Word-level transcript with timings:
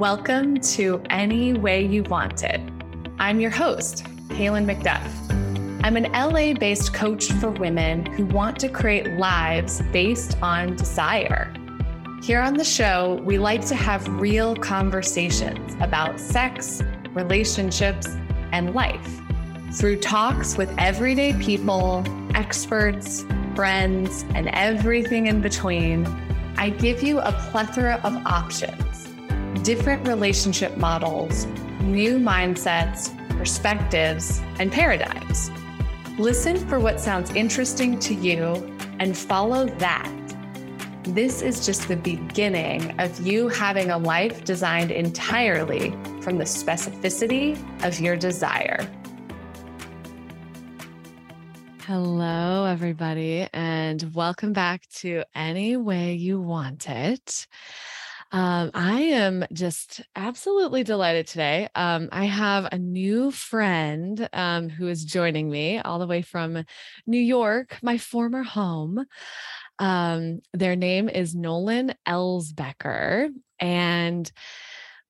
Welcome 0.00 0.60
to 0.60 1.02
Any 1.10 1.52
Way 1.52 1.84
You 1.84 2.04
Want 2.04 2.42
It. 2.42 2.58
I'm 3.18 3.38
your 3.38 3.50
host, 3.50 4.04
Cailin 4.30 4.64
McDuff. 4.64 5.06
I'm 5.84 5.94
an 5.98 6.10
LA 6.12 6.54
based 6.58 6.94
coach 6.94 7.30
for 7.32 7.50
women 7.50 8.06
who 8.06 8.24
want 8.24 8.58
to 8.60 8.70
create 8.70 9.18
lives 9.18 9.82
based 9.92 10.40
on 10.40 10.74
desire. 10.76 11.52
Here 12.22 12.40
on 12.40 12.54
the 12.54 12.64
show, 12.64 13.20
we 13.26 13.36
like 13.36 13.62
to 13.66 13.74
have 13.74 14.08
real 14.08 14.56
conversations 14.56 15.76
about 15.82 16.18
sex, 16.18 16.82
relationships, 17.12 18.06
and 18.52 18.74
life 18.74 19.20
through 19.74 19.98
talks 19.98 20.56
with 20.56 20.74
everyday 20.78 21.34
people, 21.34 22.04
experts, 22.34 23.26
friends, 23.54 24.24
and 24.34 24.48
everything 24.54 25.26
in 25.26 25.42
between. 25.42 26.06
I 26.56 26.70
give 26.70 27.02
you 27.02 27.18
a 27.18 27.32
plethora 27.50 28.00
of 28.02 28.16
options 28.24 28.89
different 29.62 30.08
relationship 30.08 30.76
models, 30.78 31.44
new 31.82 32.18
mindsets, 32.18 33.14
perspectives, 33.36 34.40
and 34.58 34.72
paradigms. 34.72 35.50
Listen 36.18 36.56
for 36.68 36.80
what 36.80 36.98
sounds 36.98 37.30
interesting 37.34 37.98
to 37.98 38.14
you 38.14 38.76
and 38.98 39.16
follow 39.16 39.66
that. 39.66 40.10
This 41.04 41.42
is 41.42 41.66
just 41.66 41.88
the 41.88 41.96
beginning 41.96 42.98
of 43.00 43.20
you 43.20 43.48
having 43.48 43.90
a 43.90 43.98
life 43.98 44.44
designed 44.44 44.90
entirely 44.90 45.90
from 46.22 46.38
the 46.38 46.44
specificity 46.44 47.58
of 47.84 48.00
your 48.00 48.16
desire. 48.16 48.88
Hello, 51.82 52.64
everybody, 52.64 53.46
and 53.52 54.14
welcome 54.14 54.52
back 54.52 54.88
to 54.96 55.24
Any 55.34 55.76
Way 55.76 56.14
You 56.14 56.40
Want 56.40 56.88
It. 56.88 57.46
Um, 58.32 58.70
I 58.74 59.00
am 59.00 59.44
just 59.52 60.02
absolutely 60.14 60.84
delighted 60.84 61.26
today. 61.26 61.68
Um, 61.74 62.08
I 62.12 62.26
have 62.26 62.68
a 62.70 62.78
new 62.78 63.32
friend 63.32 64.28
um, 64.32 64.68
who 64.68 64.86
is 64.86 65.04
joining 65.04 65.50
me 65.50 65.80
all 65.80 65.98
the 65.98 66.06
way 66.06 66.22
from 66.22 66.64
New 67.08 67.18
York, 67.18 67.78
my 67.82 67.98
former 67.98 68.44
home. 68.44 69.04
Um, 69.80 70.40
their 70.52 70.76
name 70.76 71.08
is 71.08 71.34
Nolan 71.34 71.94
Elsbecker. 72.06 73.30
And 73.58 74.30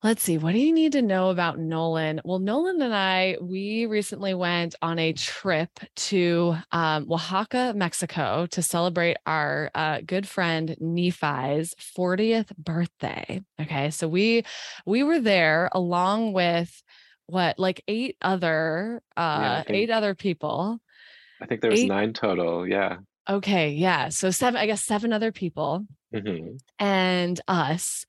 Let's 0.03 0.23
see. 0.23 0.39
What 0.39 0.53
do 0.53 0.59
you 0.59 0.73
need 0.73 0.93
to 0.93 1.03
know 1.03 1.29
about 1.29 1.59
Nolan? 1.59 2.23
Well, 2.25 2.39
Nolan 2.39 2.81
and 2.81 2.95
I, 2.95 3.37
we 3.39 3.85
recently 3.85 4.33
went 4.33 4.75
on 4.81 4.99
a 4.99 5.13
trip 5.13 5.69
to 5.97 6.57
um, 6.73 7.07
Oaxaca, 7.13 7.75
Mexico 7.77 8.47
to 8.53 8.63
celebrate 8.63 9.19
our 9.27 9.71
uh, 9.75 10.01
good 10.07 10.27
friend 10.27 10.75
Nephi's 10.81 11.75
40th 11.99 12.57
birthday. 12.57 13.43
Okay. 13.61 13.91
So 13.91 14.09
we, 14.09 14.45
we 14.87 15.03
were 15.03 15.21
there 15.21 15.69
along 15.73 16.33
with 16.33 16.83
what, 17.27 17.59
like 17.59 17.83
eight 17.87 18.17
other, 18.23 19.03
uh, 19.19 19.39
yeah, 19.43 19.63
think, 19.65 19.77
eight 19.77 19.91
other 19.91 20.15
people. 20.15 20.81
I 21.43 21.47
think 21.47 21.61
there 21.61 21.71
was 21.71 21.81
eight, 21.81 21.89
nine 21.89 22.15
total. 22.15 22.67
Yeah. 22.67 22.97
Okay. 23.29 23.73
Yeah. 23.73 24.09
So 24.09 24.31
seven, 24.31 24.59
I 24.59 24.65
guess 24.65 24.83
seven 24.83 25.13
other 25.13 25.31
people 25.31 25.85
mm-hmm. 26.15 26.57
and 26.79 27.39
us 27.47 28.07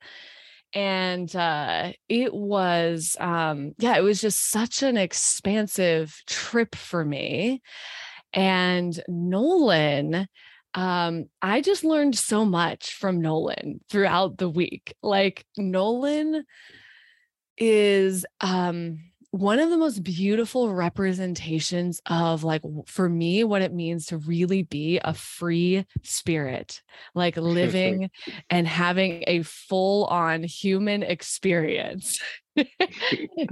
and 0.74 1.34
uh 1.36 1.92
it 2.08 2.32
was 2.32 3.16
um 3.20 3.72
yeah 3.78 3.96
it 3.96 4.02
was 4.02 4.20
just 4.20 4.50
such 4.50 4.82
an 4.82 4.96
expansive 4.96 6.22
trip 6.26 6.74
for 6.74 7.04
me 7.04 7.60
and 8.32 9.02
nolan 9.08 10.26
um 10.74 11.26
i 11.42 11.60
just 11.60 11.84
learned 11.84 12.16
so 12.16 12.44
much 12.44 12.94
from 12.94 13.20
nolan 13.20 13.80
throughout 13.90 14.38
the 14.38 14.48
week 14.48 14.94
like 15.02 15.44
nolan 15.58 16.44
is 17.58 18.24
um 18.40 18.98
one 19.32 19.58
of 19.58 19.70
the 19.70 19.78
most 19.78 20.02
beautiful 20.02 20.74
representations 20.74 22.02
of 22.04 22.44
like 22.44 22.60
for 22.84 23.08
me 23.08 23.42
what 23.44 23.62
it 23.62 23.72
means 23.72 24.06
to 24.06 24.18
really 24.18 24.62
be 24.62 25.00
a 25.02 25.14
free 25.14 25.86
spirit 26.02 26.82
like 27.14 27.36
living 27.38 28.10
and 28.50 28.68
having 28.68 29.24
a 29.26 29.42
full 29.42 30.04
on 30.04 30.42
human 30.42 31.02
experience. 31.02 32.20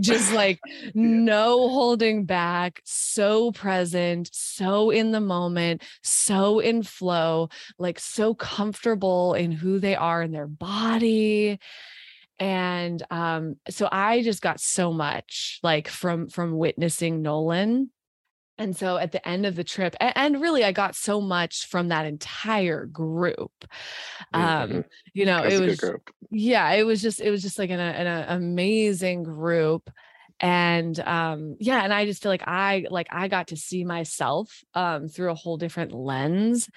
Just 0.02 0.34
like 0.34 0.60
no 0.94 1.70
holding 1.70 2.26
back 2.26 2.82
so 2.84 3.50
present 3.50 4.28
so 4.34 4.90
in 4.90 5.12
the 5.12 5.20
moment 5.20 5.82
so 6.02 6.58
in 6.58 6.82
flow 6.82 7.48
like 7.78 7.98
so 7.98 8.34
comfortable 8.34 9.32
in 9.32 9.50
who 9.50 9.78
they 9.78 9.96
are 9.96 10.20
in 10.20 10.32
their 10.32 10.46
body 10.46 11.58
and 12.40 13.02
um, 13.10 13.56
so 13.68 13.88
i 13.92 14.22
just 14.22 14.42
got 14.42 14.58
so 14.60 14.92
much 14.92 15.60
like 15.62 15.86
from 15.86 16.28
from 16.28 16.56
witnessing 16.56 17.22
nolan. 17.22 17.90
And 18.58 18.76
so 18.76 18.98
at 18.98 19.10
the 19.10 19.26
end 19.26 19.46
of 19.46 19.56
the 19.56 19.64
trip 19.64 19.94
and, 20.00 20.12
and 20.16 20.40
really 20.40 20.64
i 20.64 20.72
got 20.72 20.94
so 20.94 21.20
much 21.20 21.66
from 21.66 21.88
that 21.88 22.06
entire 22.06 22.86
group. 22.86 23.52
Um 24.32 24.42
mm-hmm. 24.42 24.80
you 25.14 25.26
know 25.26 25.42
That's 25.42 25.54
it 25.54 25.60
was 25.60 25.92
yeah 26.30 26.72
it 26.72 26.84
was 26.84 27.00
just 27.00 27.20
it 27.20 27.30
was 27.30 27.42
just 27.42 27.58
like 27.58 27.70
an, 27.70 27.80
an 27.80 28.24
amazing 28.28 29.22
group. 29.22 29.90
And 30.40 30.98
um 31.00 31.56
yeah 31.60 31.84
and 31.84 31.92
i 31.92 32.06
just 32.06 32.22
feel 32.22 32.32
like 32.32 32.46
i 32.46 32.86
like 32.90 33.08
i 33.10 33.28
got 33.28 33.48
to 33.48 33.56
see 33.56 33.84
myself 33.84 34.64
um 34.74 35.08
through 35.08 35.30
a 35.30 35.34
whole 35.34 35.58
different 35.58 35.92
lens 35.92 36.70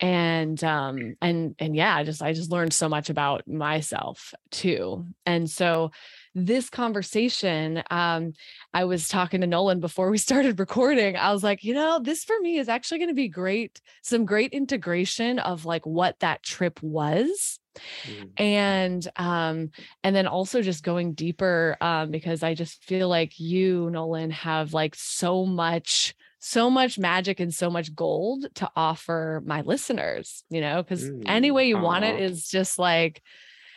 and 0.00 0.62
um 0.62 1.16
and 1.22 1.54
and 1.58 1.74
yeah 1.74 1.96
i 1.96 2.04
just 2.04 2.22
i 2.22 2.32
just 2.32 2.50
learned 2.50 2.72
so 2.72 2.88
much 2.88 3.08
about 3.08 3.46
myself 3.48 4.34
too 4.50 5.06
and 5.24 5.48
so 5.48 5.90
this 6.34 6.68
conversation 6.68 7.82
um 7.90 8.34
i 8.74 8.84
was 8.84 9.08
talking 9.08 9.40
to 9.40 9.46
nolan 9.46 9.80
before 9.80 10.10
we 10.10 10.18
started 10.26 10.58
recording 10.58 11.16
i 11.16 11.32
was 11.32 11.42
like 11.42 11.64
you 11.64 11.72
know 11.72 11.98
this 11.98 12.24
for 12.24 12.38
me 12.40 12.58
is 12.58 12.68
actually 12.68 12.98
going 12.98 13.08
to 13.08 13.14
be 13.14 13.28
great 13.28 13.80
some 14.02 14.26
great 14.26 14.52
integration 14.52 15.38
of 15.38 15.64
like 15.64 15.86
what 15.86 16.18
that 16.20 16.42
trip 16.42 16.82
was 16.82 17.58
mm. 18.06 18.28
and 18.36 19.08
um 19.16 19.70
and 20.04 20.14
then 20.14 20.26
also 20.26 20.60
just 20.60 20.84
going 20.84 21.14
deeper 21.14 21.78
um 21.80 22.10
because 22.10 22.42
i 22.42 22.52
just 22.52 22.84
feel 22.84 23.08
like 23.08 23.40
you 23.40 23.88
nolan 23.88 24.30
have 24.30 24.74
like 24.74 24.94
so 24.94 25.46
much 25.46 26.14
so 26.38 26.70
much 26.70 26.98
magic 26.98 27.40
and 27.40 27.52
so 27.52 27.70
much 27.70 27.94
gold 27.94 28.46
to 28.56 28.70
offer 28.76 29.42
my 29.44 29.62
listeners, 29.62 30.44
you 30.50 30.60
know, 30.60 30.82
because 30.82 31.04
mm, 31.04 31.22
any 31.26 31.50
way 31.50 31.66
you 31.66 31.78
want 31.78 32.04
it 32.04 32.20
is 32.20 32.48
just 32.48 32.78
like, 32.78 33.22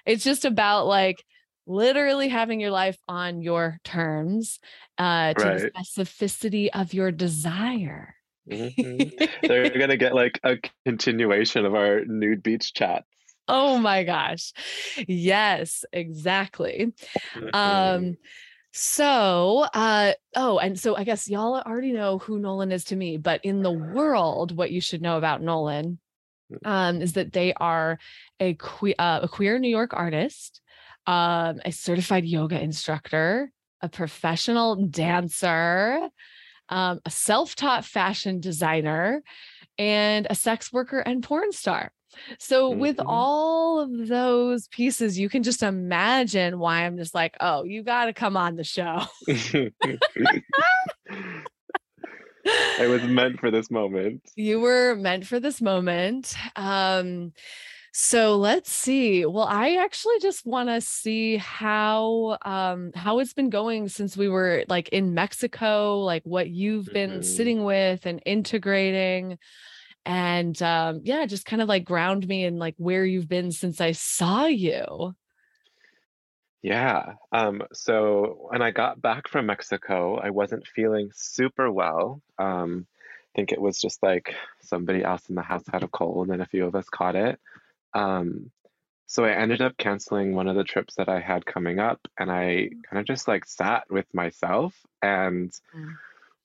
it's 0.06 0.24
just 0.24 0.46
about 0.46 0.86
like 0.86 1.24
literally 1.66 2.28
having 2.28 2.60
your 2.60 2.72
life 2.72 2.98
on 3.08 3.42
your 3.42 3.80
terms 3.84 4.60
uh, 4.98 5.34
to 5.34 5.46
right. 5.46 5.60
the 5.62 5.72
specificity 5.72 6.70
of 6.74 6.94
your 6.94 7.12
desire. 7.12 8.16
Mm-hmm. 8.50 9.26
They're 9.48 9.70
going 9.70 9.90
to 9.90 9.98
get 9.98 10.16
like 10.16 10.40
a 10.44 10.58
continuation 10.86 11.66
of 11.66 11.76
our 11.76 12.04
nude 12.06 12.44
beach 12.44 12.74
chat. 12.74 13.04
Oh 13.48 13.78
my 13.78 14.04
gosh. 14.04 14.54
Yes, 15.08 15.86
exactly. 15.92 16.94
Mm-hmm. 17.36 17.56
Um, 17.56 18.18
so, 18.72 19.66
uh, 19.74 20.14
oh, 20.36 20.60
and 20.60 20.80
so 20.80 20.96
I 20.96 21.04
guess 21.04 21.28
y'all 21.28 21.60
already 21.60 21.92
know 21.92 22.20
who 22.20 22.40
Nolan 22.40 22.72
is 22.72 22.86
to 22.86 22.96
me, 22.96 23.18
but 23.18 23.44
in 23.44 23.64
the 23.64 23.72
world, 23.72 24.56
what 24.56 24.72
you 24.72 24.80
should 24.80 25.02
know 25.02 25.18
about 25.18 25.42
Nolan 25.42 26.00
mm. 26.52 26.70
um, 26.70 27.02
is 27.02 27.14
that 27.14 27.34
they 27.34 27.54
are 27.54 27.98
a, 28.40 28.54
que- 28.54 28.96
uh, 29.00 29.22
a 29.24 29.28
queer 29.28 29.58
New 29.58 29.70
York 29.70 29.94
artist, 29.94 30.62
um, 31.08 31.60
a 31.66 31.72
certified 31.72 32.26
yoga 32.26 32.62
instructor, 32.62 33.52
a 33.82 33.90
professional 33.90 34.76
dancer, 34.88 36.08
um, 36.70 37.00
a 37.06 37.10
self 37.10 37.56
taught 37.56 37.86
fashion 37.86 38.40
designer, 38.40 39.24
and 39.80 40.28
a 40.30 40.36
sex 40.36 40.72
worker 40.72 41.00
and 41.00 41.24
porn 41.24 41.52
star. 41.52 41.92
So 42.38 42.72
mm-hmm. 42.72 42.80
with 42.80 43.00
all 43.06 43.80
of 43.80 44.08
those 44.08 44.68
pieces, 44.68 45.18
you 45.18 45.30
can 45.30 45.44
just 45.44 45.64
imagine 45.64 46.60
why 46.60 46.86
I'm 46.86 46.98
just 46.98 47.14
like, 47.14 47.36
oh, 47.40 47.64
you 47.64 47.84
got 47.84 48.06
to 48.06 48.14
come 48.14 48.38
on 48.38 48.56
the 48.56 48.64
show. 48.64 49.02
I 52.80 52.88
was 52.88 53.04
meant 53.04 53.40
for 53.40 53.52
this 53.52 53.70
moment. 53.70 54.22
You 54.36 54.60
were 54.60 54.96
meant 54.96 55.28
for 55.28 55.40
this 55.40 55.62
moment. 55.62 56.34
Um, 56.56 57.34
so 57.92 58.38
let's 58.38 58.72
see. 58.72 59.26
Well, 59.26 59.48
I 59.50 59.76
actually 59.76 60.20
just 60.20 60.46
want 60.46 60.70
to 60.70 60.80
see 60.80 61.38
how 61.38 62.38
um 62.44 62.92
how 62.96 63.20
it's 63.20 63.34
been 63.34 63.50
going 63.50 63.90
since 63.90 64.16
we 64.16 64.30
were 64.30 64.64
like 64.70 64.90
in 64.90 65.14
Mexico, 65.14 66.00
like 66.00 66.24
what 66.24 66.50
you've 66.50 66.86
been 66.86 67.10
mm-hmm. 67.10 67.22
sitting 67.22 67.64
with 67.66 68.06
and 68.06 68.22
integrating 68.26 69.38
and 70.10 70.60
um, 70.64 71.02
yeah, 71.04 71.28
just 71.28 71.46
kind 71.46 71.62
of 71.62 71.70
like 71.70 71.86
ground 71.86 72.28
me 72.28 72.44
in 72.44 72.58
like 72.58 72.74
where 72.78 73.06
you've 73.06 73.30
been 73.30 73.52
since 73.52 73.80
I 73.80 73.92
saw 73.92 74.48
you. 74.48 75.14
Yeah. 76.64 77.14
Um, 77.32 77.62
so 77.74 78.48
when 78.50 78.64
I 78.64 78.72
got 78.72 79.00
back 79.00 79.28
from 79.28 79.46
Mexico, 79.46 80.18
I 80.18 80.32
wasn't 80.32 80.66
feeling 80.66 81.12
super 81.14 81.72
well. 81.72 82.24
Um, 82.40 82.88
I 82.90 83.38
think 83.38 83.52
it 83.52 83.62
was 83.62 83.80
just 83.80 84.02
like 84.02 84.34
somebody 84.62 85.04
else 85.04 85.30
in 85.30 85.36
the 85.36 85.44
house 85.44 85.62
had 85.72 85.84
a 85.84 85.88
cold 85.88 86.32
and 86.32 86.42
a 86.42 86.48
few 86.48 86.66
of 86.66 86.74
us 86.74 86.90
caught 86.90 87.16
it. 87.16 87.40
Um, 87.94 88.50
so 89.06 89.26
I 89.26 89.34
ended 89.34 89.62
up 89.62 89.78
canceling 89.78 90.34
one 90.34 90.48
of 90.48 90.56
the 90.56 90.64
trips 90.64 90.96
that 90.96 91.08
I 91.08 91.20
had 91.20 91.46
coming 91.46 91.78
up 91.78 92.00
and 92.18 92.32
I 92.32 92.72
kind 92.90 93.00
of 93.00 93.06
just 93.06 93.28
like 93.28 93.46
sat 93.46 93.84
with 93.92 94.12
myself 94.12 94.74
and 95.04 95.52
mm. 95.76 95.94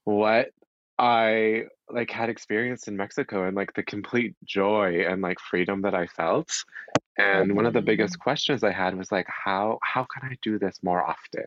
what 0.04 0.50
I 0.98 1.64
like 1.90 2.10
had 2.10 2.28
experienced 2.28 2.88
in 2.88 2.96
Mexico 2.96 3.46
and 3.46 3.56
like 3.56 3.74
the 3.74 3.82
complete 3.82 4.34
joy 4.44 5.04
and 5.08 5.22
like 5.22 5.38
freedom 5.40 5.82
that 5.82 5.94
I 5.94 6.06
felt. 6.06 6.52
And 7.18 7.48
mm-hmm. 7.48 7.56
one 7.56 7.66
of 7.66 7.72
the 7.72 7.82
biggest 7.82 8.14
mm-hmm. 8.14 8.22
questions 8.22 8.64
I 8.64 8.72
had 8.72 8.96
was 8.96 9.10
like 9.12 9.26
how 9.28 9.78
how 9.82 10.04
can 10.04 10.30
I 10.30 10.36
do 10.42 10.58
this 10.58 10.78
more 10.82 11.02
often? 11.02 11.46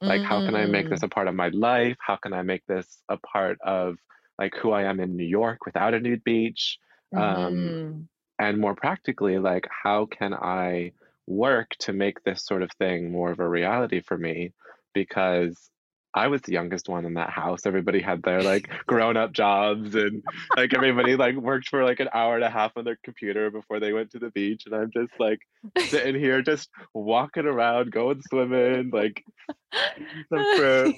Like 0.00 0.22
how 0.22 0.44
can 0.44 0.54
I 0.54 0.66
make 0.66 0.88
this 0.88 1.00
mm. 1.00 1.06
a 1.06 1.08
part 1.08 1.26
of 1.26 1.34
my 1.34 1.48
life? 1.48 1.96
How 1.98 2.14
can 2.14 2.32
I 2.32 2.42
make 2.42 2.64
this 2.66 3.02
a 3.08 3.16
part 3.16 3.58
of 3.62 3.96
like 4.38 4.54
who 4.54 4.70
I 4.70 4.84
am 4.84 5.00
in 5.00 5.16
New 5.16 5.26
York 5.26 5.66
without 5.66 5.92
a 5.92 5.98
nude 5.98 6.22
beach? 6.22 6.78
Um, 7.12 7.22
mm-hmm. 7.22 7.78
Um 7.78 8.08
and 8.38 8.58
more 8.58 8.74
practically 8.74 9.38
like 9.38 9.66
how 9.70 10.06
can 10.06 10.32
i 10.34 10.92
work 11.26 11.70
to 11.78 11.92
make 11.92 12.22
this 12.24 12.44
sort 12.44 12.62
of 12.62 12.70
thing 12.78 13.10
more 13.10 13.30
of 13.30 13.40
a 13.40 13.48
reality 13.48 14.00
for 14.00 14.16
me 14.16 14.52
because 14.94 15.70
I 16.14 16.28
was 16.28 16.40
the 16.42 16.52
youngest 16.52 16.88
one 16.88 17.04
in 17.04 17.14
that 17.14 17.30
house. 17.30 17.66
Everybody 17.66 18.00
had 18.00 18.22
their 18.22 18.42
like 18.42 18.68
grown 18.86 19.16
up 19.16 19.32
jobs 19.32 19.94
and 19.94 20.22
like 20.56 20.74
everybody 20.74 21.16
like 21.16 21.36
worked 21.36 21.68
for 21.68 21.84
like 21.84 22.00
an 22.00 22.08
hour 22.12 22.34
and 22.34 22.44
a 22.44 22.50
half 22.50 22.76
on 22.76 22.84
their 22.84 22.98
computer 23.04 23.50
before 23.50 23.78
they 23.78 23.92
went 23.92 24.10
to 24.12 24.18
the 24.18 24.30
beach. 24.30 24.64
And 24.66 24.74
I'm 24.74 24.90
just 24.90 25.12
like 25.18 25.40
sitting 25.86 26.14
here 26.14 26.42
just 26.42 26.70
walking 26.94 27.46
around, 27.46 27.92
going 27.92 28.22
swimming, 28.22 28.90
like 28.90 29.24
some 30.32 30.56
fruit. 30.56 30.96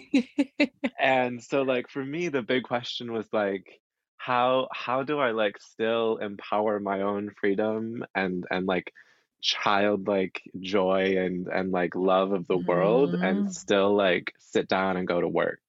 and 1.00 1.42
so 1.42 1.62
like 1.62 1.88
for 1.88 2.04
me 2.04 2.28
the 2.28 2.42
big 2.42 2.62
question 2.62 3.12
was 3.12 3.26
like 3.32 3.80
how 4.16 4.68
how 4.72 5.02
do 5.02 5.18
I 5.18 5.30
like 5.30 5.58
still 5.60 6.18
empower 6.18 6.78
my 6.78 7.00
own 7.00 7.30
freedom 7.40 8.04
and 8.14 8.44
and 8.50 8.66
like 8.66 8.92
childlike 9.40 10.42
joy 10.60 11.16
and 11.18 11.46
and 11.48 11.72
like 11.72 11.94
love 11.94 12.32
of 12.32 12.46
the 12.46 12.58
world 12.58 13.14
and 13.14 13.22
mm-hmm. 13.22 13.48
still 13.48 13.94
like 13.94 14.34
sit 14.38 14.68
down 14.68 14.96
and 14.96 15.08
go 15.08 15.20
to 15.20 15.28
work. 15.28 15.60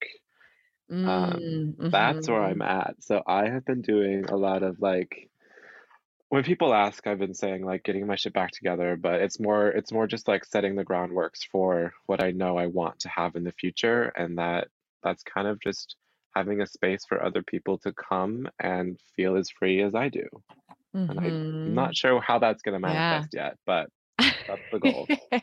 Um, 0.90 1.76
mm, 1.80 1.92
that's 1.92 2.28
where 2.28 2.44
I'm 2.44 2.60
mm-hmm. 2.60 2.62
at. 2.64 2.96
So 3.00 3.22
I 3.26 3.50
have 3.50 3.66
been 3.66 3.82
doing 3.82 4.26
a 4.26 4.36
lot 4.36 4.62
of 4.62 4.82
like 4.82 5.30
when 6.28 6.44
people 6.44 6.74
ask, 6.74 7.06
I've 7.08 7.20
been 7.20 7.34
saying 7.34 7.66
like 7.66 7.84
getting 7.84 8.08
my 8.08 8.16
shit 8.16 8.34
back 8.34 8.52
together, 8.52 8.96
but 8.96 9.16
it's 9.16 9.40
more 9.40 9.68
it's 9.68 9.92
more 9.92 10.08
just 10.08 10.28
like 10.28 10.46
setting 10.46 10.76
the 10.76 10.86
groundworks 10.86 11.46
for 11.52 11.94
what 12.06 12.24
I 12.24 12.32
know 12.32 12.58
I 12.58 12.68
want 12.68 13.00
to 13.02 13.10
have 13.10 13.36
in 13.36 13.44
the 13.44 13.52
future 13.52 14.12
and 14.16 14.38
that 14.38 14.68
that's 15.04 15.24
kind 15.24 15.48
of 15.48 15.60
just 15.62 15.96
having 16.36 16.62
a 16.62 16.68
space 16.68 17.04
for 17.08 17.24
other 17.24 17.44
people 17.44 17.78
to 17.80 17.92
come 17.92 18.48
and 18.60 19.00
feel 19.16 19.36
as 19.36 19.50
free 19.50 19.82
as 19.82 19.96
I 19.96 20.10
do. 20.10 20.28
Mm-hmm. 20.96 21.10
And 21.10 21.20
I'm 21.20 21.26
mm-hmm. 21.26 21.74
not 21.74 21.96
sure 21.96 22.22
how 22.22 22.40
that's 22.40 22.62
going 22.62 22.74
to 22.74 22.80
manifest 22.80 23.30
yeah. 23.34 23.46
yet, 23.46 23.58
but 23.66 23.88
that's 24.18 24.62
the 24.72 24.80
goal. 24.80 25.08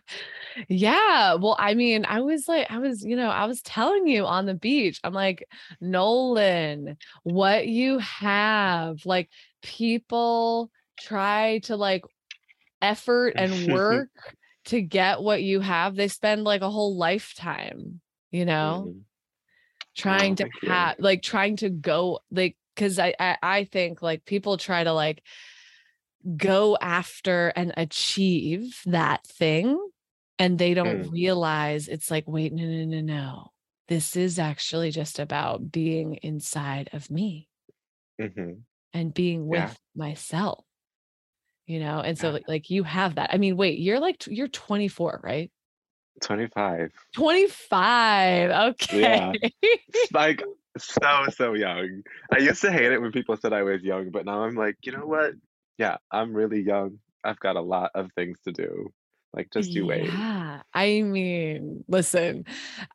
yeah. 0.68 1.34
Well, 1.34 1.56
I 1.58 1.74
mean, 1.74 2.04
I 2.06 2.20
was 2.20 2.46
like, 2.46 2.70
I 2.70 2.78
was, 2.78 3.04
you 3.04 3.16
know, 3.16 3.28
I 3.28 3.46
was 3.46 3.62
telling 3.62 4.06
you 4.06 4.26
on 4.26 4.46
the 4.46 4.54
beach, 4.54 5.00
I'm 5.02 5.14
like, 5.14 5.44
Nolan, 5.80 6.96
what 7.22 7.66
you 7.66 7.98
have, 7.98 9.04
like, 9.04 9.30
people 9.62 10.70
try 11.00 11.60
to 11.64 11.76
like 11.76 12.04
effort 12.82 13.34
and 13.36 13.72
work 13.72 14.10
to 14.66 14.82
get 14.82 15.22
what 15.22 15.42
you 15.42 15.60
have. 15.60 15.96
They 15.96 16.08
spend 16.08 16.44
like 16.44 16.60
a 16.60 16.70
whole 16.70 16.96
lifetime, 16.96 18.00
you 18.30 18.44
know? 18.44 18.86
Mm-hmm 18.88 18.98
trying 19.98 20.32
oh, 20.32 20.36
to 20.36 20.48
have 20.68 20.94
like 21.00 21.22
trying 21.22 21.56
to 21.56 21.68
go 21.68 22.20
like 22.30 22.56
because 22.78 22.98
I, 22.98 23.14
I 23.18 23.36
i 23.42 23.64
think 23.64 24.02
like 24.02 24.24
people 24.24 24.56
try 24.56 24.84
to 24.84 24.92
like 24.92 25.22
go 26.36 26.78
after 26.80 27.48
and 27.48 27.72
achieve 27.76 28.80
that 28.86 29.26
thing 29.26 29.78
and 30.38 30.58
they 30.58 30.74
don't 30.74 31.04
mm. 31.04 31.12
realize 31.12 31.88
it's 31.88 32.10
like 32.10 32.24
wait 32.26 32.52
no 32.52 32.64
no 32.64 32.84
no 32.84 33.00
no 33.00 33.50
this 33.88 34.14
is 34.16 34.38
actually 34.38 34.90
just 34.90 35.18
about 35.18 35.72
being 35.72 36.14
inside 36.22 36.90
of 36.92 37.10
me 37.10 37.48
mm-hmm. 38.20 38.52
and 38.92 39.14
being 39.14 39.48
with 39.48 39.58
yeah. 39.58 39.74
myself 39.96 40.64
you 41.66 41.80
know 41.80 42.00
and 42.00 42.16
so 42.16 42.32
yeah. 42.32 42.38
like, 42.46 42.70
you 42.70 42.84
have 42.84 43.16
that 43.16 43.30
i 43.32 43.38
mean 43.38 43.56
wait 43.56 43.78
you're 43.78 44.00
like 44.00 44.24
you're 44.26 44.48
24 44.48 45.20
right 45.22 45.50
25. 46.20 46.90
25. 47.14 48.50
Okay. 48.72 49.00
Yeah. 49.00 49.32
like 50.12 50.42
so, 50.78 51.26
so 51.34 51.54
young. 51.54 52.02
I 52.32 52.38
used 52.38 52.60
to 52.62 52.72
hate 52.72 52.92
it 52.92 53.00
when 53.00 53.12
people 53.12 53.36
said 53.36 53.52
I 53.52 53.62
was 53.62 53.82
young, 53.82 54.10
but 54.10 54.24
now 54.24 54.42
I'm 54.44 54.54
like, 54.54 54.76
you 54.82 54.92
know 54.92 55.06
what? 55.06 55.34
Yeah, 55.76 55.96
I'm 56.10 56.34
really 56.34 56.60
young. 56.60 56.98
I've 57.24 57.40
got 57.40 57.56
a 57.56 57.60
lot 57.60 57.90
of 57.94 58.10
things 58.12 58.38
to 58.44 58.52
do. 58.52 58.92
Like 59.34 59.50
just 59.52 59.70
you 59.70 59.86
wait. 59.86 60.06
Yeah. 60.06 60.62
I 60.72 61.02
mean, 61.02 61.84
listen, 61.86 62.46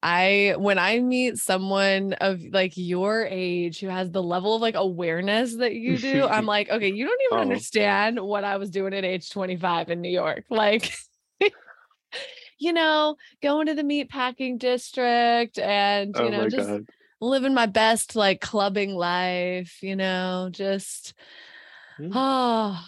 I 0.02 0.56
when 0.58 0.80
I 0.80 1.00
meet 1.00 1.38
someone 1.38 2.14
of 2.14 2.42
like 2.52 2.74
your 2.76 3.28
age 3.30 3.80
who 3.80 3.88
has 3.88 4.10
the 4.10 4.24
level 4.24 4.56
of 4.56 4.62
like 4.62 4.76
awareness 4.76 5.56
that 5.58 5.76
you 5.76 5.98
do, 5.98 6.26
I'm 6.28 6.48
like, 6.48 6.70
okay, 6.70 6.92
you 6.92 7.06
don't 7.06 7.22
even 7.32 7.38
oh. 7.38 7.42
understand 7.42 8.20
what 8.20 8.44
I 8.44 8.58
was 8.58 8.72
doing 8.72 8.96
at 8.96 9.06
age 9.06 9.30
25 9.30 9.92
in 9.92 10.02
New 10.02 10.10
York. 10.10 10.46
Like 10.50 10.96
you 12.64 12.74
know, 12.74 13.18
going 13.42 13.68
to 13.68 13.76
the 13.76 13.84
meat 13.84 14.10
packing 14.10 14.58
district 14.58 15.60
and, 15.60 16.16
you 16.16 16.24
oh 16.24 16.30
know, 16.30 16.50
just 16.50 16.70
God. 16.70 16.86
Living 17.24 17.54
my 17.54 17.66
best 17.66 18.16
like 18.16 18.42
clubbing 18.42 18.96
life, 18.96 19.82
you 19.82 19.96
know, 19.96 20.50
just 20.52 21.14
mm. 22.00 22.12
oh 22.14 22.80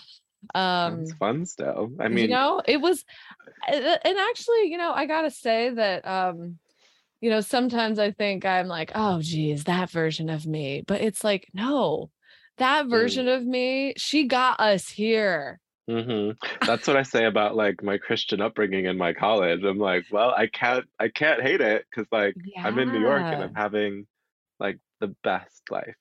um 0.54 1.02
it's 1.02 1.14
fun 1.14 1.46
stuff. 1.46 1.90
I 2.00 2.08
mean, 2.08 2.26
you 2.26 2.28
know, 2.30 2.62
it 2.66 2.78
was 2.78 3.04
and 3.68 4.18
actually, 4.18 4.70
you 4.70 4.78
know, 4.78 4.92
I 4.94 5.06
gotta 5.06 5.32
say 5.32 5.70
that 5.72 6.08
um 6.08 6.60
you 7.22 7.30
know, 7.30 7.42
sometimes 7.42 7.98
I 7.98 8.12
think 8.12 8.46
I'm 8.46 8.68
like, 8.68 8.92
oh 8.94 9.22
geez, 9.22 9.64
that 9.64 9.90
version 9.90 10.30
of 10.30 10.46
me. 10.46 10.84
But 10.86 11.02
it's 11.02 11.24
like, 11.24 11.48
no, 11.54 12.12
that 12.58 12.86
mm. 12.86 12.90
version 12.90 13.26
mm. 13.26 13.36
of 13.38 13.46
me, 13.46 13.94
she 13.98 14.28
got 14.28 14.60
us 14.60 14.90
here. 14.90 15.60
Mm-hmm. 15.90 16.32
That's 16.66 16.88
what 16.88 16.98
I 16.98 17.04
say 17.04 17.26
about 17.26 17.56
like 17.56 17.84
my 17.84 17.98
Christian 17.98 18.42
upbringing 18.42 18.86
in 18.86 18.98
my 18.98 19.14
college. 19.14 19.64
I'm 19.64 19.80
like, 19.80 20.06
well, 20.12 20.32
I 20.32 20.48
can't, 20.48 20.86
I 21.00 21.10
can't 21.10 21.42
hate 21.42 21.62
it 21.62 21.86
because 21.90 22.08
like 22.12 22.36
yeah. 22.44 22.68
I'm 22.68 22.78
in 22.80 22.92
New 22.92 23.02
York 23.02 23.22
and 23.22 23.44
I'm 23.44 23.56
having 23.56 24.06
the 25.00 25.16
best 25.24 25.64
life. 25.70 25.96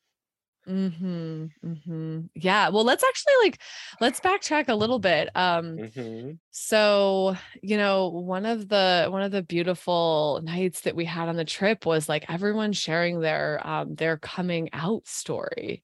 Mm-hmm, 0.68 1.46
mm-hmm. 1.64 2.20
Yeah. 2.34 2.70
Well, 2.70 2.84
let's 2.84 3.04
actually 3.04 3.34
like 3.42 3.60
let's 4.00 4.20
backtrack 4.20 4.68
a 4.68 4.74
little 4.74 4.98
bit. 4.98 5.28
Um, 5.34 5.76
mm-hmm. 5.76 6.30
so 6.50 7.36
you 7.62 7.76
know, 7.76 8.08
one 8.08 8.46
of 8.46 8.68
the 8.68 9.08
one 9.10 9.22
of 9.22 9.30
the 9.30 9.42
beautiful 9.42 10.40
nights 10.42 10.82
that 10.82 10.96
we 10.96 11.04
had 11.04 11.28
on 11.28 11.36
the 11.36 11.44
trip 11.44 11.84
was 11.84 12.08
like 12.08 12.30
everyone 12.30 12.72
sharing 12.72 13.20
their 13.20 13.60
um 13.66 13.94
their 13.94 14.16
coming 14.16 14.70
out 14.72 15.06
story. 15.06 15.82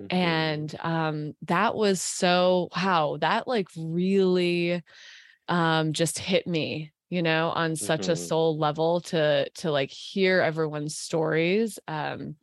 Mm-hmm. 0.00 0.16
And 0.16 0.76
um 0.80 1.32
that 1.42 1.76
was 1.76 2.02
so 2.02 2.68
wow, 2.76 3.18
that 3.20 3.46
like 3.46 3.68
really 3.76 4.82
um 5.48 5.92
just 5.92 6.18
hit 6.18 6.48
me 6.48 6.92
you 7.08 7.22
know 7.22 7.50
on 7.54 7.76
such 7.76 8.08
a 8.08 8.12
mm-hmm. 8.12 8.24
soul 8.24 8.58
level 8.58 9.00
to 9.00 9.48
to 9.50 9.70
like 9.70 9.90
hear 9.90 10.40
everyone's 10.40 10.96
stories 10.96 11.78
um 11.86 12.36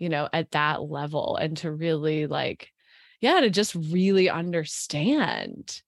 you 0.00 0.08
know, 0.08 0.28
at 0.32 0.50
that 0.52 0.82
level 0.82 1.36
and 1.36 1.56
to 1.58 1.70
really 1.70 2.26
like, 2.26 2.72
yeah, 3.20 3.38
to 3.40 3.50
just 3.50 3.76
really 3.76 4.28
understand 4.28 5.80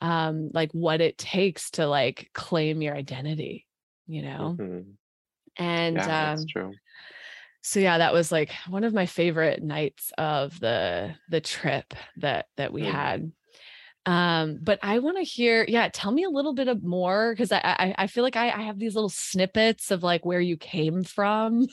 um 0.00 0.50
like 0.54 0.72
what 0.72 1.02
it 1.02 1.18
takes 1.18 1.72
to 1.72 1.86
like 1.86 2.30
claim 2.32 2.80
your 2.80 2.96
identity, 2.96 3.66
you 4.06 4.22
know? 4.22 4.56
Mm-hmm. 4.58 4.90
And 5.62 5.96
yeah, 5.96 6.32
um 6.32 6.46
true. 6.50 6.72
So 7.62 7.78
yeah, 7.80 7.98
that 7.98 8.14
was 8.14 8.32
like 8.32 8.50
one 8.66 8.84
of 8.84 8.94
my 8.94 9.04
favorite 9.04 9.62
nights 9.62 10.10
of 10.16 10.58
the 10.58 11.14
the 11.28 11.42
trip 11.42 11.92
that 12.16 12.46
that 12.56 12.72
we 12.72 12.82
mm. 12.82 12.90
had 12.90 13.30
um 14.10 14.58
but 14.62 14.78
i 14.82 14.98
want 14.98 15.16
to 15.16 15.22
hear 15.22 15.64
yeah 15.68 15.88
tell 15.92 16.10
me 16.10 16.24
a 16.24 16.30
little 16.30 16.52
bit 16.52 16.68
of 16.68 16.82
more 16.82 17.32
because 17.32 17.52
I, 17.52 17.60
I, 17.62 17.94
I 17.98 18.06
feel 18.06 18.24
like 18.24 18.36
I, 18.36 18.50
I 18.50 18.62
have 18.62 18.78
these 18.78 18.94
little 18.94 19.10
snippets 19.10 19.90
of 19.90 20.02
like 20.02 20.24
where 20.24 20.40
you 20.40 20.56
came 20.56 21.04
from 21.04 21.66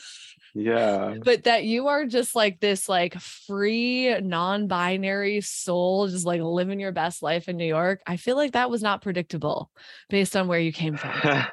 yeah. 0.57 1.15
but 1.23 1.43
that 1.43 1.63
you 1.65 1.87
are 1.87 2.05
just 2.05 2.35
like 2.35 2.59
this 2.59 2.89
like 2.89 3.19
free 3.19 4.19
non-binary 4.19 5.41
soul 5.41 6.07
just 6.07 6.25
like 6.25 6.41
living 6.41 6.79
your 6.79 6.91
best 6.91 7.21
life 7.21 7.47
in 7.47 7.57
new 7.57 7.65
york. 7.65 8.01
I 8.07 8.17
feel 8.17 8.35
like 8.35 8.53
that 8.53 8.69
was 8.69 8.81
not 8.81 9.01
predictable 9.01 9.71
based 10.09 10.35
on 10.35 10.47
where 10.47 10.59
you 10.59 10.71
came 10.71 10.97
from. 10.97 11.13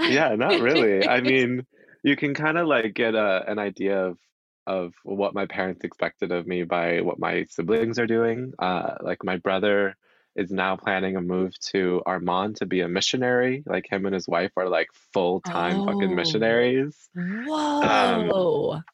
Yeah 0.00 0.34
not 0.34 0.60
really. 0.60 1.06
I 1.06 1.20
mean 1.30 1.64
you 2.02 2.16
can 2.16 2.34
kind 2.34 2.58
of 2.58 2.66
like 2.66 2.94
get 2.94 3.14
a, 3.14 3.44
an 3.46 3.58
idea 3.58 4.06
of 4.06 4.18
of 4.66 4.92
what 5.04 5.34
my 5.34 5.46
parents 5.46 5.84
expected 5.84 6.32
of 6.32 6.46
me 6.46 6.64
by 6.64 7.00
what 7.00 7.18
my 7.18 7.44
siblings 7.48 7.98
are 7.98 8.06
doing. 8.06 8.52
Uh 8.58 8.94
like 9.02 9.22
my 9.22 9.36
brother 9.36 9.96
is 10.34 10.50
now 10.50 10.76
planning 10.76 11.16
a 11.16 11.20
move 11.20 11.58
to 11.58 12.02
Armand 12.06 12.56
to 12.56 12.66
be 12.66 12.80
a 12.80 12.88
missionary. 12.88 13.62
Like 13.66 13.90
him 13.90 14.06
and 14.06 14.14
his 14.14 14.26
wife 14.26 14.52
are 14.56 14.68
like 14.68 14.88
full 15.12 15.40
time 15.40 15.80
oh. 15.80 15.86
fucking 15.86 16.14
missionaries. 16.14 16.96
Whoa. 17.14 18.72
Um, 18.72 18.84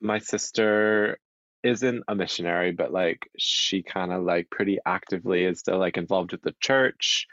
my 0.00 0.18
sister 0.18 1.18
isn't 1.62 2.04
a 2.08 2.14
missionary, 2.14 2.72
but 2.72 2.92
like 2.92 3.30
she 3.38 3.82
kind 3.82 4.12
of 4.12 4.22
like 4.22 4.50
pretty 4.50 4.78
actively 4.84 5.44
is 5.44 5.60
still 5.60 5.78
like 5.78 5.96
involved 5.96 6.32
with 6.32 6.42
the 6.42 6.54
church. 6.60 7.26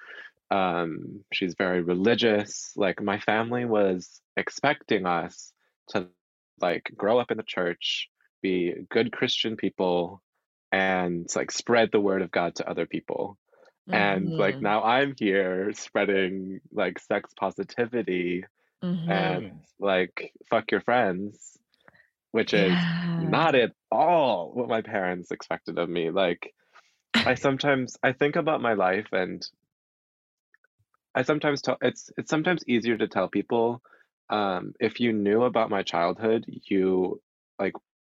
Um, 0.50 1.24
she's 1.34 1.56
very 1.58 1.82
religious. 1.82 2.72
Like 2.76 3.02
my 3.02 3.20
family 3.20 3.66
was 3.66 4.22
expecting 4.38 5.06
us 5.06 5.52
to 5.90 6.08
like 6.62 6.92
grow 6.96 7.20
up 7.20 7.32
in 7.32 7.38
the 7.38 7.44
church, 7.44 8.10
be 8.42 8.74
good 8.90 9.12
Christian 9.12 9.58
people, 9.58 10.22
and 10.72 11.28
like 11.36 11.52
spread 11.52 11.90
the 11.92 12.00
word 12.00 12.22
of 12.22 12.32
God 12.32 12.56
to 12.56 12.70
other 12.70 12.86
people. 12.86 13.38
Mm-hmm. 13.90 13.94
And 13.96 14.30
like 14.38 14.56
mm-hmm. 14.56 14.64
now 14.64 14.84
I'm 14.84 15.16
here 15.18 15.72
spreading 15.74 16.62
like 16.72 17.00
sex 17.00 17.32
positivity 17.38 18.46
mm-hmm. 18.84 19.12
and 19.12 19.60
like 19.80 20.34
fuck 20.50 20.72
your 20.72 20.82
friends, 20.82 21.58
which 22.32 22.54
is 22.54 22.72
yeah. 22.72 23.20
not 23.24 23.56
at 23.56 23.72
all 23.92 24.52
what 24.54 24.70
my 24.70 24.82
parents 24.82 25.32
expected 25.32 25.78
of 25.78 25.90
me. 25.90 26.10
Like 26.12 26.54
I 27.14 27.34
sometimes 27.36 27.98
I 28.04 28.14
think 28.14 28.36
about 28.36 28.62
my 28.62 28.74
life 28.74 29.08
and 29.12 29.46
I 31.14 31.24
sometimes 31.24 31.62
tell 31.62 31.78
it's 31.82 32.10
it's 32.18 32.30
sometimes 32.30 32.64
easier 32.68 32.98
to 32.98 33.08
tell 33.08 33.28
people 33.28 33.82
um, 34.30 34.74
if 34.80 35.02
you 35.02 35.12
knew 35.12 35.44
about 35.44 35.70
my 35.70 35.84
childhood, 35.84 36.46
you 36.48 37.22
like 37.60 37.74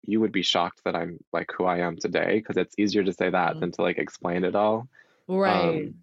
you 0.07 0.21
would 0.21 0.33
be 0.33 0.43
shocked 0.43 0.83
that 0.85 0.95
I'm 0.95 1.19
like 1.33 1.51
who 1.57 1.65
I 1.65 1.79
am 1.79 1.97
today 1.97 2.39
because 2.39 2.57
it's 2.57 2.75
easier 2.79 3.05
to 3.05 3.13
say 3.13 3.31
that 3.31 3.53
mm-hmm. 3.53 3.61
than 3.61 3.73
to 3.73 3.83
like 3.83 3.99
explain 3.99 4.45
it 4.45 4.55
all. 4.55 4.89
Right. 5.27 5.87
Um, 5.87 5.95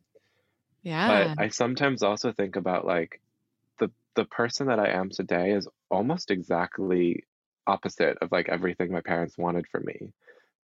yeah. 0.83 1.35
But 1.35 1.43
I 1.43 1.49
sometimes 1.49 2.03
also 2.03 2.31
think 2.31 2.55
about 2.55 2.85
like 2.85 3.21
the 3.79 3.91
the 4.15 4.25
person 4.25 4.67
that 4.67 4.79
I 4.79 4.89
am 4.89 5.09
today 5.09 5.51
is 5.51 5.67
almost 5.89 6.31
exactly 6.31 7.23
opposite 7.67 8.17
of 8.21 8.31
like 8.31 8.49
everything 8.49 8.91
my 8.91 9.01
parents 9.01 9.37
wanted 9.37 9.67
for 9.67 9.79
me. 9.79 10.11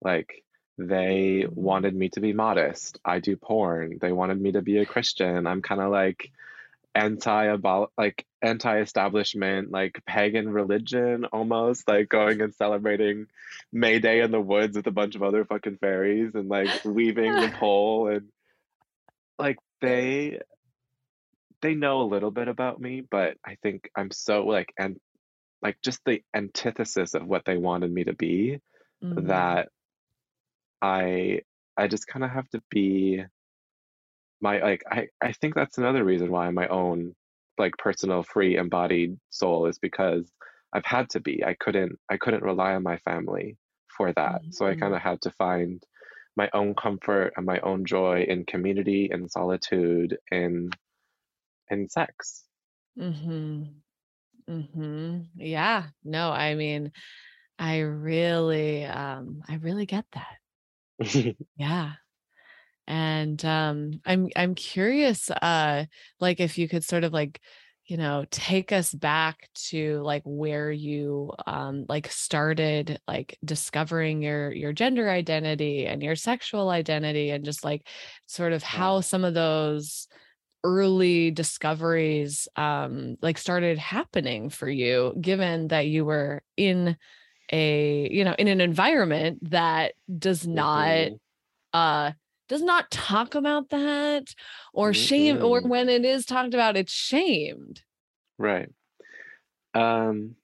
Like 0.01 0.44
they 0.77 1.44
mm-hmm. 1.46 1.62
wanted 1.62 1.96
me 1.96 2.10
to 2.10 2.20
be 2.20 2.34
modest. 2.34 3.00
I 3.06 3.20
do 3.20 3.36
porn. 3.36 3.98
They 4.01 4.12
wanted 4.12 4.41
me 4.41 4.53
to 4.53 4.62
be 4.62 4.77
a 4.79 4.86
Christian. 4.86 5.48
I'm 5.48 5.62
kind 5.62 5.82
of 5.82 5.91
like 5.91 6.32
anti 6.97 7.55
like 7.97 8.25
anti-establishment 8.41 9.71
like 9.71 10.01
pagan 10.05 10.49
religion 10.49 11.25
almost 11.25 11.87
like 11.87 12.09
going 12.09 12.41
and 12.41 12.53
celebrating 12.55 13.27
may 13.71 13.99
day 13.99 14.21
in 14.21 14.31
the 14.31 14.39
woods 14.39 14.75
with 14.75 14.87
a 14.87 14.91
bunch 14.91 15.15
of 15.15 15.23
other 15.23 15.45
fucking 15.45 15.77
fairies 15.77 16.31
and 16.35 16.49
like 16.49 16.69
weaving 16.85 17.33
the 17.33 17.51
pole 17.59 18.07
and 18.07 18.27
like 19.39 19.57
they 19.81 20.39
they 21.61 21.73
know 21.73 22.01
a 22.01 22.11
little 22.11 22.31
bit 22.31 22.47
about 22.47 22.79
me 22.79 23.01
but 23.01 23.37
i 23.45 23.55
think 23.63 23.89
i'm 23.95 24.11
so 24.11 24.45
like 24.45 24.73
and 24.77 24.99
like 25.61 25.77
just 25.83 25.99
the 26.05 26.21
antithesis 26.35 27.13
of 27.13 27.25
what 27.25 27.43
they 27.45 27.57
wanted 27.57 27.91
me 27.91 28.03
to 28.03 28.13
be 28.13 28.59
mm-hmm. 29.03 29.27
that 29.27 29.69
I 30.81 31.41
I 31.75 31.87
just 31.87 32.07
kind 32.07 32.23
of 32.25 32.31
have 32.31 32.49
to 32.49 32.61
be 32.69 33.23
my 34.41 34.60
like 34.60 34.84
I 34.91 35.08
I 35.22 35.32
think 35.34 35.56
that's 35.56 35.77
another 35.77 36.03
reason 36.03 36.32
why 36.32 36.50
my 36.51 36.67
own 36.67 37.15
like 37.58 37.77
personal 37.77 38.24
free 38.24 38.56
embodied 38.58 39.17
soul 39.29 39.65
is 39.67 39.79
because 39.79 40.32
I've 40.74 40.86
had 40.86 41.10
to 41.12 41.20
be. 41.20 41.44
I 41.44 41.56
couldn't 41.56 42.00
I 42.10 42.17
couldn't 42.17 42.44
rely 42.44 42.75
on 42.75 42.84
my 42.84 42.98
family 43.00 43.58
for 43.98 44.13
that. 44.13 44.41
Mm-hmm. 44.41 44.51
So 44.51 44.67
I 44.67 44.75
kind 44.75 44.94
of 44.96 45.01
had 45.01 45.22
to 45.24 45.32
find 45.32 45.84
my 46.36 46.50
own 46.53 46.75
comfort 46.75 47.34
and 47.36 47.46
my 47.46 47.60
own 47.62 47.86
joy 47.86 48.24
in 48.27 48.46
community 48.46 49.10
and 49.12 49.32
solitude 49.32 50.17
and 50.32 50.75
in 51.70 51.89
sex. 51.89 52.46
Mhm. 52.98 53.82
Mhm. 54.50 55.29
Yeah. 55.36 55.89
No, 56.03 56.32
I 56.32 56.56
mean 56.56 56.91
I 57.60 57.79
really 57.79 58.86
um 58.86 59.44
I 59.48 59.56
really 59.58 59.86
get 59.88 60.06
that. 60.13 60.39
Yeah. 61.58 61.96
And 62.88 63.44
um 63.46 64.00
I'm 64.06 64.29
I'm 64.36 64.56
curious 64.56 65.29
uh 65.29 65.86
like 66.20 66.39
if 66.39 66.58
you 66.58 66.70
could 66.70 66.84
sort 66.84 67.03
of 67.03 67.13
like 67.13 67.41
you 67.88 67.96
know 67.98 68.25
take 68.29 68.72
us 68.72 68.94
back 68.94 69.50
to 69.53 70.01
like 70.01 70.24
where 70.25 70.72
you 70.72 71.32
um 71.46 71.86
like 71.88 72.12
started 72.12 73.00
like 73.08 73.38
discovering 73.44 74.22
your 74.22 74.51
your 74.51 74.74
gender 74.74 75.10
identity 75.10 75.86
and 75.86 76.03
your 76.03 76.15
sexual 76.15 76.70
identity 76.70 77.29
and 77.29 77.46
just 77.46 77.63
like 77.63 77.88
sort 78.25 78.51
of 78.53 78.62
how 78.62 79.01
some 79.01 79.24
of 79.24 79.34
those 79.34 80.08
early 80.63 81.32
discoveries 81.32 82.48
um 82.58 83.15
like 83.22 83.38
started 83.38 83.77
happening 83.77 84.50
for 84.50 84.67
you 84.70 85.13
given 85.22 85.70
that 85.70 85.88
you 85.88 86.03
were 86.03 86.41
in 86.58 86.98
a 87.53 88.10
you 88.12 88.25
know 88.25 88.36
in 88.38 88.50
an 88.50 88.60
environment 88.60 89.39
that 89.50 89.94
does 90.20 90.46
not 90.46 90.88
mm-hmm. 90.88 91.15
uh 91.74 92.12
does 92.47 92.61
not 92.61 92.89
talk 92.91 93.35
about 93.35 93.69
that 93.69 94.33
or 94.73 94.91
mm-hmm. 94.91 95.01
shame 95.01 95.43
or 95.43 95.61
when 95.61 95.89
it 95.89 96.05
is 96.05 96.25
talked 96.25 96.53
about 96.53 96.77
it's 96.77 96.91
shamed 96.91 97.81
right 98.37 98.69
um 99.73 100.35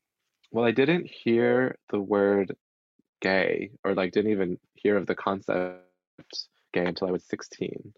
well 0.51 0.65
i 0.65 0.71
didn't 0.71 1.07
hear 1.07 1.77
the 1.89 1.99
word 1.99 2.55
gay 3.21 3.71
or 3.83 3.93
like 3.93 4.11
didn't 4.11 4.31
even 4.31 4.57
hear 4.75 4.97
of 4.97 5.07
the 5.07 5.15
concept 5.15 5.79
gay 6.73 6.85
until 6.85 7.07
i 7.07 7.11
was 7.11 7.23
16 7.25 7.93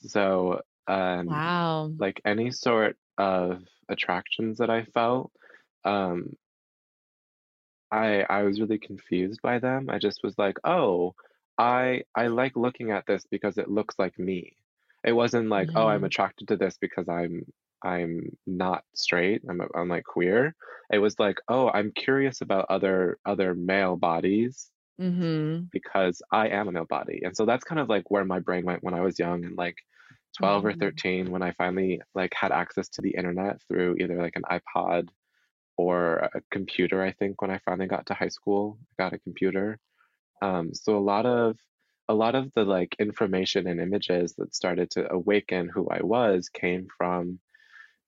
so 0.00 0.60
um 0.86 1.26
wow 1.26 1.90
like 1.98 2.20
any 2.24 2.50
sort 2.50 2.96
of 3.18 3.62
attractions 3.88 4.58
that 4.58 4.70
i 4.70 4.84
felt 4.84 5.32
um 5.84 6.36
I 7.90 8.24
I 8.28 8.42
was 8.42 8.60
really 8.60 8.78
confused 8.78 9.40
by 9.42 9.58
them. 9.58 9.88
I 9.88 9.98
just 9.98 10.22
was 10.22 10.36
like, 10.38 10.58
"Oh, 10.64 11.14
I 11.58 12.02
I 12.14 12.28
like 12.28 12.56
looking 12.56 12.90
at 12.90 13.06
this 13.06 13.24
because 13.30 13.58
it 13.58 13.70
looks 13.70 13.96
like 13.98 14.18
me." 14.18 14.56
It 15.04 15.12
wasn't 15.12 15.48
like, 15.48 15.70
"Oh, 15.74 15.86
I'm 15.86 15.98
mm-hmm. 15.98 16.06
attracted 16.06 16.48
to 16.48 16.56
this 16.56 16.76
because 16.80 17.08
I'm 17.08 17.44
I'm 17.82 18.36
not 18.46 18.84
straight. 18.94 19.42
I'm 19.48 19.60
I'm 19.74 19.88
like 19.88 20.04
queer." 20.04 20.54
It 20.92 20.98
was 20.98 21.18
like, 21.18 21.38
"Oh, 21.48 21.70
I'm 21.70 21.92
curious 21.92 22.40
about 22.40 22.66
other 22.70 23.18
other 23.24 23.54
male 23.54 23.96
bodies 23.96 24.70
Mm-hmm. 25.00 25.64
because 25.72 26.22
I 26.32 26.48
am 26.48 26.68
a 26.68 26.72
male 26.72 26.86
body." 26.86 27.20
And 27.22 27.36
so 27.36 27.44
that's 27.46 27.64
kind 27.64 27.80
of 27.80 27.88
like 27.88 28.10
where 28.10 28.24
my 28.24 28.40
brain 28.40 28.64
went 28.64 28.82
when 28.82 28.94
I 28.94 29.02
was 29.02 29.18
young 29.18 29.44
and 29.44 29.56
like 29.56 29.76
12 30.38 30.64
or 30.66 30.70
mm-hmm. 30.70 30.80
13 30.80 31.30
when 31.30 31.42
I 31.42 31.52
finally 31.52 32.00
like 32.14 32.32
had 32.34 32.52
access 32.52 32.88
to 32.90 33.02
the 33.02 33.10
internet 33.10 33.60
through 33.68 33.96
either 34.00 34.16
like 34.16 34.36
an 34.36 34.44
iPod 34.50 35.08
or 35.76 36.30
a 36.34 36.40
computer 36.50 37.02
i 37.02 37.12
think 37.12 37.40
when 37.42 37.50
i 37.50 37.58
finally 37.64 37.86
got 37.86 38.06
to 38.06 38.14
high 38.14 38.28
school 38.28 38.78
I 38.92 39.02
got 39.02 39.12
a 39.12 39.18
computer 39.18 39.78
um, 40.42 40.74
so 40.74 40.96
a 40.96 41.00
lot 41.00 41.26
of 41.26 41.56
a 42.08 42.14
lot 42.14 42.34
of 42.34 42.52
the 42.54 42.64
like 42.64 42.94
information 42.98 43.66
and 43.66 43.80
images 43.80 44.34
that 44.38 44.54
started 44.54 44.90
to 44.90 45.12
awaken 45.12 45.68
who 45.68 45.88
i 45.88 46.00
was 46.02 46.48
came 46.48 46.86
from 46.96 47.38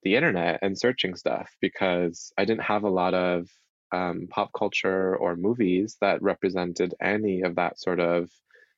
the 0.03 0.15
internet 0.15 0.59
and 0.61 0.77
searching 0.77 1.15
stuff 1.15 1.49
because 1.59 2.31
i 2.37 2.45
didn't 2.45 2.63
have 2.63 2.83
a 2.83 2.89
lot 2.89 3.13
of 3.13 3.47
um, 3.91 4.27
pop 4.29 4.51
culture 4.57 5.15
or 5.15 5.35
movies 5.35 5.97
that 6.01 6.21
represented 6.21 6.93
any 7.01 7.41
of 7.41 7.55
that 7.55 7.79
sort 7.79 7.99
of 7.99 8.29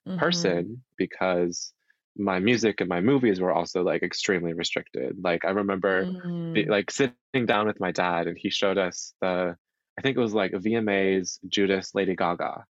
mm-hmm. 0.07 0.17
person 0.17 0.81
because 0.97 1.73
my 2.17 2.39
music 2.39 2.81
and 2.81 2.89
my 2.89 3.01
movies 3.01 3.39
were 3.39 3.51
also 3.51 3.83
like 3.83 4.03
extremely 4.03 4.53
restricted. 4.53 5.17
Like 5.21 5.45
I 5.45 5.51
remember 5.51 6.05
mm. 6.05 6.53
be, 6.53 6.65
like 6.65 6.91
sitting 6.91 7.45
down 7.45 7.67
with 7.67 7.79
my 7.79 7.91
dad 7.91 8.27
and 8.27 8.37
he 8.37 8.49
showed 8.49 8.77
us 8.77 9.13
the 9.21 9.55
I 9.97 10.01
think 10.01 10.17
it 10.17 10.21
was 10.21 10.33
like 10.33 10.51
VMA's 10.51 11.39
Judas 11.47 11.93
Lady 11.93 12.15
Gaga. 12.15 12.65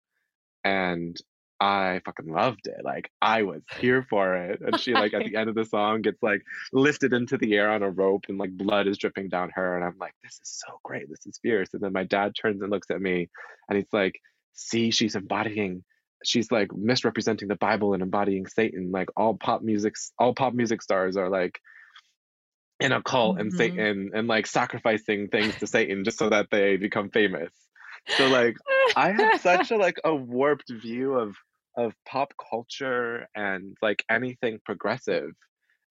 And 0.63 1.17
I 1.59 2.01
fucking 2.05 2.31
loved 2.31 2.67
it. 2.67 2.83
Like 2.83 3.11
I 3.21 3.43
was 3.43 3.61
here 3.79 4.05
for 4.09 4.35
it. 4.35 4.61
And 4.61 4.79
she 4.79 4.93
like 4.93 5.13
at 5.13 5.25
the 5.25 5.35
end 5.37 5.49
of 5.49 5.55
the 5.55 5.65
song 5.65 6.01
gets 6.01 6.21
like 6.23 6.41
lifted 6.73 7.13
into 7.13 7.37
the 7.37 7.53
air 7.55 7.69
on 7.69 7.83
a 7.83 7.89
rope 7.89 8.25
and 8.29 8.37
like 8.37 8.51
blood 8.51 8.87
is 8.87 8.97
dripping 8.97 9.29
down 9.29 9.51
her. 9.53 9.75
And 9.75 9.85
I'm 9.85 9.97
like, 9.99 10.13
this 10.23 10.39
is 10.41 10.63
so 10.65 10.79
great. 10.83 11.09
This 11.09 11.25
is 11.25 11.39
fierce. 11.41 11.73
And 11.73 11.81
then 11.81 11.93
my 11.93 12.03
dad 12.03 12.33
turns 12.35 12.61
and 12.61 12.71
looks 12.71 12.89
at 12.89 13.01
me 13.01 13.29
and 13.69 13.77
he's 13.77 13.93
like, 13.93 14.19
see, 14.53 14.91
she's 14.91 15.15
embodying 15.15 15.83
she's 16.23 16.51
like 16.51 16.73
misrepresenting 16.75 17.47
the 17.47 17.55
Bible 17.55 17.93
and 17.93 18.03
embodying 18.03 18.45
Satan. 18.47 18.91
Like 18.91 19.09
all 19.15 19.35
pop 19.35 19.61
music, 19.61 19.95
all 20.17 20.33
pop 20.33 20.53
music 20.53 20.81
stars 20.81 21.17
are 21.17 21.29
like 21.29 21.59
in 22.79 22.91
a 22.91 23.01
cult 23.01 23.33
mm-hmm. 23.33 23.41
and 23.41 23.53
Satan 23.53 24.11
and 24.13 24.27
like 24.27 24.47
sacrificing 24.47 25.27
things 25.27 25.55
to 25.57 25.67
Satan 25.67 26.03
just 26.03 26.17
so 26.17 26.29
that 26.29 26.47
they 26.51 26.77
become 26.77 27.09
famous. 27.09 27.51
So 28.09 28.27
like 28.27 28.55
I 28.95 29.11
have 29.11 29.41
such 29.41 29.71
a 29.71 29.77
like 29.85 29.97
a 30.03 30.13
warped 30.13 30.69
view 30.69 31.13
of 31.13 31.35
of 31.77 31.93
pop 32.05 32.33
culture 32.49 33.27
and 33.35 33.75
like 33.81 34.03
anything 34.09 34.59
progressive. 34.65 35.31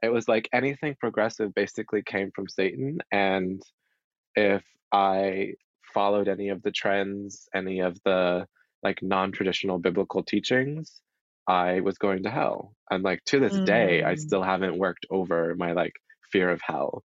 It 0.03 0.13
was 0.13 0.29
like 0.29 0.49
anything 0.53 0.97
progressive 0.99 1.55
basically 1.55 2.03
came 2.03 2.31
from 2.35 2.49
Satan 2.49 2.99
and 3.13 3.63
if 4.35 4.65
I 4.93 5.55
followed 5.93 6.29
any 6.29 6.49
of 6.49 6.63
the 6.63 6.71
trends, 6.71 7.49
any 7.55 7.81
of 7.81 7.99
the 8.05 8.47
like 8.83 9.03
non-traditional 9.03 9.79
biblical 9.79 10.23
teachings 10.23 11.01
i 11.47 11.81
was 11.81 11.99
going 11.99 12.23
to 12.23 12.31
hell 12.31 12.75
and 12.91 13.03
like 13.03 13.23
to 13.25 13.41
this 13.41 13.55
mm. 13.55 13.67
day 13.67 14.03
i 14.05 14.15
mm. 14.15 14.19
still 14.19 14.43
haven't 14.43 14.79
worked 14.79 15.07
over 15.11 15.55
my 15.57 15.73
like 15.73 15.93
fear 16.31 16.51
of 16.51 16.61
hell 16.63 17.03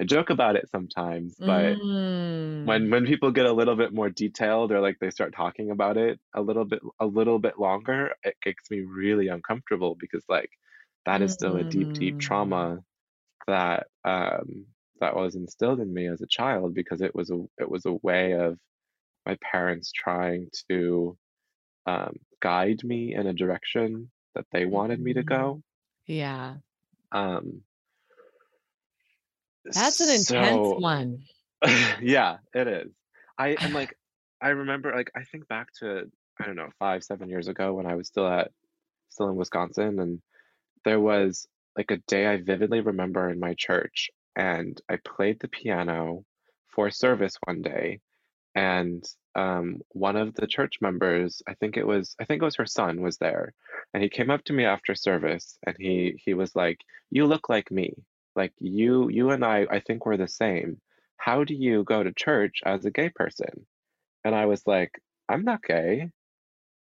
i 0.00 0.04
joke 0.04 0.30
about 0.30 0.56
it 0.56 0.68
sometimes 0.70 1.40
but 1.44 1.78
mm. 1.78 2.64
when 2.64 2.90
when 2.90 3.06
people 3.06 3.30
get 3.30 3.46
a 3.46 3.52
little 3.52 3.76
bit 3.76 3.92
more 3.92 4.10
detailed 4.10 4.72
or 4.72 4.80
like 4.80 4.96
they 5.00 5.10
start 5.10 5.34
talking 5.34 5.70
about 5.70 5.96
it 5.96 6.18
a 6.34 6.40
little 6.42 6.64
bit 6.64 6.80
a 7.00 7.06
little 7.06 7.38
bit 7.38 7.58
longer 7.58 8.12
it 8.24 8.36
makes 8.44 8.70
me 8.70 8.80
really 8.80 9.28
uncomfortable 9.28 9.96
because 9.98 10.24
like 10.28 10.50
that 11.06 11.22
is 11.22 11.32
still 11.32 11.56
a 11.56 11.64
deep 11.64 11.92
deep 11.94 12.18
mm. 12.18 12.20
trauma 12.20 12.80
that 13.46 13.86
um, 14.04 14.66
that 15.00 15.16
was 15.16 15.34
instilled 15.34 15.80
in 15.80 15.92
me 15.92 16.06
as 16.08 16.20
a 16.20 16.26
child 16.26 16.74
because 16.74 17.00
it 17.02 17.14
was 17.14 17.30
a 17.30 17.44
it 17.58 17.70
was 17.70 17.86
a 17.86 17.92
way 18.02 18.32
of 18.32 18.58
my 19.26 19.36
parents 19.42 19.92
trying 19.92 20.48
to 20.70 21.16
um, 21.86 22.16
guide 22.40 22.82
me 22.84 23.14
in 23.14 23.26
a 23.26 23.32
direction 23.34 24.10
that 24.34 24.46
they 24.52 24.66
wanted 24.66 25.00
me 25.00 25.14
to 25.14 25.22
Mhm. 25.22 25.24
go. 25.24 25.62
Yeah. 26.06 26.58
Um, 27.12 27.64
That's 29.72 30.00
an 30.00 30.08
intense 30.08 30.68
so 30.68 30.78
one. 30.78 31.24
yeah, 32.02 32.38
it 32.54 32.68
is. 32.68 32.92
I 33.36 33.56
am 33.60 33.72
like, 33.74 33.94
I 34.40 34.50
remember 34.50 34.92
like 34.94 35.10
I 35.16 35.24
think 35.24 35.48
back 35.48 35.68
to 35.80 36.10
I 36.40 36.46
don't 36.46 36.56
know 36.56 36.70
five 36.78 37.02
seven 37.02 37.28
years 37.28 37.48
ago 37.48 37.74
when 37.74 37.86
I 37.86 37.94
was 37.94 38.06
still 38.06 38.28
at 38.28 38.50
still 39.10 39.28
in 39.28 39.36
Wisconsin, 39.36 39.98
and 39.98 40.20
there 40.84 41.00
was 41.00 41.46
like 41.76 41.90
a 41.90 41.98
day 42.08 42.26
I 42.26 42.38
vividly 42.42 42.80
remember 42.80 43.30
in 43.30 43.40
my 43.40 43.54
church, 43.54 44.10
and 44.36 44.80
I 44.88 44.96
played 45.04 45.40
the 45.40 45.48
piano 45.48 46.24
for 46.74 46.90
service 46.90 47.36
one 47.44 47.62
day, 47.62 48.00
and 48.54 49.04
um, 49.34 49.80
one 49.90 50.16
of 50.16 50.34
the 50.34 50.46
church 50.46 50.76
members, 50.80 51.42
I 51.48 51.54
think 51.54 51.76
it 51.76 51.86
was 51.86 52.14
I 52.20 52.24
think 52.24 52.42
it 52.42 52.44
was 52.44 52.56
her 52.56 52.66
son, 52.66 53.00
was 53.00 53.18
there, 53.18 53.52
and 53.94 54.02
he 54.02 54.08
came 54.08 54.30
up 54.30 54.44
to 54.44 54.52
me 54.52 54.64
after 54.64 54.94
service, 54.94 55.58
and 55.66 55.76
he 55.78 56.20
he 56.24 56.34
was 56.34 56.54
like, 56.54 56.78
"You 57.10 57.26
look 57.26 57.48
like 57.48 57.70
me." 57.70 57.94
Like 58.38 58.54
you, 58.60 59.08
you 59.10 59.30
and 59.30 59.44
I, 59.44 59.66
I 59.70 59.80
think 59.80 60.06
we're 60.06 60.16
the 60.16 60.28
same 60.28 60.80
how 61.18 61.44
do 61.44 61.52
you 61.52 61.82
go 61.84 62.02
to 62.02 62.12
church 62.12 62.60
as 62.64 62.84
a 62.84 62.90
gay 62.92 63.10
person? 63.10 63.66
And 64.24 64.34
I 64.34 64.46
was 64.46 64.62
like, 64.66 64.92
I'm 65.28 65.44
not 65.44 65.62
gay. 65.62 66.10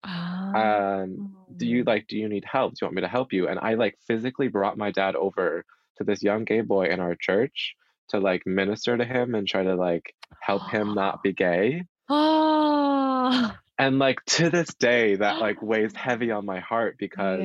Um, 0.04 1.36
do 1.56 1.68
you 1.68 1.82
Oh. 1.82 1.92
like, 1.92 2.08
do 2.08 2.18
you 2.18 2.28
need 2.28 2.44
help? 2.44 2.74
Do 2.74 2.78
you 2.82 2.88
want 2.88 2.96
me 2.96 3.02
to 3.04 3.08
help 3.08 3.34
you? 3.34 3.48
And 3.48 3.60
I 3.60 3.75
like 3.75 3.98
physically 4.08 4.48
brought 4.48 4.78
my 4.78 4.92
dad 4.92 5.16
over 5.16 5.64
to 5.98 6.04
this 6.04 6.24
young 6.24 6.44
gay 6.44 6.62
boy 6.62 6.88
in 6.88 7.00
our 7.00 7.16
church 7.16 7.75
to 8.10 8.20
like 8.20 8.46
minister 8.46 8.98
to 8.98 9.06
him 9.06 9.36
and 9.36 9.48
try 9.48 9.64
to 9.64 9.75
like 9.75 10.16
help 10.42 10.70
him 10.72 10.96
not 10.96 11.24
be 11.24 11.34
gay. 11.34 11.84
Oh. 12.10 13.52
And 13.78 14.00
like 14.00 14.24
to 14.38 14.50
this 14.50 14.74
day, 14.75 15.16
that 15.18 15.42
like 15.42 15.62
weighs 15.62 15.94
heavy 16.08 16.32
on 16.32 16.46
my 16.46 16.62
heart 16.62 16.96
because 16.98 17.42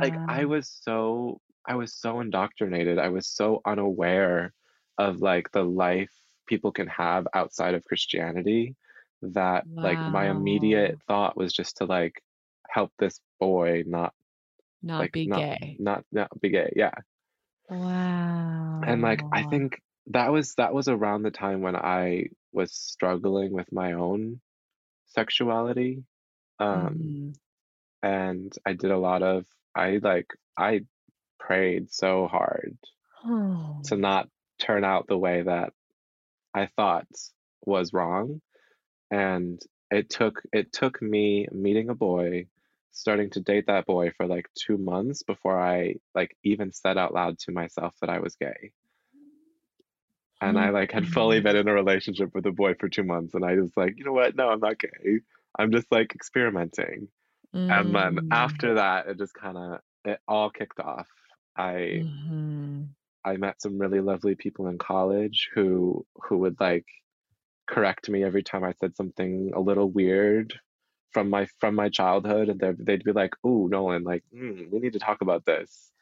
like 0.00 0.16
I 0.28 0.46
was 0.46 0.66
so 0.82 1.40
I 1.66 1.76
was 1.76 1.94
so 1.94 2.20
indoctrinated. 2.20 2.98
I 2.98 3.08
was 3.08 3.26
so 3.28 3.60
unaware 3.66 4.52
of 4.98 5.20
like 5.20 5.50
the 5.52 5.62
life 5.64 6.12
people 6.46 6.72
can 6.72 6.88
have 6.88 7.26
outside 7.34 7.74
of 7.74 7.84
Christianity 7.84 8.76
that 9.22 9.66
like 9.82 10.02
my 10.06 10.28
immediate 10.30 10.98
thought 11.06 11.36
was 11.36 11.52
just 11.52 11.76
to 11.78 11.84
like 11.86 12.22
help 12.70 12.92
this 12.98 13.20
boy 13.38 13.82
not 13.86 14.14
Not 14.82 14.98
like 14.98 15.12
be 15.12 15.26
not 15.26 15.46
gay. 15.46 15.78
not 15.78 16.04
not 16.12 16.28
be 16.40 16.50
gay. 16.50 16.72
Yeah. 16.76 16.94
Wow. 17.70 18.86
And 18.86 19.02
like 19.02 19.26
I 19.32 19.42
think 19.44 19.80
that 20.08 20.32
was 20.32 20.54
that 20.56 20.74
was 20.74 20.88
around 20.88 21.22
the 21.22 21.30
time 21.30 21.60
when 21.62 21.76
I 21.76 22.26
was 22.52 22.72
struggling 22.72 23.52
with 23.52 23.70
my 23.72 23.92
own 23.92 24.40
sexuality. 25.06 26.04
Um 26.58 27.14
Mhm. 27.14 27.38
and 28.02 28.52
I 28.66 28.72
did 28.74 28.90
a 28.90 28.98
lot 28.98 29.22
of 29.22 29.46
I 29.74 29.98
like 30.02 30.28
I 30.56 30.82
prayed 31.40 31.90
so 31.92 32.28
hard 32.28 32.78
Oh. 33.24 33.80
to 33.86 33.96
not 33.96 34.28
turn 34.60 34.84
out 34.84 35.06
the 35.08 35.18
way 35.18 35.42
that 35.42 35.72
I 36.54 36.66
thought 36.66 37.08
was 37.64 37.92
wrong. 37.94 38.42
And 39.10 39.60
it 39.90 40.10
took 40.10 40.42
it 40.52 40.72
took 40.72 41.02
me 41.02 41.48
meeting 41.52 41.90
a 41.90 41.94
boy, 41.94 42.46
starting 42.92 43.30
to 43.30 43.40
date 43.40 43.66
that 43.68 43.86
boy 43.86 44.12
for 44.16 44.26
like 44.26 44.48
two 44.54 44.78
months 44.78 45.22
before 45.24 45.60
I 45.60 45.96
like 46.14 46.36
even 46.44 46.72
said 46.72 46.98
out 46.98 47.14
loud 47.14 47.38
to 47.40 47.52
myself 47.52 47.96
that 48.00 48.10
I 48.10 48.20
was 48.20 48.36
gay. 48.36 48.72
And 50.42 50.58
I 50.58 50.70
like 50.70 50.92
had 50.92 51.06
fully 51.06 51.40
been 51.40 51.56
Mhm. 51.56 51.60
in 51.60 51.68
a 51.68 51.74
relationship 51.74 52.34
with 52.34 52.46
a 52.46 52.52
boy 52.52 52.74
for 52.74 52.88
two 52.88 53.04
months, 53.04 53.34
and 53.34 53.44
I 53.44 53.56
was 53.56 53.76
like, 53.76 53.98
you 53.98 54.04
know 54.04 54.12
what? 54.12 54.36
No, 54.36 54.48
I'm 54.50 54.60
not 54.60 54.78
gay. 54.78 55.20
I'm 55.58 55.72
just 55.72 55.90
like 55.92 56.14
experimenting. 56.14 57.08
And 57.70 57.94
then 57.94 58.18
Mm. 58.18 58.30
after 58.30 58.74
that, 58.76 59.08
it 59.08 59.18
just 59.18 59.34
kind 59.34 59.58
of 59.58 59.80
it 60.04 60.20
all 60.28 60.50
kicked 60.50 60.80
off. 60.80 61.08
I 61.56 62.04
Mhm. 62.04 62.94
I 63.24 63.36
met 63.36 63.60
some 63.60 63.78
really 63.78 64.00
lovely 64.00 64.34
people 64.34 64.66
in 64.68 64.78
college 64.78 65.50
who 65.54 66.06
who 66.28 66.38
would 66.38 66.58
like 66.60 66.86
correct 67.68 68.08
me 68.10 68.24
every 68.24 68.42
time 68.42 68.64
I 68.64 68.72
said 68.74 68.96
something 68.96 69.52
a 69.54 69.60
little 69.60 69.90
weird 69.90 70.60
from 71.12 71.30
my 71.30 71.46
from 71.60 71.74
my 71.76 71.88
childhood, 71.90 72.48
and 72.50 72.60
they'd 72.60 72.78
they'd 72.86 73.04
be 73.04 73.12
like, 73.12 73.34
"Ooh, 73.46 73.68
Nolan, 73.68 74.04
like, 74.04 74.24
mm, 74.34 74.70
we 74.70 74.80
need 74.80 74.94
to 74.94 75.00
talk 75.00 75.22
about 75.22 75.46
this." 75.46 75.92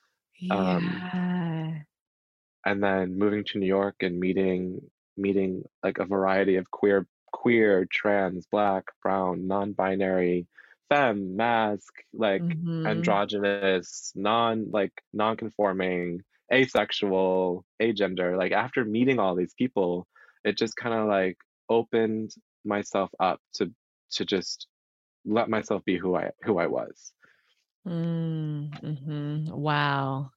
Um, 0.51 1.05
Yeah. 1.13 1.85
and 2.65 2.83
then 2.83 3.17
moving 3.19 3.45
to 3.45 3.59
New 3.59 3.67
York 3.67 3.97
and 4.03 4.19
meeting 4.19 4.91
meeting 5.17 5.65
like 5.83 5.99
a 5.99 6.05
variety 6.05 6.57
of 6.57 6.71
queer 6.71 7.07
queer, 7.33 7.87
trans, 7.91 8.47
black, 8.47 8.85
brown, 9.03 9.47
non-binary, 9.47 10.47
femme, 10.88 11.37
masc, 11.37 11.92
like 12.12 12.44
Mhm. 12.44 12.79
androgynous, 12.87 14.12
non 14.16 14.70
like 14.70 14.92
non-conforming, 15.12 16.20
asexual, 16.53 17.64
agender. 17.83 18.37
Like 18.38 18.53
after 18.53 18.85
meeting 18.85 19.18
all 19.18 19.35
these 19.37 19.55
people, 19.55 20.07
it 20.44 20.57
just 20.59 20.77
kind 20.77 20.94
of 20.94 21.09
like 21.09 21.37
opened 21.68 22.31
myself 22.64 23.11
up 23.20 23.40
to 23.55 23.72
to 24.12 24.24
just 24.24 24.66
let 25.24 25.48
myself 25.51 25.85
be 25.85 25.98
who 25.98 26.16
I 26.16 26.31
who 26.44 26.59
I 26.59 26.66
was. 26.68 27.12
Mm, 27.87 28.70
mhm. 28.83 29.48
Wow. 29.57 30.31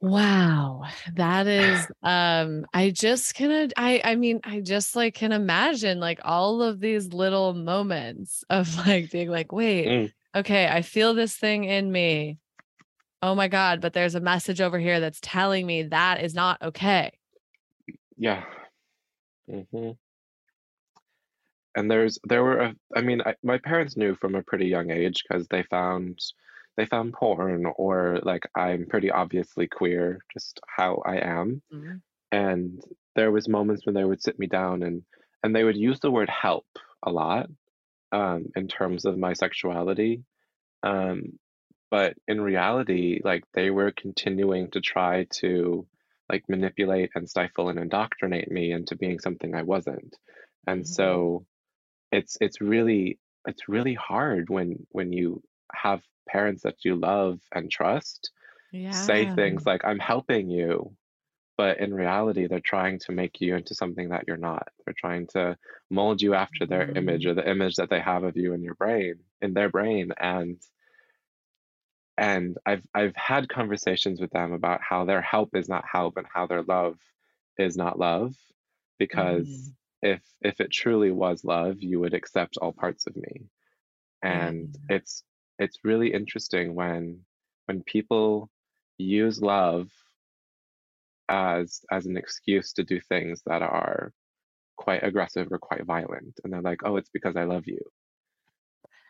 Wow. 0.00 0.84
That 1.14 1.46
is 1.48 1.90
um 2.02 2.66
I 2.72 2.90
just 2.90 3.34
can 3.34 3.70
I 3.76 4.00
I 4.04 4.14
mean 4.14 4.40
I 4.44 4.60
just 4.60 4.94
like 4.94 5.14
can 5.14 5.32
imagine 5.32 5.98
like 5.98 6.20
all 6.24 6.62
of 6.62 6.78
these 6.80 7.08
little 7.12 7.52
moments 7.54 8.44
of 8.48 8.76
like 8.86 9.10
being 9.10 9.28
like, 9.30 9.50
wait, 9.52 9.86
Mm, 9.88 10.12
okay, 10.36 10.68
I 10.68 10.82
feel 10.82 11.14
this 11.14 11.36
thing 11.36 11.64
in 11.64 11.90
me. 11.90 12.38
Oh 13.22 13.34
my 13.34 13.48
God, 13.48 13.80
but 13.80 13.94
there's 13.94 14.14
a 14.16 14.20
message 14.20 14.60
over 14.60 14.78
here 14.78 15.00
that's 15.00 15.20
telling 15.22 15.66
me 15.66 15.84
that 15.84 16.22
is 16.22 16.34
not 16.34 16.62
okay. 16.62 17.12
yeah. 18.16 18.44
hmm 19.48 19.90
And 21.74 21.90
there's 21.90 22.18
there 22.24 22.42
were 22.42 22.58
a, 22.58 22.74
I 22.96 23.00
mean 23.02 23.22
I, 23.22 23.34
my 23.42 23.58
parents 23.58 23.96
knew 23.96 24.14
from 24.16 24.34
a 24.34 24.42
pretty 24.42 24.66
young 24.66 24.90
age 24.90 25.22
because 25.28 25.46
they 25.48 25.62
found 25.64 26.18
they 26.78 26.86
found 26.86 27.14
porn 27.14 27.66
or 27.78 28.20
like 28.24 28.44
I'm 28.56 28.86
pretty 28.88 29.12
obviously 29.12 29.68
queer, 29.68 30.20
just 30.34 30.60
how 30.68 31.02
I 31.06 31.18
am. 31.18 31.62
Mhm. 31.70 32.00
And 32.32 32.82
there 33.14 33.32
was 33.32 33.48
moments 33.48 33.86
when 33.86 33.94
they 33.94 34.04
would 34.04 34.22
sit 34.22 34.38
me 34.38 34.46
down 34.46 34.82
and 34.82 35.04
and 35.42 35.54
they 35.54 35.64
would 35.64 35.76
use 35.76 36.00
the 36.00 36.10
word 36.10 36.30
help 36.30 36.66
a 37.02 37.10
lot 37.10 37.48
um, 38.12 38.46
in 38.56 38.68
terms 38.68 39.04
of 39.04 39.18
my 39.18 39.32
sexuality. 39.34 40.24
Um, 40.82 41.38
but 41.90 42.16
in 42.28 42.40
reality, 42.40 43.20
like 43.24 43.44
they 43.54 43.70
were 43.70 43.92
continuing 43.92 44.70
to 44.72 44.80
try 44.80 45.26
to 45.40 45.86
like 46.30 46.44
manipulate 46.48 47.10
and 47.14 47.28
stifle 47.30 47.68
and 47.70 47.78
indoctrinate 47.78 48.50
me 48.50 48.72
into 48.72 48.96
being 48.96 49.20
something 49.20 49.54
I 49.54 49.62
wasn't. 49.62 50.16
And 50.66 50.86
Mhm. 50.86 50.88
so 50.88 51.46
it's 52.12 52.36
it's 52.40 52.60
really 52.60 53.18
it's 53.46 53.68
really 53.68 53.94
hard 53.94 54.50
when 54.50 54.86
when 54.90 55.12
you 55.12 55.42
have 55.74 56.02
parents 56.28 56.62
that 56.64 56.84
you 56.84 56.96
love 56.96 57.40
and 57.54 57.70
trust 57.70 58.32
say 58.90 59.26
things 59.26 59.66
like 59.66 59.84
I'm 59.84 59.98
helping 60.00 60.50
you, 60.50 60.96
but 61.58 61.78
in 61.80 61.94
reality 61.94 62.46
they're 62.48 62.60
trying 62.60 62.98
to 63.00 63.12
make 63.12 63.40
you 63.40 63.56
into 63.56 63.74
something 63.74 64.10
that 64.10 64.24
you're 64.28 64.36
not. 64.38 64.68
They're 64.84 64.94
trying 64.98 65.28
to 65.28 65.58
mold 65.90 66.22
you 66.22 66.34
after 66.34 66.66
their 66.66 66.92
image 66.96 67.24
Mhm. 67.24 67.28
or 67.28 67.34
the 67.34 67.48
image 67.50 67.76
that 67.76 67.90
they 67.90 68.00
have 68.00 68.24
of 68.24 68.36
you 68.36 68.54
in 68.54 68.62
your 68.62 68.74
brain, 68.76 69.24
in 69.42 69.54
their 69.54 69.70
brain 69.70 70.12
and 70.18 70.60
and 72.16 72.58
I've 72.66 72.86
I've 72.94 73.14
had 73.16 73.48
conversations 73.48 74.20
with 74.20 74.30
them 74.30 74.52
about 74.52 74.80
how 74.82 75.04
their 75.04 75.22
help 75.22 75.54
is 75.54 75.68
not 75.68 75.84
help 75.90 76.16
and 76.16 76.26
how 76.32 76.46
their 76.46 76.62
love 76.62 76.98
is 77.58 77.76
not 77.76 77.98
love 77.98 78.34
because 78.98 79.50
Mhm. 79.50 79.76
if 80.02 80.22
if 80.42 80.60
it 80.60 80.70
truly 80.72 81.10
was 81.10 81.44
love, 81.44 81.82
you 81.82 82.00
would 82.00 82.14
accept 82.14 82.56
all 82.58 82.72
parts 82.72 83.06
of 83.06 83.16
me. 83.16 83.48
Yeah. 84.26 84.52
And 84.52 84.76
it's 84.88 85.24
it's 85.58 85.84
really 85.84 86.12
interesting 86.12 86.74
when 86.74 87.24
when 87.66 87.82
people 87.84 88.50
use 88.98 89.40
love 89.42 89.90
as 91.28 91.80
as 91.90 92.06
an 92.06 92.16
excuse 92.16 92.72
to 92.72 92.84
do 92.84 93.00
things 93.00 93.42
that 93.46 93.62
are 93.62 94.12
quite 94.76 95.04
aggressive 95.04 95.48
or 95.52 95.58
quite 95.58 95.84
violent. 95.86 96.40
And 96.44 96.52
they're 96.52 96.62
like, 96.62 96.80
"Oh, 96.84 96.96
it's 96.96 97.10
because 97.10 97.36
I 97.36 97.44
love 97.44 97.66
you." 97.66 97.80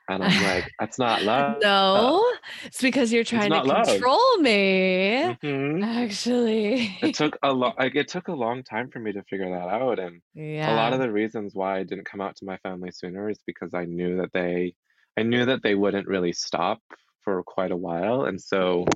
And 0.09 0.23
I'm 0.25 0.39
like, 0.39 0.73
"That's 0.79 0.99
not 0.99 1.23
love. 1.23 1.63
No, 1.63 2.33
it's 2.65 2.81
because 2.81 3.13
you're 3.13 3.25
trying 3.25 3.53
to 3.53 3.61
not 3.61 3.67
love." 3.67 4.03
control 4.03 4.39
me. 4.39 5.39
Mhm. 5.43 5.85
Actually. 5.85 6.91
It 7.01 7.13
took 7.15 7.37
a 7.43 7.53
lot 7.53 7.77
like 7.79 7.97
it 7.97 8.07
took 8.09 8.29
a 8.29 8.33
long 8.33 8.63
time 8.63 8.91
for 8.91 8.99
me 9.01 9.13
to 9.13 9.23
figure 9.25 9.51
that 9.51 9.69
out 9.69 9.99
and 9.99 10.23
a 10.67 10.73
lot 10.73 10.93
of 10.93 11.01
the 11.01 11.11
reasons 11.11 11.55
why 11.55 11.79
I 11.79 11.83
didn't 11.85 12.05
come 12.05 12.21
out 12.21 12.37
to 12.37 12.45
my 12.45 12.57
family 12.59 12.91
sooner 12.93 13.29
is 13.31 13.41
because 13.47 13.73
I 13.75 13.85
knew 13.85 14.17
that 14.19 14.33
they 14.33 14.75
I 15.19 15.23
knew 15.23 15.45
that 15.47 15.65
they 15.65 15.75
wouldn't 15.75 16.07
really 16.07 16.33
stop 16.33 16.81
for 17.23 17.43
quite 17.43 17.73
a 17.73 17.77
while 17.77 18.27
and 18.27 18.41
so 18.41 18.87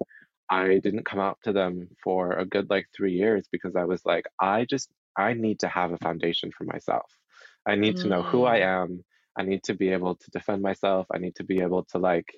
I 0.49 0.79
didn't 0.79 1.07
come 1.07 1.19
out 1.19 1.39
to 1.45 1.53
them 1.53 1.89
for 2.05 2.33
a 2.33 2.45
good 2.45 2.71
like 2.71 2.87
three 2.95 3.15
years 3.15 3.49
because 3.51 3.75
I 3.75 3.85
was 3.85 4.05
like, 4.05 4.27
I 4.39 4.67
just, 4.67 4.89
I 5.17 5.33
need 5.33 5.61
to 5.61 5.69
have 5.69 5.93
a 5.93 5.99
foundation 5.99 6.53
for 6.53 6.65
myself. 6.65 7.11
I 7.67 7.75
need 7.75 7.97
mm. 7.97 8.03
to 8.03 8.09
know 8.09 8.23
who 8.23 8.45
I 8.45 8.61
mm. 8.61 8.83
am. 8.83 9.05
I 9.37 9.43
need 9.43 9.65
to 9.65 9.75
be 9.75 9.89
able 9.89 10.15
to 10.15 10.31
defend 10.31 10.63
myself. 10.63 11.07
I 11.13 11.19
need 11.19 11.35
to 11.37 11.45
be 11.45 11.61
able 11.63 11.85
to 11.87 11.99
like 11.99 12.31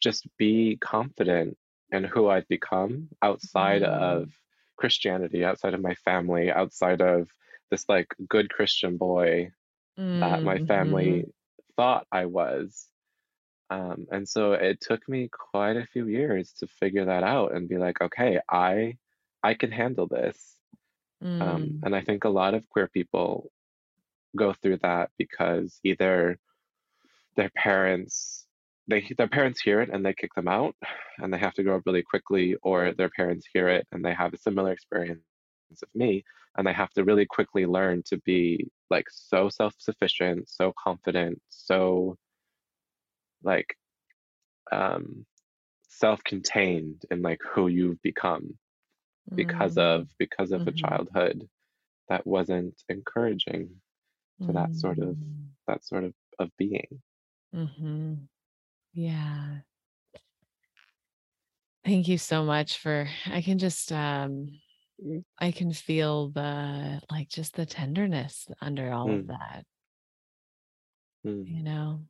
just 0.00 0.26
be 0.36 0.78
confident 0.80 1.56
in 1.92 2.04
who 2.04 2.28
I've 2.28 2.48
become 2.48 3.08
outside 3.22 3.82
mm. 3.82 3.88
of 3.88 4.30
Christianity, 4.78 5.44
outside 5.44 5.74
of 5.74 5.82
my 5.82 5.94
family, 6.06 6.50
outside 6.50 7.02
of 7.02 7.28
this 7.70 7.84
like 7.88 8.08
good 8.28 8.50
Christian 8.50 8.96
boy 8.96 9.52
mm. 9.98 10.20
that 10.20 10.42
my 10.42 10.58
family 10.64 11.10
mm-hmm. 11.10 11.30
Thought 11.80 12.06
I 12.12 12.26
was. 12.26 12.86
Um, 13.70 14.06
and 14.10 14.28
so 14.28 14.52
it 14.52 14.82
took 14.82 15.08
me 15.08 15.30
quite 15.32 15.78
a 15.78 15.86
few 15.86 16.06
years 16.08 16.52
to 16.58 16.66
figure 16.66 17.06
that 17.06 17.22
out 17.22 17.54
and 17.54 17.70
be 17.70 17.78
like, 17.78 18.02
okay, 18.02 18.38
I 18.50 18.98
I 19.42 19.54
can 19.54 19.72
handle 19.72 20.06
this. 20.06 20.36
Um, 21.24 21.30
mm. 21.30 21.42
Um, 21.42 21.80
and 21.84 21.96
I 21.96 22.02
think 22.02 22.24
a 22.24 22.36
lot 22.40 22.52
of 22.52 22.68
queer 22.68 22.88
people 22.88 23.50
go 24.36 24.52
through 24.52 24.78
that 24.82 25.08
because 25.16 25.80
either 25.82 26.38
their 27.36 27.50
parents 27.56 28.46
they 28.86 29.00
their 29.16 29.28
parents 29.28 29.62
hear 29.62 29.80
it 29.80 29.88
and 29.90 30.04
they 30.04 30.12
kick 30.12 30.34
them 30.34 30.48
out 30.48 30.74
and 31.18 31.32
they 31.32 31.38
have 31.38 31.54
to 31.54 31.62
grow 31.62 31.76
up 31.76 31.86
really 31.86 32.02
quickly 32.02 32.56
or 32.62 32.92
their 32.92 33.12
parents 33.20 33.46
hear 33.54 33.68
it 33.68 33.86
and 33.90 34.04
they 34.04 34.12
have 34.12 34.34
a 34.34 34.38
similar 34.38 34.72
experience 34.72 35.22
of 35.82 35.88
me 35.94 36.24
and 36.56 36.66
they 36.66 36.72
have 36.74 36.90
to 36.90 37.04
really 37.04 37.24
quickly 37.24 37.64
learn 37.64 38.02
to 38.02 38.18
be 38.18 38.68
like 38.90 39.06
so 39.10 39.48
self-sufficient 39.48 40.48
so 40.48 40.72
confident 40.86 41.40
so 41.70 42.16
like 43.44 43.76
um 44.72 45.24
self-contained 45.88 47.02
in 47.10 47.22
like 47.22 47.40
who 47.52 47.68
you've 47.68 48.02
become 48.02 48.58
because 49.34 49.76
mm. 49.76 49.82
of 49.82 50.08
because 50.18 50.50
of 50.50 50.62
mm-hmm. 50.62 50.70
a 50.70 50.72
childhood 50.72 51.48
that 52.08 52.26
wasn't 52.26 52.74
encouraging 52.88 53.68
to 54.40 54.48
mm. 54.48 54.54
that 54.54 54.74
sort 54.74 54.98
of 54.98 55.14
mm. 55.14 55.46
that 55.68 55.84
sort 55.84 56.02
of 56.02 56.12
of 56.40 56.50
being 56.56 57.00
mm-hmm. 57.54 58.14
yeah 58.94 59.58
thank 61.84 62.08
you 62.08 62.18
so 62.18 62.42
much 62.42 62.78
for 62.78 63.08
i 63.26 63.40
can 63.40 63.58
just 63.58 63.92
um 63.92 64.48
i 65.38 65.52
can 65.52 65.72
feel 65.72 66.30
the 66.30 67.00
like 67.10 67.28
just 67.28 67.54
the 67.54 67.66
tenderness 67.66 68.48
under 68.60 68.92
all 68.92 69.06
mm. 69.06 69.20
of 69.20 69.26
that 69.28 69.64
mm. 71.26 71.44
you 71.46 71.62
know 71.62 72.00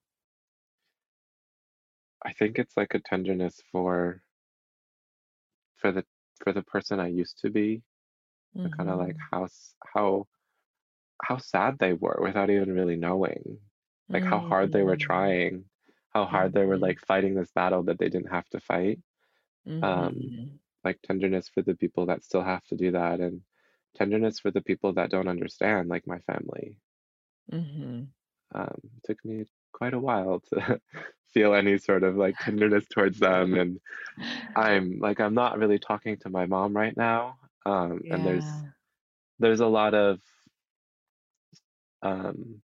I 2.25 2.33
think 2.33 2.59
it's 2.59 2.77
like 2.77 2.95
a 2.95 3.01
tenderness 3.01 3.61
for 3.73 4.23
for 5.77 5.93
the 5.93 6.05
for 6.43 6.53
the 6.53 6.63
person 6.63 7.01
I 7.01 7.09
used 7.09 7.39
to 7.41 7.51
be, 7.51 7.83
mm-hmm. 8.57 8.69
kind 8.77 8.91
of 8.91 8.99
like 8.99 9.17
how 9.31 9.49
how 9.95 10.27
how 11.23 11.39
sad 11.39 11.79
they 11.79 11.93
were 11.93 12.19
without 12.23 12.51
even 12.51 12.73
really 12.73 12.97
knowing, 12.97 13.59
like 14.09 14.23
mm-hmm. 14.23 14.31
how 14.31 14.41
hard 14.41 14.73
they 14.73 14.83
were 14.83 14.97
mm. 14.97 15.01
trying, 15.01 15.65
how 16.11 16.25
hard 16.25 16.49
mm-hmm. 16.49 16.59
they 16.59 16.67
were 16.67 16.75
mm-hmm. 16.75 16.85
like 16.85 17.01
fighting 17.01 17.35
this 17.35 17.51
battle 17.55 17.83
that 17.85 17.99
they 17.99 18.09
didn't 18.09 18.33
have 18.33 18.49
to 18.51 18.61
fight. 18.61 19.01
Um, 19.67 19.83
mm-hmm. 19.83 20.45
like 20.85 20.99
tenderness 21.03 21.49
for 21.49 21.63
the 21.63 21.75
people 21.75 22.07
that 22.07 22.25
still 22.25 22.43
have 22.43 22.65
to 22.67 22.77
do 22.77 22.93
that, 22.93 23.21
and 23.21 23.43
tenderness 23.97 24.41
for 24.41 24.51
the 24.51 24.63
people 24.63 24.95
that 24.95 25.11
don't 25.11 25.29
understand, 25.29 25.89
like 25.89 26.07
my 26.07 26.19
family. 26.21 26.77
Um, 28.53 28.81
it 28.83 29.05
took 29.05 29.25
me 29.25 29.45
quite 29.73 29.95
a 29.95 29.99
while 29.99 30.43
to 30.53 30.81
feel 31.33 31.55
any 31.55 31.79
sort 31.79 32.03
of 32.03 32.17
like 32.17 32.37
tenderness 32.39 32.85
towards 32.89 33.19
them 33.19 33.55
and 33.55 33.81
i'm 34.57 34.99
like 34.99 35.21
i'm 35.21 35.35
not 35.35 35.59
really 35.59 35.79
talking 35.79 36.17
to 36.17 36.29
my 36.29 36.47
mom 36.47 36.77
right 36.77 36.97
now 36.97 37.37
um 37.67 38.01
yeah. 38.05 38.15
and 38.15 38.27
there's 38.27 38.45
there's 39.39 39.61
a 39.61 39.67
lot 39.67 39.95
of 39.95 40.19
um 42.03 42.61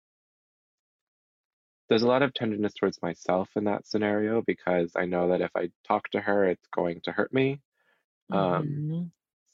there's 1.88 2.02
a 2.02 2.08
lot 2.08 2.22
of 2.22 2.32
tenderness 2.32 2.72
towards 2.72 3.02
myself 3.02 3.48
in 3.56 3.64
that 3.64 3.86
scenario 3.86 4.42
because 4.46 4.92
i 4.96 5.04
know 5.04 5.28
that 5.28 5.40
if 5.40 5.50
i 5.56 5.68
talk 5.86 6.08
to 6.10 6.20
her 6.20 6.44
it's 6.44 6.66
going 6.74 7.00
to 7.00 7.12
hurt 7.12 7.32
me 7.32 7.60
um 8.30 8.40
mm-hmm. 8.40 9.02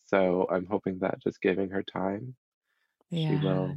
so 0.07 0.47
i'm 0.51 0.67
hoping 0.67 0.99
that 0.99 1.21
just 1.23 1.41
giving 1.41 1.71
her 1.71 1.83
time 1.83 2.35
yeah. 3.11 3.31
she 3.31 3.37
will 3.45 3.75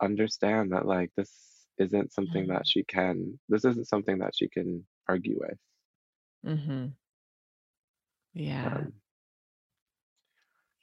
understand 0.00 0.72
that 0.72 0.86
like 0.86 1.10
this 1.16 1.47
isn't 1.78 2.12
something 2.12 2.44
mm-hmm. 2.44 2.52
that 2.52 2.66
she 2.66 2.84
can 2.84 3.38
this 3.48 3.64
isn't 3.64 3.88
something 3.88 4.18
that 4.18 4.32
she 4.34 4.48
can 4.48 4.84
argue 5.08 5.38
with 5.40 5.58
mm-hmm. 6.46 6.86
yeah. 8.34 8.66
Um, 8.66 8.92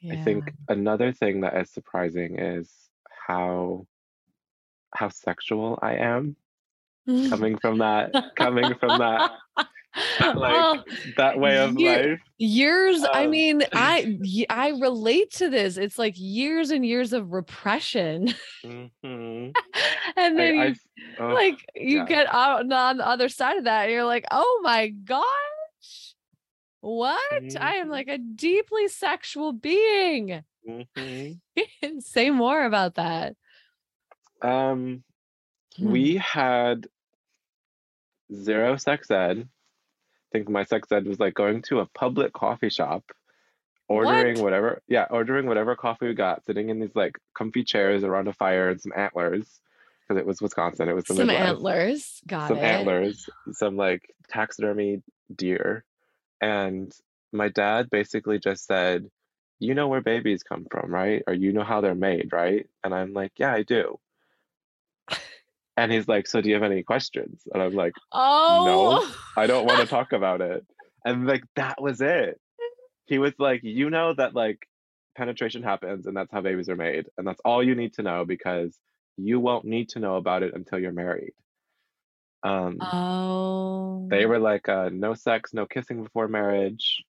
yeah 0.02 0.14
i 0.14 0.24
think 0.24 0.52
another 0.70 1.12
thing 1.12 1.42
that 1.42 1.58
is 1.58 1.72
surprising 1.72 2.40
is 2.40 2.72
how 3.28 3.86
how 4.94 5.10
sexual 5.10 5.80
i 5.82 5.96
am 5.96 6.36
coming 7.30 7.58
from 7.58 7.80
that 7.80 8.14
coming 8.36 8.74
from 8.80 9.00
that 9.00 9.32
like 10.36 10.54
oh, 10.56 10.84
that 11.18 11.40
way 11.40 11.58
of 11.58 11.76
life 11.76 12.20
years 12.38 13.02
um, 13.04 13.10
i 13.14 13.28
mean 13.28 13.64
i 13.74 14.18
i 14.50 14.70
relate 14.80 15.32
to 15.32 15.50
this 15.50 15.78
it's 15.78 15.98
like 15.98 16.14
years 16.18 16.72
and 16.72 16.86
years 16.86 17.14
of 17.14 17.32
repression 17.32 18.34
mm-hmm. 18.64 19.50
and 20.18 20.40
then 20.40 20.60
I, 20.60 20.66
you, 20.66 20.76
oh, 21.20 21.28
like 21.28 21.66
you 21.76 22.00
yeah. 22.00 22.06
get 22.06 22.34
out 22.34 22.72
on 22.72 22.98
the 22.98 23.08
other 23.08 23.30
side 23.30 23.58
of 23.58 23.64
that 23.66 23.84
and 23.84 23.92
you're 23.92 24.06
like 24.06 24.26
oh 24.32 24.62
my 24.64 24.90
gosh 24.90 25.24
what 26.82 27.20
mm-hmm. 27.34 27.64
i 27.64 27.76
am 27.76 27.84
mm-hmm. 27.84 27.92
like 27.92 28.08
a 28.08 28.18
deeply 28.18 28.88
sexual 28.88 29.54
being 29.54 30.44
mm-hmm. 30.68 32.00
say 32.00 32.30
more 32.30 32.64
about 32.64 32.96
that 32.96 33.36
um 34.42 35.04
we 35.80 36.14
hmm. 36.14 36.20
had 36.20 36.88
zero 38.34 38.76
sex 38.78 39.12
ed 39.12 39.48
think 40.36 40.50
my 40.50 40.64
sex 40.64 40.92
ed 40.92 41.06
was 41.06 41.20
like 41.20 41.34
going 41.34 41.62
to 41.62 41.80
a 41.80 41.86
public 41.86 42.34
coffee 42.34 42.70
shop, 42.70 43.04
ordering 43.88 44.36
what? 44.36 44.44
whatever, 44.44 44.82
yeah, 44.88 45.06
ordering 45.10 45.46
whatever 45.46 45.76
coffee 45.76 46.08
we 46.08 46.14
got, 46.14 46.46
sitting 46.46 46.70
in 46.70 46.80
these 46.80 46.96
like 46.96 47.18
comfy 47.34 47.64
chairs 47.64 48.04
around 48.04 48.28
a 48.28 48.34
fire 48.34 48.70
and 48.70 48.82
some 48.82 48.92
antlers, 48.96 49.62
because 50.02 50.20
it 50.20 50.28
was 50.28 50.42
Wisconsin. 50.42 50.90
It 50.90 50.96
was 50.96 51.08
some 51.08 51.18
Midwest. 51.18 51.40
antlers. 51.40 52.22
Got 52.28 52.46
it. 52.46 52.48
some 52.50 52.58
it. 52.58 52.64
antlers, 52.64 53.30
some 53.52 53.78
like 53.78 54.14
taxidermy 54.28 55.02
deer, 55.34 55.86
and 56.42 56.92
my 57.32 57.48
dad 57.48 57.90
basically 57.90 58.40
just 58.40 58.66
said, 58.66 59.10
"You 59.60 59.74
know 59.74 59.88
where 59.88 60.02
babies 60.02 60.44
come 60.44 60.66
from, 60.70 60.94
right? 60.94 61.24
Or 61.28 61.34
you 61.34 61.54
know 61.54 61.64
how 61.64 61.80
they're 61.80 61.96
made, 61.96 62.34
right?" 62.34 62.68
And 62.84 62.94
I'm 62.94 63.14
like, 63.14 63.32
"Yeah, 63.38 63.54
I 63.54 63.64
do." 63.64 64.00
And 65.78 65.92
he's 65.92 66.08
like, 66.08 66.28
So 66.28 66.42
do 66.42 66.48
you 66.50 66.56
have 66.56 66.64
any 66.64 66.84
questions? 66.84 67.44
And 67.54 67.62
I'm 67.62 67.74
like, 67.74 67.94
Oh, 68.12 68.66
no, 68.66 69.42
I 69.42 69.48
don't 69.48 69.66
want 69.66 69.82
to 69.82 69.88
talk 69.96 70.14
about 70.14 70.42
it. 70.42 70.66
And 71.04 71.28
like, 71.28 71.44
that 71.56 71.82
was 71.82 72.02
it. 72.02 72.40
He 73.06 73.20
was 73.20 73.34
like, 73.40 73.62
You 73.64 73.90
know 73.90 74.14
that 74.14 74.34
like 74.34 74.68
penetration 75.18 75.64
happens 75.64 76.08
and 76.08 76.16
that's 76.16 76.32
how 76.32 76.42
babies 76.42 76.70
are 76.70 76.76
made. 76.76 77.08
And 77.18 77.28
that's 77.28 77.42
all 77.44 77.64
you 77.64 77.76
need 77.76 77.94
to 77.96 78.04
know 78.04 78.26
because 78.26 78.78
you 79.18 79.40
won't 79.40 79.66
need 79.66 79.90
to 79.90 80.00
know 80.00 80.16
about 80.16 80.44
it 80.44 80.54
until 80.54 80.80
you're 80.80 80.92
married. 80.92 81.34
Um, 82.44 82.78
oh. 82.82 84.08
They 84.10 84.26
were 84.26 84.40
like, 84.40 84.70
uh, 84.70 84.90
No 84.94 85.14
sex, 85.14 85.54
no 85.54 85.66
kissing 85.66 86.04
before 86.04 86.28
marriage. 86.28 87.04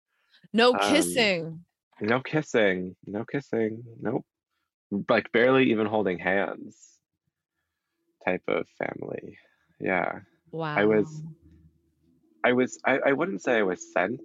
No 0.53 0.73
um, 0.73 0.81
kissing. 0.81 1.65
No 2.01 2.21
kissing. 2.21 2.97
No 3.07 3.25
kissing. 3.25 3.85
Nope. 4.01 4.25
Like 5.09 5.31
barely 5.33 5.71
even 5.71 5.87
holding 5.87 6.19
hands 6.19 6.96
type 8.27 8.43
of 8.49 8.67
family. 8.79 9.39
Yeah. 9.81 10.21
Wow. 10.53 10.75
I 10.77 10.85
was 10.85 11.23
I 12.45 12.53
was 12.53 12.79
I, 12.85 12.99
I 13.07 13.12
wouldn't 13.12 13.43
say 13.43 13.59
I 13.59 13.62
was 13.62 13.93
sent, 13.93 14.23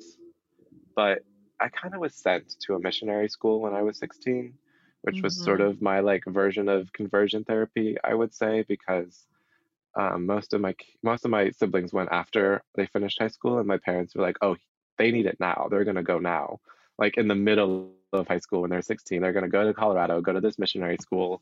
but 0.96 1.24
I 1.60 1.70
kind 1.70 1.94
of 1.94 2.02
was 2.02 2.16
sent 2.16 2.56
to 2.62 2.76
a 2.76 2.80
missionary 2.80 3.30
school 3.30 3.62
when 3.62 3.74
I 3.74 3.82
was 3.82 3.98
16, 4.00 4.54
which 5.02 5.16
mm-hmm. 5.16 5.24
was 5.24 5.44
sort 5.44 5.60
mm-hmm. 5.60 5.70
of 5.70 5.82
my 5.82 6.00
like 6.00 6.24
version 6.26 6.70
of 6.70 6.92
conversion 6.94 7.44
therapy, 7.44 7.98
I 8.04 8.14
would 8.14 8.34
say, 8.34 8.64
because 8.68 9.26
um, 9.96 10.26
most 10.26 10.54
of 10.54 10.62
my 10.62 10.76
most 11.04 11.26
of 11.26 11.32
my 11.32 11.52
siblings 11.52 11.94
went 11.94 12.10
after 12.12 12.64
they 12.76 12.86
finished 12.88 13.20
high 13.20 13.28
school, 13.28 13.60
and 13.60 13.68
my 13.68 13.78
parents 13.78 14.16
were 14.16 14.24
like, 14.24 14.38
"Oh, 14.42 14.56
they 14.98 15.12
need 15.12 15.26
it 15.26 15.40
now. 15.40 15.68
They're 15.70 15.84
gonna 15.84 16.04
go 16.04 16.20
now." 16.20 16.60
Like 16.98 17.18
in 17.18 17.28
the 17.28 17.36
middle 17.36 17.92
of 18.14 18.28
high 18.28 18.40
school 18.40 18.62
when 18.62 18.70
they're 18.70 18.82
16, 18.82 19.22
they're 19.22 19.34
gonna 19.34 19.50
go 19.50 19.66
to 19.66 19.74
Colorado, 19.74 20.22
go 20.22 20.34
to 20.34 20.42
this 20.42 20.60
missionary 20.60 20.98
school, 21.02 21.42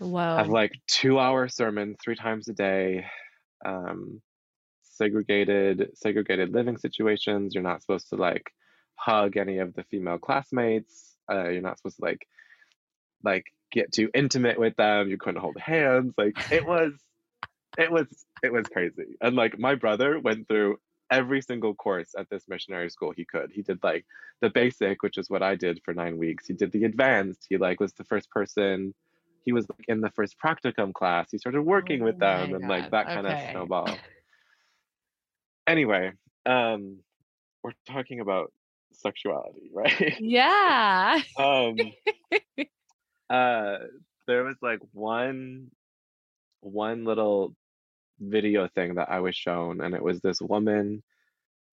Wow. 0.00 0.36
Have 0.38 0.48
like 0.48 0.72
two 0.86 1.18
hour 1.18 1.48
sermons 1.48 1.96
three 2.02 2.16
times 2.16 2.48
a 2.48 2.52
day. 2.52 3.06
Um, 3.64 4.20
segregated 4.82 5.90
segregated 5.94 6.52
living 6.52 6.76
situations. 6.76 7.54
You're 7.54 7.62
not 7.62 7.82
supposed 7.82 8.08
to 8.10 8.16
like 8.16 8.52
hug 8.94 9.36
any 9.36 9.58
of 9.58 9.74
the 9.74 9.84
female 9.84 10.18
classmates. 10.18 11.16
Uh, 11.30 11.48
you're 11.48 11.62
not 11.62 11.78
supposed 11.78 11.96
to 11.96 12.04
like 12.04 12.26
like 13.24 13.44
get 13.72 13.92
too 13.92 14.10
intimate 14.14 14.58
with 14.58 14.76
them. 14.76 15.08
You 15.08 15.18
couldn't 15.18 15.40
hold 15.40 15.58
hands. 15.58 16.14
Like 16.16 16.36
it 16.52 16.66
was 16.66 16.92
it 17.78 17.90
was 17.90 18.06
it 18.42 18.52
was 18.52 18.66
crazy. 18.66 19.16
And 19.20 19.36
like 19.36 19.58
my 19.58 19.74
brother 19.74 20.18
went 20.18 20.48
through 20.48 20.78
every 21.10 21.40
single 21.40 21.74
course 21.74 22.10
at 22.18 22.28
this 22.28 22.44
missionary 22.48 22.90
school 22.90 23.12
he 23.16 23.24
could. 23.24 23.50
He 23.52 23.62
did 23.62 23.78
like 23.82 24.04
the 24.40 24.50
basic, 24.50 25.02
which 25.02 25.18
is 25.18 25.30
what 25.30 25.42
I 25.42 25.54
did 25.54 25.80
for 25.84 25.94
nine 25.94 26.18
weeks. 26.18 26.46
He 26.46 26.54
did 26.54 26.72
the 26.72 26.84
advanced. 26.84 27.46
He 27.48 27.56
like 27.56 27.80
was 27.80 27.92
the 27.94 28.04
first 28.04 28.30
person. 28.30 28.94
He 29.48 29.52
was 29.54 29.66
like 29.70 29.86
in 29.88 30.02
the 30.02 30.10
first 30.10 30.36
practicum 30.38 30.92
class. 30.92 31.28
He 31.32 31.38
started 31.38 31.62
working 31.62 32.02
oh 32.02 32.04
with 32.04 32.18
them 32.18 32.52
and 32.52 32.60
God. 32.60 32.68
like 32.68 32.90
that 32.90 33.06
kind 33.06 33.26
okay. 33.26 33.46
of 33.46 33.50
snowball. 33.52 33.96
anyway, 35.66 36.12
um, 36.44 36.98
we're 37.62 37.72
talking 37.90 38.20
about 38.20 38.52
sexuality, 38.92 39.70
right? 39.72 40.20
Yeah. 40.20 41.22
um 41.38 41.76
uh 43.30 43.78
there 44.26 44.44
was 44.44 44.56
like 44.60 44.80
one 44.92 45.70
one 46.60 47.06
little 47.06 47.54
video 48.20 48.68
thing 48.68 48.96
that 48.96 49.08
I 49.10 49.20
was 49.20 49.34
shown 49.34 49.80
and 49.80 49.94
it 49.94 50.02
was 50.02 50.20
this 50.20 50.42
woman 50.42 51.02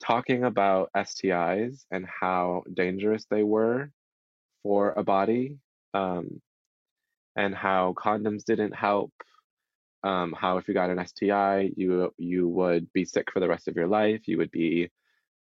talking 0.01 0.45
about 0.45 0.91
STIs 0.95 1.83
and 1.91 2.05
how 2.07 2.63
dangerous 2.73 3.25
they 3.29 3.43
were 3.43 3.91
for 4.63 4.93
a 4.95 5.03
body 5.03 5.57
um 5.93 6.39
and 7.35 7.53
how 7.53 7.93
condoms 7.97 8.43
didn't 8.43 8.75
help 8.75 9.11
um, 10.05 10.35
how 10.39 10.57
if 10.57 10.67
you 10.67 10.75
got 10.75 10.91
an 10.91 11.05
STI, 11.05 11.71
you 11.75 12.13
you 12.17 12.47
would 12.47 12.93
be 12.93 13.05
sick 13.05 13.31
for 13.31 13.39
the 13.39 13.47
rest 13.47 13.67
of 13.67 13.75
your 13.75 13.87
life. 13.87 14.27
You 14.27 14.37
would 14.37 14.51
be 14.51 14.91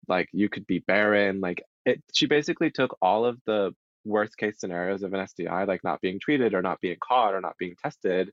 like 0.07 0.29
you 0.33 0.49
could 0.49 0.67
be 0.67 0.79
barren. 0.79 1.41
Like 1.41 1.65
it, 1.85 2.01
she 2.15 2.27
basically 2.27 2.71
took 2.71 2.97
all 3.03 3.25
of 3.25 3.39
the 3.47 3.75
worst 4.05 4.37
case 4.37 4.61
scenarios 4.61 5.03
of 5.03 5.13
an 5.13 5.27
STI, 5.27 5.65
like 5.65 5.83
not 5.83 6.01
being 6.01 6.21
treated 6.21 6.55
or 6.55 6.63
not 6.63 6.81
being 6.81 6.99
caught 7.03 7.35
or 7.35 7.41
not 7.41 7.59
being 7.59 7.75
tested, 7.83 8.31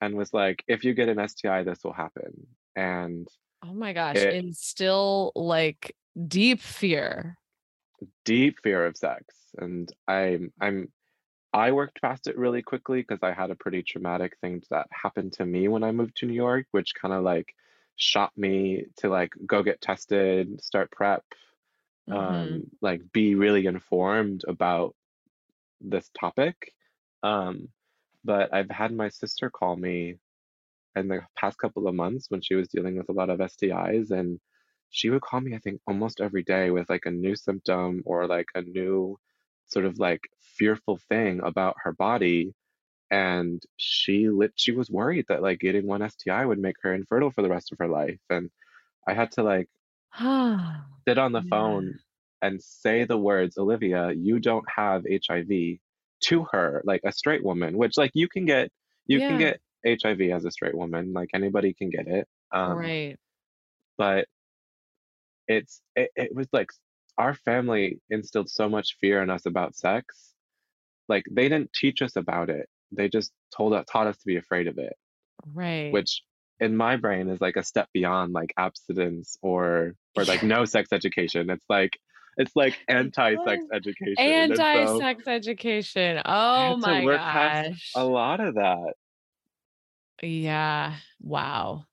and 0.00 0.16
was 0.16 0.34
like, 0.34 0.64
if 0.66 0.82
you 0.82 0.92
get 0.92 1.08
an 1.08 1.28
STI, 1.28 1.62
this 1.62 1.84
will 1.84 1.92
happen. 1.92 2.48
And 2.74 3.28
oh 3.64 3.72
my 3.72 3.92
gosh, 3.92 4.16
it, 4.16 4.34
instill 4.34 5.30
like 5.36 5.94
deep 6.26 6.60
fear, 6.60 7.36
deep 8.24 8.58
fear 8.60 8.86
of 8.86 8.96
sex. 8.96 9.24
And 9.56 9.88
I'm 10.08 10.52
I'm 10.60 10.88
I 11.52 11.72
worked 11.72 12.00
past 12.00 12.28
it 12.28 12.38
really 12.38 12.62
quickly 12.62 13.00
because 13.00 13.22
I 13.22 13.32
had 13.32 13.50
a 13.50 13.56
pretty 13.56 13.82
traumatic 13.82 14.36
thing 14.40 14.62
that 14.70 14.86
happened 14.92 15.32
to 15.34 15.46
me 15.46 15.68
when 15.68 15.82
I 15.82 15.90
moved 15.90 16.16
to 16.18 16.26
New 16.26 16.34
York, 16.34 16.66
which 16.70 16.94
kind 16.94 17.12
of 17.12 17.24
like 17.24 17.54
shot 17.96 18.32
me 18.36 18.84
to 18.98 19.08
like 19.08 19.32
go 19.46 19.62
get 19.62 19.80
tested, 19.80 20.62
start 20.62 20.90
PrEP, 20.92 21.24
mm-hmm. 22.08 22.18
um, 22.18 22.62
like 22.80 23.02
be 23.12 23.34
really 23.34 23.66
informed 23.66 24.44
about 24.46 24.94
this 25.80 26.08
topic. 26.18 26.72
Um, 27.22 27.68
but 28.24 28.54
I've 28.54 28.70
had 28.70 28.92
my 28.92 29.08
sister 29.08 29.50
call 29.50 29.76
me 29.76 30.16
in 30.94 31.08
the 31.08 31.20
past 31.36 31.58
couple 31.58 31.88
of 31.88 31.94
months 31.94 32.26
when 32.28 32.42
she 32.42 32.54
was 32.54 32.68
dealing 32.68 32.96
with 32.96 33.08
a 33.08 33.12
lot 33.12 33.30
of 33.30 33.38
STIs, 33.40 34.10
and 34.10 34.38
she 34.90 35.10
would 35.10 35.22
call 35.22 35.40
me, 35.40 35.54
I 35.54 35.58
think, 35.58 35.80
almost 35.86 36.20
every 36.20 36.42
day 36.42 36.70
with 36.70 36.90
like 36.90 37.06
a 37.06 37.10
new 37.10 37.34
symptom 37.34 38.02
or 38.04 38.26
like 38.26 38.48
a 38.54 38.62
new 38.62 39.18
sort 39.70 39.84
of 39.84 39.98
like 39.98 40.28
fearful 40.56 40.98
thing 41.08 41.40
about 41.42 41.76
her 41.84 41.92
body 41.92 42.52
and 43.10 43.62
she 43.76 44.28
lit 44.28 44.52
she 44.54 44.72
was 44.72 44.90
worried 44.90 45.24
that 45.28 45.42
like 45.42 45.58
getting 45.58 45.86
one 45.86 46.08
STI 46.08 46.44
would 46.44 46.58
make 46.58 46.76
her 46.82 46.94
infertile 46.94 47.30
for 47.30 47.42
the 47.42 47.48
rest 47.48 47.72
of 47.72 47.78
her 47.78 47.88
life 47.88 48.20
and 48.28 48.50
I 49.08 49.14
had 49.14 49.32
to 49.32 49.42
like 49.42 49.68
sit 51.08 51.18
on 51.18 51.32
the 51.32 51.42
yeah. 51.42 51.50
phone 51.50 51.98
and 52.42 52.62
say 52.62 53.04
the 53.04 53.18
words 53.18 53.58
Olivia 53.58 54.12
you 54.12 54.38
don't 54.38 54.64
have 54.74 55.04
HIV 55.04 55.78
to 56.24 56.46
her 56.52 56.82
like 56.84 57.00
a 57.04 57.12
straight 57.12 57.44
woman 57.44 57.76
which 57.76 57.96
like 57.96 58.12
you 58.14 58.28
can 58.28 58.44
get 58.44 58.70
you 59.06 59.18
yeah. 59.18 59.28
can 59.28 59.38
get 59.38 59.60
HIV 59.86 60.20
as 60.32 60.44
a 60.44 60.50
straight 60.50 60.76
woman 60.76 61.12
like 61.12 61.30
anybody 61.34 61.74
can 61.74 61.90
get 61.90 62.06
it 62.06 62.28
um, 62.52 62.76
right 62.76 63.16
but 63.96 64.26
it's 65.48 65.80
it, 65.96 66.10
it 66.14 66.34
was 66.34 66.46
like 66.52 66.68
our 67.20 67.34
family 67.34 68.00
instilled 68.08 68.48
so 68.48 68.66
much 68.66 68.96
fear 68.98 69.22
in 69.22 69.28
us 69.28 69.44
about 69.44 69.76
sex. 69.76 70.32
Like 71.06 71.24
they 71.30 71.48
didn't 71.50 71.72
teach 71.74 72.00
us 72.00 72.16
about 72.16 72.48
it. 72.48 72.66
They 72.92 73.10
just 73.10 73.30
told 73.54 73.74
us 73.74 73.84
taught 73.92 74.06
us 74.06 74.16
to 74.16 74.26
be 74.26 74.36
afraid 74.36 74.66
of 74.66 74.78
it. 74.78 74.94
Right. 75.44 75.92
Which 75.92 76.22
in 76.60 76.76
my 76.76 76.96
brain 76.96 77.28
is 77.28 77.40
like 77.40 77.56
a 77.56 77.62
step 77.62 77.88
beyond 77.92 78.32
like 78.32 78.54
abstinence 78.56 79.36
or 79.42 79.94
or 80.16 80.24
like 80.24 80.42
no 80.42 80.64
sex 80.64 80.88
education. 80.92 81.50
It's 81.50 81.66
like 81.68 81.98
it's 82.38 82.52
like 82.56 82.78
anti-sex 82.88 83.66
education. 83.70 84.16
Anti-sex 84.18 85.24
so 85.24 85.30
education. 85.30 86.22
Oh 86.24 86.78
my 86.78 87.04
gosh 87.04 87.92
a 87.94 88.04
lot 88.04 88.40
of 88.40 88.54
that. 88.54 88.94
Yeah. 90.22 90.94
Wow 91.20 91.84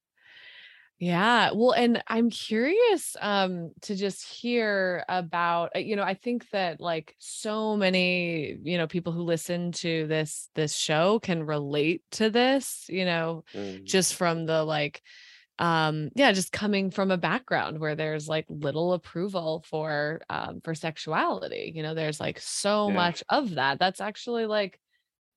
yeah. 1.00 1.52
Well, 1.54 1.74
and 1.74 2.02
I'm 2.08 2.30
curious 2.32 3.16
um 3.22 3.72
to 3.82 3.96
just 3.96 4.26
hear 4.26 5.04
about 5.08 5.76
uh, 5.76 5.80
you 5.80 5.96
know, 5.96 6.04
I 6.04 6.16
think 6.16 6.50
that 6.50 6.82
like 6.82 7.16
so 7.20 7.78
many, 7.78 8.58
you 8.64 8.78
know, 8.78 8.88
people 8.88 9.14
who 9.14 9.22
listen 9.22 9.72
to 9.74 10.08
this 10.08 10.50
this 10.56 10.76
show 10.76 11.20
can 11.20 11.44
relate 11.44 12.02
to 12.14 12.32
this, 12.32 12.86
you 12.90 13.06
know, 13.06 13.44
mm. 13.54 13.84
just 13.84 14.16
from 14.16 14.48
the 14.48 14.64
like 14.64 15.04
um 15.60 16.10
yeah, 16.16 16.32
just 16.32 16.52
coming 16.52 16.90
from 16.90 17.12
a 17.12 17.18
background 17.18 17.80
where 17.80 17.96
there's 17.96 18.28
like 18.28 18.46
little 18.50 18.94
approval 18.94 19.64
for 19.70 20.22
um 20.32 20.62
for 20.64 20.74
sexuality. 20.74 21.72
You 21.76 21.84
know, 21.84 21.94
there's 21.94 22.20
like 22.20 22.40
so 22.40 22.88
yeah. 22.88 22.96
much 22.96 23.24
of 23.30 23.56
that. 23.56 23.78
That's 23.78 24.02
actually 24.02 24.48
like, 24.48 24.80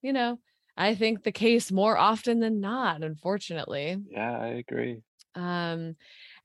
you 0.01 0.15
know, 0.15 0.39
I 0.75 0.95
think 0.95 1.23
the 1.23 1.33
case 1.33 1.71
more 1.71 1.99
often 1.99 2.41
than 2.41 2.61
not, 2.61 3.03
unfortunately. 3.03 3.99
Yeah, 4.11 4.39
I 4.39 4.47
agree. 4.47 5.03
Um, 5.35 5.97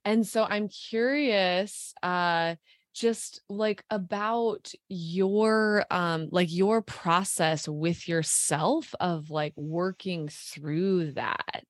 and 0.04 0.26
so 0.26 0.44
I'm 0.44 0.68
curious, 0.68 1.94
uh, 2.02 2.56
just 2.96 3.42
like 3.50 3.84
about 3.90 4.72
your 4.88 5.84
um 5.90 6.28
like 6.32 6.50
your 6.50 6.80
process 6.80 7.68
with 7.68 8.08
yourself 8.08 8.94
of 8.98 9.28
like 9.28 9.52
working 9.54 10.28
through 10.28 11.12
that 11.12 11.66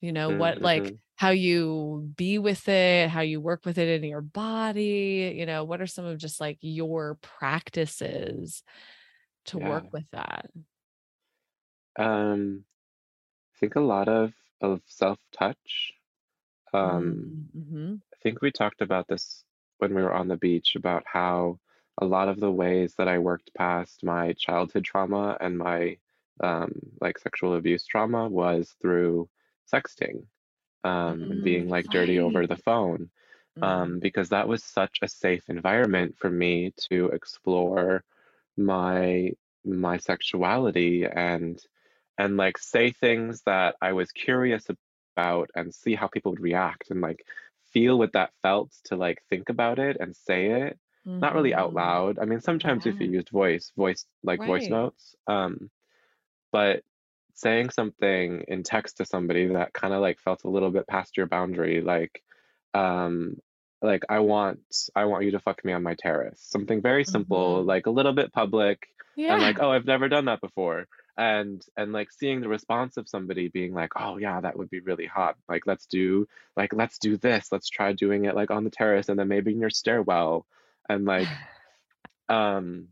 you 0.00 0.10
know 0.10 0.30
mm-hmm. 0.30 0.38
what 0.38 0.62
like 0.62 0.84
mm-hmm. 0.84 0.94
how 1.16 1.28
you 1.28 2.10
be 2.16 2.38
with 2.38 2.66
it 2.66 3.10
how 3.10 3.20
you 3.20 3.42
work 3.42 3.66
with 3.66 3.76
it 3.76 4.02
in 4.02 4.08
your 4.08 4.22
body 4.22 5.34
you 5.36 5.44
know 5.44 5.64
what 5.64 5.82
are 5.82 5.86
some 5.86 6.06
of 6.06 6.16
just 6.16 6.40
like 6.40 6.56
your 6.62 7.18
practices 7.20 8.62
to 9.44 9.58
yeah. 9.58 9.68
work 9.68 9.84
with 9.92 10.06
that 10.12 10.46
um 11.98 12.64
i 13.54 13.58
think 13.60 13.76
a 13.76 13.80
lot 13.80 14.08
of 14.08 14.32
of 14.62 14.80
self 14.86 15.18
touch 15.30 15.92
um, 16.72 17.48
mm-hmm. 17.56 17.94
I 18.12 18.16
think 18.22 18.40
we 18.40 18.50
talked 18.50 18.80
about 18.80 19.08
this 19.08 19.44
when 19.78 19.94
we 19.94 20.02
were 20.02 20.12
on 20.12 20.28
the 20.28 20.36
beach 20.36 20.74
about 20.76 21.04
how 21.06 21.58
a 22.00 22.04
lot 22.04 22.28
of 22.28 22.38
the 22.38 22.50
ways 22.50 22.94
that 22.98 23.08
I 23.08 23.18
worked 23.18 23.54
past 23.54 24.04
my 24.04 24.32
childhood 24.34 24.84
trauma 24.84 25.36
and 25.40 25.58
my 25.58 25.98
um, 26.40 26.72
like 27.00 27.18
sexual 27.18 27.56
abuse 27.56 27.84
trauma 27.86 28.28
was 28.28 28.74
through 28.80 29.28
sexting 29.72 30.24
um, 30.84 31.20
mm, 31.20 31.30
and 31.30 31.44
being 31.44 31.68
like 31.68 31.86
dirty 31.86 32.20
over 32.20 32.46
the 32.46 32.56
phone 32.56 33.10
um, 33.60 33.94
mm. 33.94 34.00
because 34.00 34.28
that 34.28 34.48
was 34.48 34.62
such 34.62 34.98
a 35.02 35.08
safe 35.08 35.48
environment 35.48 36.16
for 36.18 36.30
me 36.30 36.72
to 36.90 37.06
explore 37.08 38.04
my 38.56 39.32
my 39.64 39.98
sexuality 39.98 41.04
and 41.04 41.60
and 42.16 42.36
like 42.36 42.58
say 42.58 42.90
things 42.90 43.42
that 43.46 43.76
I 43.80 43.92
was 43.92 44.12
curious 44.12 44.68
about 45.18 45.50
and 45.54 45.74
see 45.74 45.94
how 45.94 46.06
people 46.06 46.32
would 46.32 46.40
react 46.40 46.90
and 46.90 47.00
like 47.00 47.24
feel 47.72 47.98
what 47.98 48.12
that 48.12 48.30
felt 48.42 48.72
to 48.84 48.96
like 48.96 49.22
think 49.28 49.48
about 49.48 49.78
it 49.78 49.96
and 50.00 50.14
say 50.14 50.46
it 50.46 50.78
mm-hmm. 51.06 51.18
not 51.18 51.34
really 51.34 51.54
out 51.54 51.68
mm-hmm. 51.68 51.78
loud 51.78 52.18
i 52.18 52.24
mean 52.24 52.40
sometimes 52.40 52.86
yeah. 52.86 52.92
if 52.92 53.00
you 53.00 53.08
used 53.08 53.30
voice 53.30 53.72
voice 53.76 54.06
like 54.22 54.40
right. 54.40 54.46
voice 54.46 54.68
notes 54.68 55.16
um 55.26 55.70
but 56.52 56.82
saying 57.34 57.70
something 57.70 58.44
in 58.48 58.62
text 58.62 58.96
to 58.96 59.04
somebody 59.04 59.46
that 59.48 59.72
kind 59.72 59.94
of 59.94 60.00
like 60.00 60.18
felt 60.20 60.44
a 60.44 60.50
little 60.50 60.70
bit 60.70 60.86
past 60.86 61.16
your 61.16 61.26
boundary 61.26 61.80
like 61.80 62.22
um 62.74 63.36
like 63.82 64.04
i 64.08 64.20
want 64.20 64.60
i 64.94 65.04
want 65.04 65.24
you 65.24 65.32
to 65.32 65.40
fuck 65.40 65.64
me 65.64 65.72
on 65.72 65.82
my 65.82 65.94
terrace 65.94 66.40
something 66.40 66.80
very 66.80 67.04
simple 67.04 67.58
mm-hmm. 67.58 67.68
like 67.68 67.86
a 67.86 67.90
little 67.90 68.12
bit 68.12 68.32
public 68.32 68.88
yeah. 69.16 69.34
and 69.34 69.42
like 69.42 69.58
oh 69.60 69.70
i've 69.70 69.86
never 69.86 70.08
done 70.08 70.26
that 70.26 70.40
before 70.40 70.86
and 71.18 71.66
and 71.76 71.92
like 71.92 72.12
seeing 72.12 72.40
the 72.40 72.48
response 72.48 72.96
of 72.96 73.08
somebody 73.08 73.48
being 73.48 73.74
like 73.74 73.90
oh 73.96 74.16
yeah 74.18 74.40
that 74.40 74.56
would 74.56 74.70
be 74.70 74.78
really 74.80 75.04
hot 75.04 75.36
like 75.48 75.66
let's 75.66 75.86
do 75.86 76.26
like 76.56 76.72
let's 76.72 76.98
do 76.98 77.16
this 77.16 77.48
let's 77.50 77.68
try 77.68 77.92
doing 77.92 78.24
it 78.24 78.36
like 78.36 78.52
on 78.52 78.62
the 78.62 78.70
terrace 78.70 79.08
and 79.08 79.18
then 79.18 79.26
maybe 79.26 79.50
in 79.52 79.60
your 79.60 79.68
stairwell 79.68 80.46
and 80.88 81.04
like 81.04 81.26
um 82.28 82.86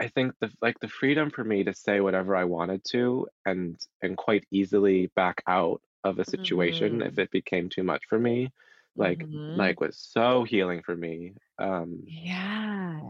i 0.00 0.08
think 0.08 0.32
the 0.40 0.50
like 0.62 0.80
the 0.80 0.88
freedom 0.88 1.30
for 1.30 1.44
me 1.44 1.62
to 1.62 1.74
say 1.74 2.00
whatever 2.00 2.34
i 2.34 2.44
wanted 2.44 2.82
to 2.82 3.28
and 3.44 3.76
and 4.00 4.16
quite 4.16 4.46
easily 4.50 5.10
back 5.14 5.42
out 5.46 5.82
of 6.02 6.18
a 6.18 6.24
situation 6.24 6.92
mm-hmm. 6.98 7.08
if 7.08 7.18
it 7.18 7.30
became 7.30 7.68
too 7.68 7.82
much 7.82 8.02
for 8.08 8.18
me 8.18 8.50
like 8.96 9.18
mm-hmm. 9.18 9.58
like 9.58 9.80
was 9.80 9.98
so 9.98 10.44
healing 10.44 10.82
for 10.82 10.96
me 10.96 11.34
um 11.58 12.02
yeah 12.06 13.00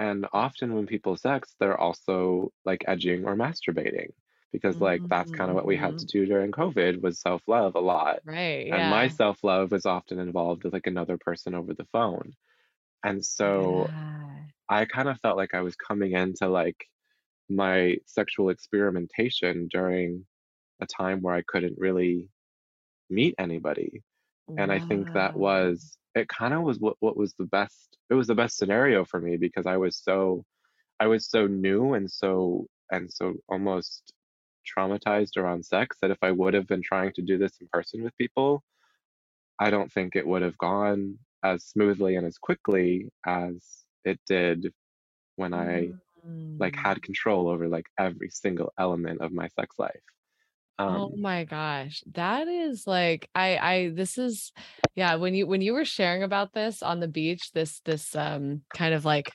and 0.00 0.26
often 0.32 0.74
when 0.74 0.86
people 0.86 1.16
sex, 1.16 1.54
they're 1.60 1.78
also 1.78 2.52
like 2.64 2.82
edging 2.88 3.24
or 3.26 3.36
masturbating. 3.36 4.10
because 4.52 4.80
like 4.80 5.00
that's 5.08 5.30
kind 5.30 5.50
of 5.50 5.54
what 5.54 5.66
we 5.66 5.76
had 5.76 5.98
to 5.98 6.04
mm-hmm. 6.04 6.18
do 6.18 6.26
during 6.26 6.50
covid 6.50 7.00
was 7.00 7.20
self-love 7.20 7.74
a 7.76 7.80
lot 7.80 8.18
right 8.24 8.66
yeah. 8.66 8.76
and 8.76 8.90
my 8.90 9.08
self-love 9.08 9.70
was 9.70 9.86
often 9.86 10.18
involved 10.18 10.64
with 10.64 10.72
like 10.72 10.86
another 10.86 11.16
person 11.16 11.54
over 11.54 11.72
the 11.74 11.86
phone 11.92 12.32
and 13.04 13.24
so 13.24 13.86
yeah. 13.88 14.26
i 14.68 14.84
kind 14.84 15.08
of 15.08 15.20
felt 15.20 15.36
like 15.36 15.54
i 15.54 15.60
was 15.60 15.76
coming 15.76 16.12
into 16.12 16.48
like 16.48 16.86
my 17.48 17.96
sexual 18.06 18.50
experimentation 18.50 19.68
during 19.70 20.24
a 20.80 20.86
time 20.86 21.20
where 21.20 21.34
i 21.34 21.42
couldn't 21.46 21.78
really 21.78 22.28
meet 23.08 23.34
anybody 23.38 24.02
wow. 24.46 24.56
and 24.58 24.72
i 24.72 24.78
think 24.78 25.12
that 25.12 25.36
was 25.36 25.96
it 26.14 26.28
kind 26.28 26.54
of 26.54 26.62
was 26.62 26.78
what, 26.78 26.96
what 27.00 27.16
was 27.16 27.34
the 27.38 27.44
best 27.46 27.96
it 28.08 28.14
was 28.14 28.26
the 28.26 28.34
best 28.34 28.56
scenario 28.56 29.04
for 29.04 29.20
me 29.20 29.36
because 29.36 29.66
i 29.66 29.76
was 29.76 29.96
so 29.96 30.44
i 30.98 31.06
was 31.06 31.28
so 31.28 31.46
new 31.46 31.94
and 31.94 32.10
so 32.10 32.66
and 32.90 33.12
so 33.12 33.34
almost 33.48 34.12
traumatized 34.66 35.36
around 35.36 35.64
sex 35.64 35.96
that 36.02 36.10
if 36.10 36.18
i 36.22 36.30
would 36.30 36.54
have 36.54 36.66
been 36.66 36.82
trying 36.82 37.12
to 37.12 37.22
do 37.22 37.38
this 37.38 37.52
in 37.60 37.68
person 37.72 38.02
with 38.02 38.16
people 38.18 38.62
i 39.58 39.70
don't 39.70 39.92
think 39.92 40.16
it 40.16 40.26
would 40.26 40.42
have 40.42 40.58
gone 40.58 41.18
as 41.44 41.64
smoothly 41.64 42.16
and 42.16 42.26
as 42.26 42.38
quickly 42.38 43.08
as 43.26 43.56
it 44.04 44.18
did 44.26 44.72
when 45.36 45.54
i 45.54 45.88
like 46.58 46.76
had 46.76 46.98
mm. 46.98 47.02
control 47.02 47.48
over 47.48 47.66
like 47.68 47.86
every 47.98 48.28
single 48.28 48.72
element 48.78 49.20
of 49.20 49.32
my 49.32 49.48
sex 49.48 49.76
life 49.78 50.02
um, 50.80 50.96
oh 50.96 51.12
my 51.16 51.44
gosh. 51.44 52.02
That 52.12 52.48
is 52.48 52.86
like 52.86 53.28
I 53.34 53.56
I 53.58 53.90
this 53.90 54.18
is 54.18 54.52
yeah, 54.94 55.16
when 55.16 55.34
you 55.34 55.46
when 55.46 55.60
you 55.60 55.74
were 55.74 55.84
sharing 55.84 56.22
about 56.22 56.52
this 56.52 56.82
on 56.82 57.00
the 57.00 57.08
beach, 57.08 57.52
this 57.52 57.80
this 57.80 58.16
um 58.16 58.62
kind 58.74 58.94
of 58.94 59.04
like 59.04 59.32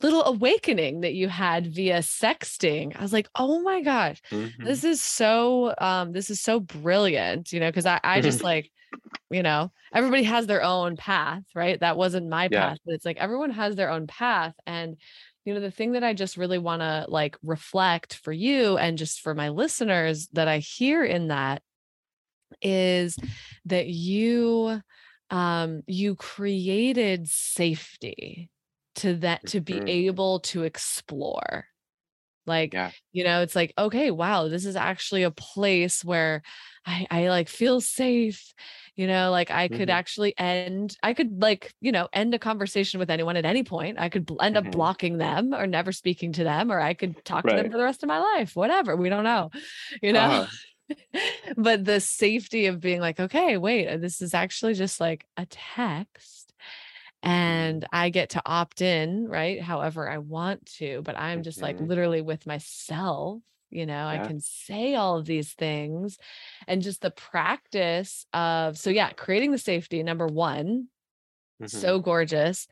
little 0.00 0.24
awakening 0.24 1.00
that 1.00 1.14
you 1.14 1.28
had 1.28 1.66
via 1.66 1.98
sexting. 1.98 2.96
I 2.96 3.02
was 3.02 3.12
like, 3.12 3.28
"Oh 3.34 3.60
my 3.60 3.80
gosh. 3.82 4.20
Mm-hmm. 4.30 4.64
This 4.64 4.84
is 4.84 5.00
so 5.00 5.74
um 5.78 6.12
this 6.12 6.30
is 6.30 6.40
so 6.40 6.60
brilliant." 6.60 7.52
You 7.52 7.60
know, 7.60 7.70
cuz 7.72 7.86
I 7.86 8.00
I 8.02 8.20
just 8.20 8.42
like 8.52 8.70
you 9.30 9.42
know, 9.42 9.70
everybody 9.94 10.24
has 10.24 10.46
their 10.46 10.62
own 10.62 10.96
path, 10.96 11.42
right? 11.54 11.78
That 11.78 11.96
wasn't 11.96 12.28
my 12.28 12.48
yeah. 12.50 12.70
path, 12.70 12.78
but 12.84 12.94
it's 12.94 13.04
like 13.04 13.18
everyone 13.18 13.50
has 13.50 13.76
their 13.76 13.90
own 13.90 14.06
path 14.06 14.54
and 14.66 14.96
you 15.48 15.54
know 15.54 15.60
the 15.60 15.70
thing 15.70 15.92
that 15.92 16.04
i 16.04 16.12
just 16.12 16.36
really 16.36 16.58
want 16.58 16.82
to 16.82 17.06
like 17.08 17.38
reflect 17.42 18.16
for 18.16 18.32
you 18.32 18.76
and 18.76 18.98
just 18.98 19.22
for 19.22 19.34
my 19.34 19.48
listeners 19.48 20.28
that 20.34 20.46
i 20.46 20.58
hear 20.58 21.02
in 21.02 21.28
that 21.28 21.62
is 22.60 23.16
that 23.64 23.86
you 23.86 24.78
um 25.30 25.82
you 25.86 26.14
created 26.16 27.26
safety 27.30 28.50
to 28.94 29.14
that 29.14 29.46
to 29.46 29.62
be 29.62 29.72
mm-hmm. 29.72 29.88
able 29.88 30.40
to 30.40 30.64
explore 30.64 31.64
like, 32.48 32.72
yeah. 32.72 32.90
you 33.12 33.24
know, 33.24 33.42
it's 33.42 33.54
like, 33.54 33.72
okay, 33.78 34.10
wow, 34.10 34.48
this 34.48 34.64
is 34.64 34.76
actually 34.76 35.22
a 35.22 35.30
place 35.30 36.04
where 36.04 36.42
I, 36.84 37.06
I 37.10 37.28
like 37.28 37.48
feel 37.48 37.80
safe. 37.80 38.52
You 38.96 39.06
know, 39.06 39.30
like 39.30 39.52
I 39.52 39.68
could 39.68 39.82
mm-hmm. 39.82 39.90
actually 39.90 40.36
end, 40.36 40.96
I 41.04 41.14
could 41.14 41.40
like, 41.40 41.72
you 41.80 41.92
know, 41.92 42.08
end 42.12 42.34
a 42.34 42.38
conversation 42.38 42.98
with 42.98 43.10
anyone 43.10 43.36
at 43.36 43.44
any 43.44 43.62
point. 43.62 44.00
I 44.00 44.08
could 44.08 44.28
end 44.40 44.56
mm-hmm. 44.56 44.66
up 44.66 44.72
blocking 44.72 45.18
them 45.18 45.54
or 45.54 45.68
never 45.68 45.92
speaking 45.92 46.32
to 46.32 46.44
them, 46.44 46.72
or 46.72 46.80
I 46.80 46.94
could 46.94 47.24
talk 47.24 47.44
right. 47.44 47.56
to 47.56 47.62
them 47.62 47.70
for 47.70 47.78
the 47.78 47.84
rest 47.84 48.02
of 48.02 48.08
my 48.08 48.18
life, 48.18 48.56
whatever. 48.56 48.96
We 48.96 49.08
don't 49.08 49.24
know, 49.24 49.50
you 50.02 50.12
know. 50.12 50.20
Uh-huh. 50.20 50.46
but 51.58 51.84
the 51.84 52.00
safety 52.00 52.64
of 52.64 52.80
being 52.80 52.98
like, 52.98 53.20
okay, 53.20 53.58
wait, 53.58 54.00
this 54.00 54.22
is 54.22 54.32
actually 54.32 54.72
just 54.72 54.98
like 55.00 55.26
a 55.36 55.46
text 55.46 56.37
Mm-hmm. 56.37 56.37
And 57.22 57.86
I 57.92 58.10
get 58.10 58.30
to 58.30 58.42
opt 58.46 58.80
in, 58.80 59.28
right? 59.28 59.60
However 59.60 60.08
I 60.08 60.18
want 60.18 60.66
to, 60.76 61.02
but 61.02 61.18
I'm 61.18 61.42
just 61.42 61.60
like 61.60 61.76
mm-hmm. 61.76 61.86
literally 61.86 62.22
with 62.22 62.46
myself. 62.46 63.40
You 63.70 63.84
know, 63.84 63.92
yeah. 63.92 64.22
I 64.22 64.26
can 64.26 64.40
say 64.40 64.94
all 64.94 65.18
of 65.18 65.26
these 65.26 65.52
things 65.52 66.16
and 66.66 66.80
just 66.80 67.02
the 67.02 67.10
practice 67.10 68.24
of, 68.32 68.78
so 68.78 68.88
yeah, 68.88 69.10
creating 69.10 69.52
the 69.52 69.58
safety, 69.58 70.02
number 70.02 70.26
one, 70.26 70.88
Mm-hmm. 71.60 71.76
so 71.76 71.98
gorgeous 71.98 72.68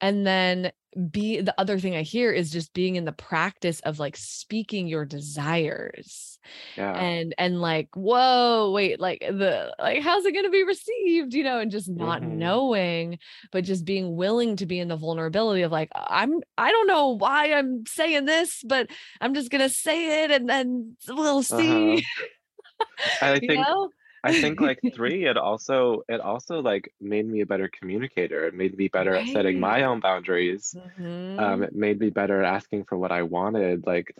and 0.00 0.24
then 0.24 0.70
be 1.10 1.40
the 1.40 1.54
other 1.58 1.80
thing 1.80 1.96
i 1.96 2.02
hear 2.02 2.30
is 2.30 2.52
just 2.52 2.72
being 2.72 2.94
in 2.94 3.04
the 3.04 3.10
practice 3.10 3.80
of 3.80 3.98
like 3.98 4.16
speaking 4.16 4.86
your 4.86 5.04
desires 5.04 6.38
yeah. 6.76 6.92
and 6.92 7.34
and 7.36 7.60
like 7.60 7.88
whoa 7.94 8.70
wait 8.72 9.00
like 9.00 9.18
the 9.20 9.74
like 9.80 10.02
how's 10.02 10.24
it 10.24 10.32
going 10.32 10.44
to 10.44 10.52
be 10.52 10.62
received 10.62 11.34
you 11.34 11.42
know 11.42 11.58
and 11.58 11.72
just 11.72 11.88
not 11.88 12.22
mm-hmm. 12.22 12.38
knowing 12.38 13.18
but 13.50 13.64
just 13.64 13.84
being 13.84 14.14
willing 14.14 14.54
to 14.54 14.66
be 14.66 14.78
in 14.78 14.86
the 14.86 14.96
vulnerability 14.96 15.62
of 15.62 15.72
like 15.72 15.90
i'm 15.94 16.38
i 16.56 16.70
don't 16.70 16.86
know 16.86 17.16
why 17.16 17.52
i'm 17.52 17.84
saying 17.86 18.24
this 18.24 18.62
but 18.64 18.88
i'm 19.20 19.34
just 19.34 19.50
going 19.50 19.62
to 19.62 19.68
say 19.68 20.22
it 20.22 20.30
and 20.30 20.48
then 20.48 20.96
we'll 21.08 21.42
see 21.42 21.96
uh-huh. 21.96 23.26
i 23.32 23.38
think 23.40 23.66
know? 23.66 23.90
I 24.24 24.40
think 24.40 24.60
like 24.60 24.80
three, 24.94 25.26
it 25.26 25.36
also 25.36 26.02
it 26.08 26.20
also 26.20 26.60
like 26.60 26.92
made 27.00 27.26
me 27.26 27.40
a 27.40 27.46
better 27.46 27.68
communicator. 27.68 28.46
It 28.46 28.54
made 28.54 28.76
me 28.76 28.88
better 28.88 29.14
at 29.14 29.28
setting 29.28 29.60
my 29.60 29.84
own 29.84 30.00
boundaries. 30.00 30.74
Um, 30.76 31.04
mm-hmm. 31.04 31.62
it 31.62 31.74
made 31.74 32.00
me 32.00 32.10
better 32.10 32.42
at 32.42 32.54
asking 32.54 32.84
for 32.84 32.98
what 32.98 33.12
I 33.12 33.22
wanted. 33.22 33.86
Like 33.86 34.14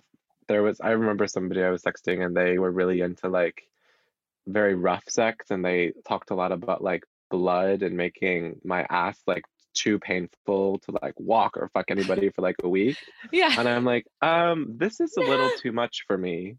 there 0.46 0.62
was 0.62 0.80
I 0.80 0.90
remember 0.90 1.26
somebody 1.26 1.62
I 1.62 1.70
was 1.70 1.82
texting 1.82 2.24
and 2.24 2.36
they 2.36 2.58
were 2.58 2.70
really 2.70 3.00
into 3.00 3.28
like 3.28 3.62
very 4.46 4.74
rough 4.74 5.04
sex 5.08 5.46
and 5.50 5.64
they 5.64 5.92
talked 6.06 6.30
a 6.30 6.34
lot 6.34 6.52
about 6.52 6.82
like 6.82 7.04
blood 7.30 7.82
and 7.82 7.96
making 7.96 8.60
my 8.64 8.86
ass 8.88 9.20
like 9.26 9.44
too 9.74 9.98
painful 9.98 10.78
to 10.80 10.92
like 11.02 11.14
walk 11.18 11.56
or 11.56 11.68
fuck 11.68 11.90
anybody 11.90 12.30
for 12.30 12.42
like 12.42 12.56
a 12.62 12.68
week. 12.68 12.96
Yeah. 13.32 13.54
And 13.58 13.68
I'm 13.68 13.84
like, 13.84 14.06
um, 14.22 14.76
this 14.78 15.00
is 15.00 15.16
a 15.16 15.20
little 15.20 15.50
too 15.62 15.72
much 15.72 16.04
for 16.06 16.16
me 16.16 16.56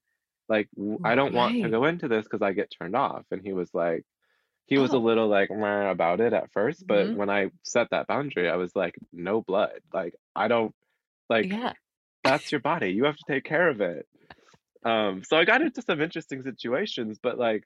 like 0.50 0.68
I 1.04 1.16
don't 1.16 1.34
want 1.34 1.62
to 1.62 1.70
go 1.70 1.86
into 1.86 2.08
this 2.08 2.26
because 2.26 2.42
I 2.42 2.54
get 2.54 2.74
turned 2.78 2.96
off. 2.96 3.24
And 3.32 3.42
he 3.42 3.54
was 3.54 3.70
like, 3.74 4.04
he 4.66 4.78
was 4.78 4.94
oh. 4.94 4.98
a 4.98 5.00
little 5.00 5.28
like 5.28 5.50
about 5.52 6.20
it 6.20 6.34
at 6.34 6.52
first, 6.52 6.86
but 6.86 7.08
mm-hmm. 7.08 7.18
when 7.18 7.30
I 7.30 7.52
set 7.64 7.92
that 7.92 8.08
boundary, 8.08 8.50
I 8.50 8.56
was 8.56 8.76
like, 8.76 8.96
no 9.14 9.42
blood. 9.42 9.80
Like 9.94 10.16
I 10.36 10.48
don't 10.48 10.74
like 11.30 11.46
yeah. 11.52 11.74
that's 12.24 12.52
your 12.52 12.62
body. 12.62 12.92
You 12.92 13.06
have 13.06 13.18
to 13.18 13.24
take 13.28 13.44
care 13.44 13.70
of 13.70 13.80
it. 13.80 14.08
Um, 14.84 15.24
so 15.24 15.38
I 15.38 15.46
got 15.46 15.62
into 15.62 15.82
some 15.82 16.02
interesting 16.02 16.42
situations, 16.42 17.20
but 17.22 17.38
like 17.38 17.64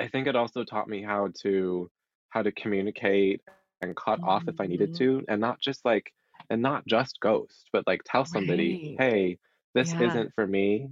I 0.00 0.08
think 0.08 0.26
it 0.26 0.36
also 0.36 0.64
taught 0.64 0.88
me 0.88 1.02
how 1.02 1.30
to 1.42 1.90
how 2.30 2.42
to 2.42 2.52
communicate 2.52 3.42
and 3.80 3.94
cut 3.94 4.20
mm-hmm. 4.20 4.28
off 4.28 4.44
if 4.48 4.60
I 4.60 4.66
needed 4.66 4.94
mm-hmm. 4.94 5.18
to, 5.18 5.24
and 5.28 5.40
not 5.40 5.60
just 5.60 5.84
like 5.84 6.12
and 6.50 6.62
not 6.62 6.86
just 6.86 7.20
ghost, 7.20 7.68
but 7.72 7.86
like 7.86 8.02
tell 8.04 8.24
somebody, 8.24 8.96
right. 8.98 9.12
hey, 9.12 9.38
this 9.74 9.92
yeah. 9.92 10.08
isn't 10.08 10.34
for 10.34 10.46
me. 10.46 10.90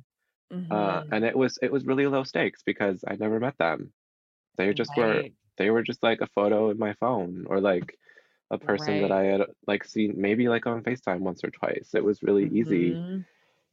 Uh, 0.53 0.57
mm-hmm. 0.57 0.73
Uh, 0.73 1.03
and 1.13 1.25
it 1.25 1.37
was 1.37 1.59
it 1.63 1.73
was 1.73 1.87
really 1.87 2.07
low 2.07 2.25
stakes 2.25 2.63
because 2.65 3.05
I 3.07 3.17
never 3.17 3.41
met 3.41 3.57
them. 3.59 3.93
They 4.57 4.73
just 4.75 4.91
right. 4.97 5.07
were 5.07 5.23
they 5.57 5.71
were 5.71 5.83
just 5.83 6.03
like 6.03 6.21
a 6.21 6.27
photo 6.27 6.71
in 6.71 6.79
my 6.79 6.95
phone 6.95 7.47
or 7.49 7.61
like 7.61 7.97
a 8.51 8.59
person 8.59 8.95
right. 8.95 9.03
that 9.03 9.13
I 9.13 9.25
had 9.25 9.41
like 9.67 9.85
seen 9.85 10.15
maybe 10.17 10.49
like 10.49 10.67
on 10.67 10.83
FaceTime 10.83 11.21
once 11.21 11.43
or 11.43 11.51
twice. 11.51 11.91
It 11.95 12.05
was 12.05 12.23
really 12.23 12.45
mm-hmm. 12.45 12.57
easy 12.57 13.25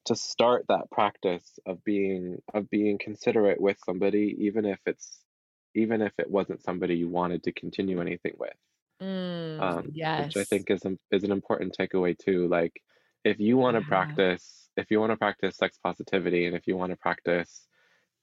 to 0.05 0.15
start 0.15 0.65
that 0.69 0.89
practice 0.89 1.59
of 1.65 1.83
being 1.83 2.41
of 2.53 2.69
being 2.69 2.97
considerate 2.97 3.59
with 3.59 3.77
somebody 3.85 4.37
even 4.39 4.65
if 4.65 4.79
it's 4.85 5.19
even 5.75 6.01
if 6.01 6.13
it 6.17 6.31
wasn't 6.31 6.63
somebody 6.63 6.95
you 6.95 7.09
wanted 7.09 7.43
to 7.43 7.51
continue 7.51 7.99
anything 7.99 8.33
with. 8.37 8.55
Mm, 9.01 9.61
um, 9.61 9.89
yes. 9.93 10.27
Which 10.27 10.37
I 10.37 10.43
think 10.43 10.71
is, 10.71 10.81
is 11.11 11.23
an 11.23 11.31
important 11.31 11.75
takeaway 11.79 12.17
too. 12.17 12.47
Like 12.47 12.81
if 13.23 13.39
you 13.39 13.57
want 13.57 13.75
to 13.75 13.81
yeah. 13.81 13.87
practice 13.87 14.69
if 14.77 14.89
you 14.91 14.99
want 14.99 15.11
to 15.11 15.17
practice 15.17 15.57
sex 15.57 15.77
positivity 15.83 16.45
and 16.45 16.55
if 16.55 16.67
you 16.67 16.77
want 16.77 16.91
to 16.91 16.95
practice 16.95 17.67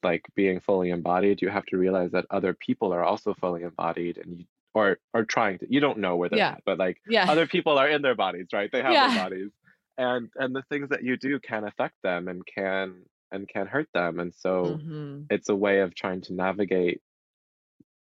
like 0.02 0.24
being 0.34 0.60
fully 0.60 0.90
embodied, 0.90 1.42
you 1.42 1.48
have 1.48 1.66
to 1.66 1.76
realize 1.76 2.12
that 2.12 2.26
other 2.30 2.54
people 2.54 2.92
are 2.92 3.04
also 3.04 3.34
fully 3.34 3.62
embodied 3.62 4.18
and 4.18 4.38
you 4.38 4.44
or 4.76 4.98
are 5.14 5.24
trying 5.24 5.58
to 5.58 5.66
you 5.70 5.80
don't 5.80 5.98
know 5.98 6.16
where 6.16 6.28
they're 6.28 6.38
yeah. 6.38 6.50
at, 6.50 6.62
but 6.66 6.78
like 6.78 6.98
yeah. 7.08 7.30
other 7.30 7.46
people 7.46 7.78
are 7.78 7.88
in 7.88 8.02
their 8.02 8.14
bodies, 8.14 8.48
right? 8.52 8.70
They 8.70 8.82
have 8.82 8.92
yeah. 8.92 9.08
their 9.08 9.24
bodies. 9.24 9.50
And 9.96 10.28
and 10.36 10.54
the 10.54 10.64
things 10.68 10.90
that 10.90 11.02
you 11.02 11.16
do 11.16 11.40
can 11.40 11.64
affect 11.64 11.94
them 12.02 12.28
and 12.28 12.42
can 12.46 13.04
and 13.32 13.48
can 13.48 13.66
hurt 13.66 13.88
them. 13.94 14.20
And 14.20 14.34
so 14.34 14.78
mm-hmm. 14.78 15.22
it's 15.30 15.48
a 15.48 15.56
way 15.56 15.80
of 15.80 15.94
trying 15.94 16.20
to 16.22 16.34
navigate 16.34 17.00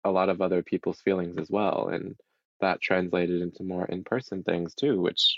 a 0.03 0.09
lot 0.09 0.29
of 0.29 0.41
other 0.41 0.63
people's 0.63 0.99
feelings 0.99 1.37
as 1.37 1.49
well. 1.49 1.89
And 1.89 2.15
that 2.59 2.81
translated 2.81 3.43
into 3.43 3.61
more 3.63 3.85
in-person 3.85 4.43
things 4.43 4.73
too, 4.73 4.99
which 4.99 5.37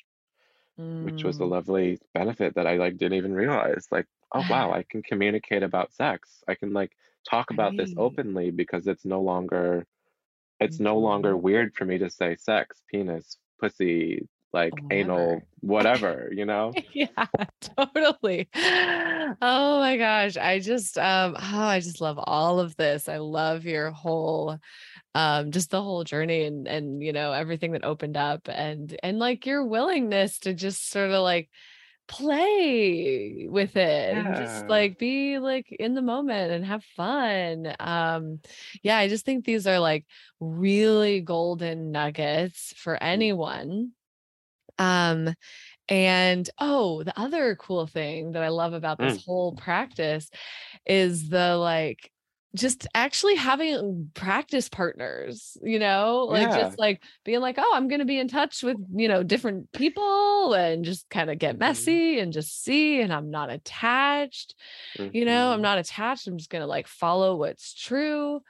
which 0.78 1.24
was 1.24 1.38
a 1.38 1.44
mm. 1.44 1.52
lovely 1.52 2.00
benefit 2.14 2.56
that 2.56 2.68
I 2.68 2.78
like 2.78 2.98
didn't 2.98 3.18
even 3.18 3.34
realize. 3.34 3.88
Like, 3.92 4.08
oh 4.34 4.44
wow, 4.50 4.72
I 4.74 4.84
can 4.90 5.04
communicate 5.04 5.64
about 5.64 5.94
sex. 5.94 6.44
I 6.48 6.56
can 6.56 6.74
like 6.74 6.92
talk 7.30 7.52
about 7.52 7.76
this 7.76 7.94
openly 7.98 8.52
because 8.52 8.88
it's 8.88 9.06
no 9.06 9.22
longer 9.22 9.86
it's 10.60 10.80
no 10.80 10.98
longer 10.98 11.34
mm-hmm. 11.34 11.42
weird 11.42 11.76
for 11.76 11.86
me 11.86 11.98
to 11.98 12.10
say 12.10 12.36
sex, 12.38 12.82
penis, 12.90 13.38
pussy, 13.60 14.28
like 14.54 14.74
whatever. 14.74 14.94
anal, 14.94 15.42
whatever, 15.60 16.30
you 16.32 16.46
know? 16.52 16.74
yeah, 16.94 17.26
totally. 17.78 18.48
Oh 19.42 19.80
my 19.80 19.98
gosh. 19.98 20.38
I 20.38 20.60
just 20.60 20.98
um 20.98 21.36
oh, 21.38 21.68
I 21.68 21.80
just 21.80 22.02
love 22.02 22.20
all 22.24 22.60
of 22.60 22.76
this. 22.78 23.10
I 23.10 23.18
love 23.18 23.66
your 23.66 23.92
whole 23.92 24.58
um 25.16 25.50
just 25.50 25.72
the 25.72 25.82
whole 25.82 26.04
journey 26.04 26.44
and 26.44 26.68
and 26.68 27.02
you 27.02 27.14
know 27.14 27.32
everything 27.32 27.72
that 27.72 27.86
opened 27.86 28.18
up 28.18 28.48
and 28.50 28.96
and 29.02 29.18
like 29.18 29.46
your 29.46 29.66
willingness 29.66 30.40
to 30.40 30.54
just 30.54 30.92
sort 30.92 31.10
of 31.10 31.24
like 31.24 31.50
play 32.08 33.48
with 33.50 33.76
it 33.78 34.14
yeah. 34.14 34.20
and 34.20 34.36
just 34.36 34.68
like 34.68 35.00
be 35.00 35.40
like 35.40 35.72
in 35.72 35.96
the 35.96 36.02
moment 36.02 36.52
and 36.52 36.64
have 36.64 36.84
fun 36.96 37.74
um 37.80 38.40
yeah 38.84 38.98
i 38.98 39.08
just 39.08 39.26
think 39.26 39.44
these 39.44 39.66
are 39.66 39.80
like 39.80 40.06
really 40.40 41.22
golden 41.22 41.92
nuggets 41.92 42.74
for 42.78 42.94
mm. 42.94 43.00
anyone 43.02 43.92
um 44.78 45.34
and 45.88 46.50
oh 46.60 47.02
the 47.04 47.18
other 47.20 47.56
cool 47.56 47.88
thing 47.88 48.34
that 48.34 48.44
i 48.44 48.50
love 48.50 48.74
about 48.74 49.00
this 49.00 49.18
mm. 49.18 49.26
whole 49.26 49.56
practice 49.56 50.30
is 50.86 51.30
the 51.30 51.56
like 51.56 52.12
just 52.56 52.88
actually 52.96 53.36
having 53.36 54.10
practice 54.14 54.70
partners, 54.70 55.58
you 55.62 55.78
know, 55.78 56.28
like 56.30 56.48
yeah. 56.48 56.58
just 56.58 56.80
like 56.80 57.04
being 57.24 57.42
like, 57.42 57.56
oh, 57.58 57.72
I'm 57.76 57.88
going 57.88 58.00
to 58.00 58.06
be 58.06 58.18
in 58.18 58.28
touch 58.28 58.64
with, 58.64 58.78
you 58.94 59.08
know, 59.08 59.24
different 59.24 59.72
people 59.72 60.54
and 60.54 60.86
just 60.86 61.10
kind 61.10 61.30
of 61.30 61.38
get 61.38 61.56
mm-hmm. 61.56 61.60
messy 61.60 62.20
and 62.20 62.34
just 62.34 62.64
see. 62.64 63.02
And 63.02 63.14
I'm 63.14 63.30
not 63.30 63.52
attached, 63.52 64.56
mm-hmm. 64.98 65.16
you 65.16 65.26
know, 65.26 65.50
I'm 65.50 65.56
mm-hmm. 65.56 65.64
not 65.64 65.78
attached. 65.78 66.28
I'm 66.28 66.38
just 66.38 66.50
going 66.50 66.64
to 66.64 66.68
like 66.68 66.88
follow 66.88 67.36
what's 67.36 67.74
true. 67.74 68.42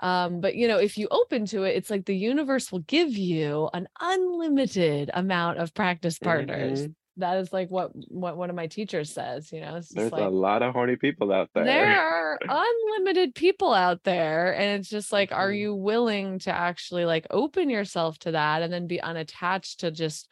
Um, 0.00 0.40
but 0.40 0.56
you 0.56 0.66
know, 0.66 0.78
if 0.78 0.98
you 0.98 1.06
open 1.10 1.46
to 1.46 1.62
it, 1.62 1.76
it's 1.76 1.88
like 1.88 2.04
the 2.04 2.16
universe 2.16 2.72
will 2.72 2.80
give 2.80 3.10
you 3.10 3.70
an 3.72 3.86
unlimited 4.00 5.10
amount 5.14 5.58
of 5.58 5.72
practice 5.72 6.18
partners. 6.18 6.82
Mm-hmm 6.82 6.92
that 7.18 7.38
is 7.38 7.52
like 7.52 7.70
what 7.70 7.90
what 8.10 8.36
one 8.36 8.48
of 8.48 8.56
my 8.56 8.66
teachers 8.66 9.12
says 9.12 9.52
you 9.52 9.60
know 9.60 9.80
there's 9.90 10.12
like, 10.12 10.22
a 10.22 10.28
lot 10.28 10.62
of 10.62 10.72
horny 10.72 10.96
people 10.96 11.32
out 11.32 11.50
there 11.54 11.64
there 11.64 11.98
are 12.00 12.38
unlimited 12.48 13.34
people 13.34 13.72
out 13.72 14.02
there 14.04 14.54
and 14.54 14.80
it's 14.80 14.88
just 14.88 15.12
like 15.12 15.30
are 15.32 15.48
mm-hmm. 15.48 15.58
you 15.58 15.74
willing 15.74 16.38
to 16.38 16.50
actually 16.50 17.04
like 17.04 17.26
open 17.30 17.68
yourself 17.68 18.18
to 18.18 18.32
that 18.32 18.62
and 18.62 18.72
then 18.72 18.86
be 18.86 19.00
unattached 19.00 19.80
to 19.80 19.90
just 19.90 20.30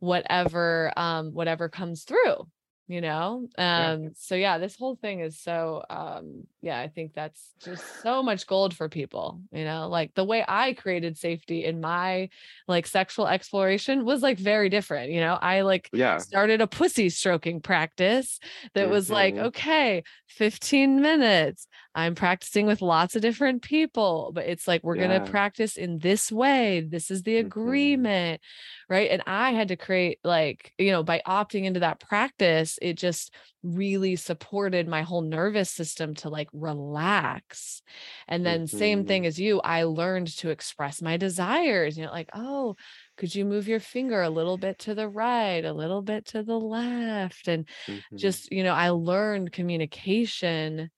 whatever 0.00 0.92
um 0.96 1.32
whatever 1.32 1.68
comes 1.68 2.04
through 2.04 2.46
you 2.88 3.02
know 3.02 3.46
um 3.58 4.02
yeah. 4.02 4.08
so 4.16 4.34
yeah 4.34 4.56
this 4.56 4.76
whole 4.76 4.96
thing 4.96 5.20
is 5.20 5.38
so 5.38 5.82
um 5.90 6.44
yeah 6.62 6.80
i 6.80 6.88
think 6.88 7.12
that's 7.14 7.52
just 7.62 7.84
so 8.02 8.22
much 8.22 8.46
gold 8.46 8.74
for 8.74 8.88
people 8.88 9.40
you 9.52 9.64
know 9.64 9.88
like 9.88 10.12
the 10.14 10.24
way 10.24 10.42
i 10.48 10.72
created 10.72 11.16
safety 11.18 11.64
in 11.64 11.80
my 11.80 12.28
like 12.66 12.86
sexual 12.86 13.28
exploration 13.28 14.04
was 14.06 14.22
like 14.22 14.38
very 14.38 14.70
different 14.70 15.12
you 15.12 15.20
know 15.20 15.34
i 15.34 15.60
like 15.60 15.90
yeah 15.92 16.16
started 16.16 16.62
a 16.62 16.66
pussy 16.66 17.10
stroking 17.10 17.60
practice 17.60 18.40
that 18.74 18.84
mm-hmm. 18.84 18.92
was 18.92 19.10
like 19.10 19.34
mm-hmm. 19.34 19.46
okay 19.46 20.02
15 20.28 21.02
minutes 21.02 21.68
i'm 21.98 22.14
practicing 22.14 22.66
with 22.66 22.80
lots 22.80 23.16
of 23.16 23.22
different 23.22 23.62
people 23.62 24.30
but 24.34 24.46
it's 24.46 24.68
like 24.68 24.82
we're 24.84 24.96
yeah. 24.96 25.08
going 25.08 25.24
to 25.24 25.30
practice 25.30 25.76
in 25.76 25.98
this 25.98 26.30
way 26.30 26.80
this 26.80 27.10
is 27.10 27.22
the 27.22 27.34
mm-hmm. 27.34 27.46
agreement 27.46 28.40
right 28.88 29.10
and 29.10 29.22
i 29.26 29.50
had 29.50 29.68
to 29.68 29.76
create 29.76 30.18
like 30.22 30.72
you 30.78 30.90
know 30.90 31.02
by 31.02 31.20
opting 31.26 31.64
into 31.64 31.80
that 31.80 32.00
practice 32.00 32.78
it 32.80 32.94
just 32.94 33.34
really 33.64 34.14
supported 34.14 34.86
my 34.86 35.02
whole 35.02 35.22
nervous 35.22 35.70
system 35.70 36.14
to 36.14 36.28
like 36.28 36.48
relax 36.52 37.82
and 38.28 38.46
then 38.46 38.64
mm-hmm. 38.64 38.78
same 38.78 39.04
thing 39.04 39.26
as 39.26 39.38
you 39.38 39.60
i 39.60 39.82
learned 39.82 40.28
to 40.28 40.50
express 40.50 41.02
my 41.02 41.16
desires 41.16 41.98
you 41.98 42.04
know 42.04 42.12
like 42.12 42.30
oh 42.34 42.76
could 43.16 43.34
you 43.34 43.44
move 43.44 43.66
your 43.66 43.80
finger 43.80 44.22
a 44.22 44.30
little 44.30 44.56
bit 44.56 44.78
to 44.78 44.94
the 44.94 45.08
right 45.08 45.64
a 45.64 45.72
little 45.72 46.02
bit 46.02 46.24
to 46.26 46.44
the 46.44 46.58
left 46.58 47.48
and 47.48 47.66
mm-hmm. 47.88 48.16
just 48.16 48.52
you 48.52 48.62
know 48.62 48.74
i 48.74 48.90
learned 48.90 49.50
communication 49.50 50.88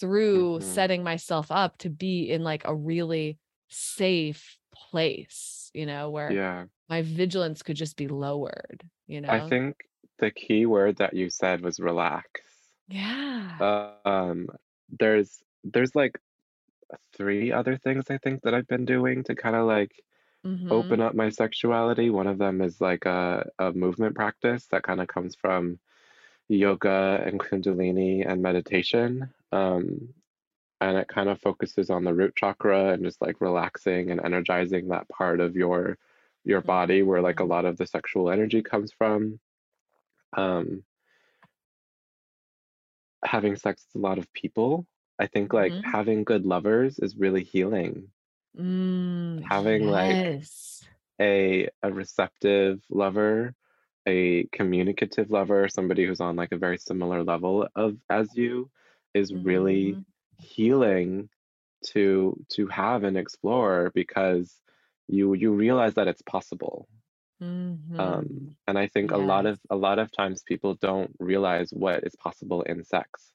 through 0.00 0.58
mm-hmm. 0.58 0.68
setting 0.68 1.02
myself 1.02 1.50
up 1.50 1.78
to 1.78 1.90
be 1.90 2.30
in 2.30 2.42
like 2.42 2.62
a 2.64 2.74
really 2.74 3.38
safe 3.68 4.56
place 4.74 5.70
you 5.74 5.86
know 5.86 6.10
where 6.10 6.32
yeah. 6.32 6.64
my 6.88 7.02
vigilance 7.02 7.62
could 7.62 7.76
just 7.76 7.96
be 7.96 8.08
lowered 8.08 8.84
you 9.06 9.20
know? 9.20 9.28
i 9.28 9.48
think 9.48 9.76
the 10.18 10.30
key 10.30 10.66
word 10.66 10.96
that 10.96 11.12
you 11.12 11.28
said 11.28 11.60
was 11.60 11.78
relax. 11.78 12.40
Yeah. 12.88 13.92
Um 14.04 14.48
there's 14.98 15.42
there's 15.64 15.94
like 15.94 16.18
three 17.14 17.50
other 17.50 17.76
things 17.76 18.06
i 18.10 18.16
think 18.18 18.42
that 18.42 18.54
i've 18.54 18.68
been 18.68 18.84
doing 18.84 19.24
to 19.24 19.34
kind 19.34 19.56
of 19.56 19.66
like 19.66 19.92
mm-hmm. 20.46 20.70
open 20.70 21.00
up 21.00 21.14
my 21.14 21.28
sexuality. 21.28 22.10
One 22.10 22.26
of 22.26 22.38
them 22.38 22.60
is 22.60 22.80
like 22.80 23.04
a, 23.06 23.48
a 23.58 23.72
movement 23.72 24.14
practice 24.14 24.66
that 24.70 24.82
kind 24.82 25.00
of 25.00 25.08
comes 25.08 25.34
from 25.34 25.78
yoga 26.48 27.22
and 27.26 27.40
kundalini 27.40 28.28
and 28.28 28.40
meditation 28.40 29.28
um 29.52 30.08
and 30.80 30.98
it 30.98 31.08
kind 31.08 31.28
of 31.28 31.40
focuses 31.40 31.90
on 31.90 32.04
the 32.04 32.14
root 32.14 32.34
chakra 32.36 32.92
and 32.92 33.04
just 33.04 33.20
like 33.22 33.40
relaxing 33.40 34.10
and 34.10 34.20
energizing 34.24 34.88
that 34.88 35.08
part 35.08 35.40
of 35.40 35.56
your 35.56 35.98
your 36.44 36.60
body 36.60 37.02
where 37.02 37.22
like 37.22 37.40
a 37.40 37.42
mm-hmm. 37.42 37.52
lot 37.52 37.64
of 37.64 37.76
the 37.76 37.86
sexual 37.86 38.30
energy 38.30 38.62
comes 38.62 38.92
from 38.92 39.38
um 40.36 40.82
having 43.24 43.56
sex 43.56 43.84
with 43.92 44.02
a 44.02 44.06
lot 44.06 44.18
of 44.18 44.32
people 44.32 44.86
i 45.18 45.26
think 45.26 45.52
like 45.52 45.72
mm-hmm. 45.72 45.90
having 45.90 46.24
good 46.24 46.44
lovers 46.44 46.98
is 46.98 47.16
really 47.16 47.42
healing 47.42 48.08
mm, 48.58 49.42
having 49.48 49.88
yes. 49.88 50.82
like 50.82 51.26
a 51.26 51.68
a 51.82 51.92
receptive 51.92 52.80
lover 52.90 53.54
a 54.06 54.44
communicative 54.52 55.30
lover 55.30 55.68
somebody 55.68 56.04
who's 56.04 56.20
on 56.20 56.36
like 56.36 56.52
a 56.52 56.58
very 56.58 56.78
similar 56.78 57.24
level 57.24 57.66
of 57.74 57.96
as 58.08 58.28
you 58.36 58.70
is 59.16 59.32
mm-hmm. 59.32 59.46
really 59.46 59.96
healing 60.38 61.28
to 61.84 62.36
to 62.50 62.66
have 62.66 63.04
and 63.04 63.16
explore 63.16 63.90
because 63.94 64.54
you 65.08 65.34
you 65.34 65.52
realize 65.52 65.94
that 65.94 66.08
it's 66.08 66.22
possible 66.22 66.88
mm-hmm. 67.42 68.00
um, 68.00 68.56
and 68.66 68.78
i 68.78 68.86
think 68.86 69.10
yes. 69.10 69.20
a 69.20 69.22
lot 69.22 69.46
of 69.46 69.58
a 69.70 69.76
lot 69.76 69.98
of 69.98 70.10
times 70.12 70.42
people 70.42 70.74
don't 70.74 71.10
realize 71.18 71.70
what 71.70 72.04
is 72.04 72.14
possible 72.16 72.62
in 72.62 72.84
sex 72.84 73.32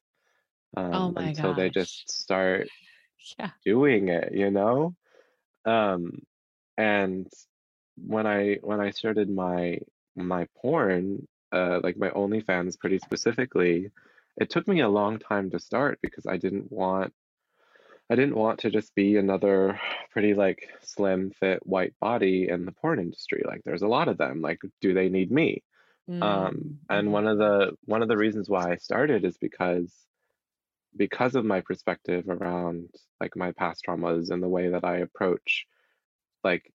oh 0.77 0.83
um, 0.83 1.13
oh 1.17 1.21
until 1.21 1.51
gosh. 1.51 1.57
they 1.57 1.69
just 1.69 2.09
start 2.09 2.67
yeah. 3.39 3.51
doing 3.65 4.09
it 4.09 4.33
you 4.33 4.51
know 4.51 4.95
um, 5.65 6.21
and 6.77 7.27
when 7.97 8.25
i 8.27 8.57
when 8.61 8.79
i 8.79 8.89
started 8.91 9.29
my 9.29 9.79
my 10.15 10.47
porn 10.57 11.27
uh, 11.53 11.79
like 11.83 11.97
my 11.97 12.09
onlyfans 12.09 12.79
pretty 12.79 12.97
specifically 12.99 13.91
it 14.37 14.49
took 14.49 14.67
me 14.67 14.81
a 14.81 14.89
long 14.89 15.19
time 15.19 15.49
to 15.51 15.59
start 15.59 15.99
because 16.01 16.25
i 16.25 16.37
didn't 16.37 16.71
want 16.71 17.13
I 18.11 18.15
didn't 18.15 18.35
want 18.35 18.59
to 18.59 18.69
just 18.69 18.93
be 18.93 19.15
another 19.15 19.79
pretty 20.11 20.33
like 20.33 20.67
slim 20.81 21.31
fit 21.31 21.65
white 21.65 21.93
body 22.01 22.49
in 22.49 22.65
the 22.65 22.73
porn 22.73 22.99
industry. 22.99 23.41
Like 23.47 23.61
there's 23.63 23.83
a 23.83 23.87
lot 23.87 24.09
of 24.09 24.17
them. 24.17 24.41
Like 24.41 24.59
do 24.81 24.93
they 24.93 25.07
need 25.07 25.31
me? 25.31 25.63
Mm. 26.09 26.21
Um 26.21 26.79
and 26.89 27.05
mm-hmm. 27.05 27.11
one 27.11 27.27
of 27.27 27.37
the 27.37 27.71
one 27.85 28.01
of 28.01 28.09
the 28.09 28.17
reasons 28.17 28.49
why 28.49 28.69
I 28.69 28.75
started 28.75 29.23
is 29.23 29.37
because 29.37 29.95
because 30.97 31.35
of 31.35 31.45
my 31.45 31.61
perspective 31.61 32.27
around 32.27 32.89
like 33.21 33.37
my 33.37 33.53
past 33.53 33.85
traumas 33.87 34.29
and 34.29 34.43
the 34.43 34.49
way 34.49 34.67
that 34.67 34.83
I 34.83 34.97
approach 34.97 35.65
like 36.43 36.69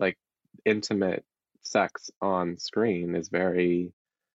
like 0.00 0.18
intimate 0.64 1.24
sex 1.62 2.10
on 2.20 2.58
screen 2.58 3.14
is 3.14 3.28
very 3.28 3.92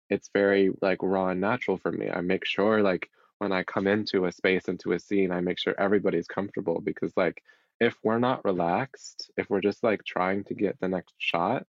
it's 0.10 0.30
very 0.34 0.72
like 0.82 1.00
raw 1.02 1.30
and 1.30 1.42
natural 1.42 1.78
for 1.78 1.92
me. 1.92 2.10
I 2.10 2.22
make 2.22 2.46
sure 2.46 2.82
like 2.82 3.10
when 3.40 3.52
I 3.52 3.64
come 3.64 3.88
into 3.88 4.26
a 4.26 4.32
space, 4.32 4.68
into 4.68 4.94
a 4.94 5.00
scene, 5.00 5.32
I 5.32 5.42
make 5.42 5.60
sure 5.60 5.76
everybody's 5.78 6.28
comfortable 6.28 6.80
because, 6.80 7.12
like, 7.18 7.44
if 7.80 7.96
we're 8.04 8.20
not 8.20 8.46
relaxed, 8.46 9.30
if 9.38 9.50
we're 9.50 9.62
just 9.62 9.84
like 9.84 10.04
trying 10.06 10.46
to 10.46 10.54
get 10.54 10.80
the 10.80 10.88
next 10.88 11.14
shot, 11.18 11.66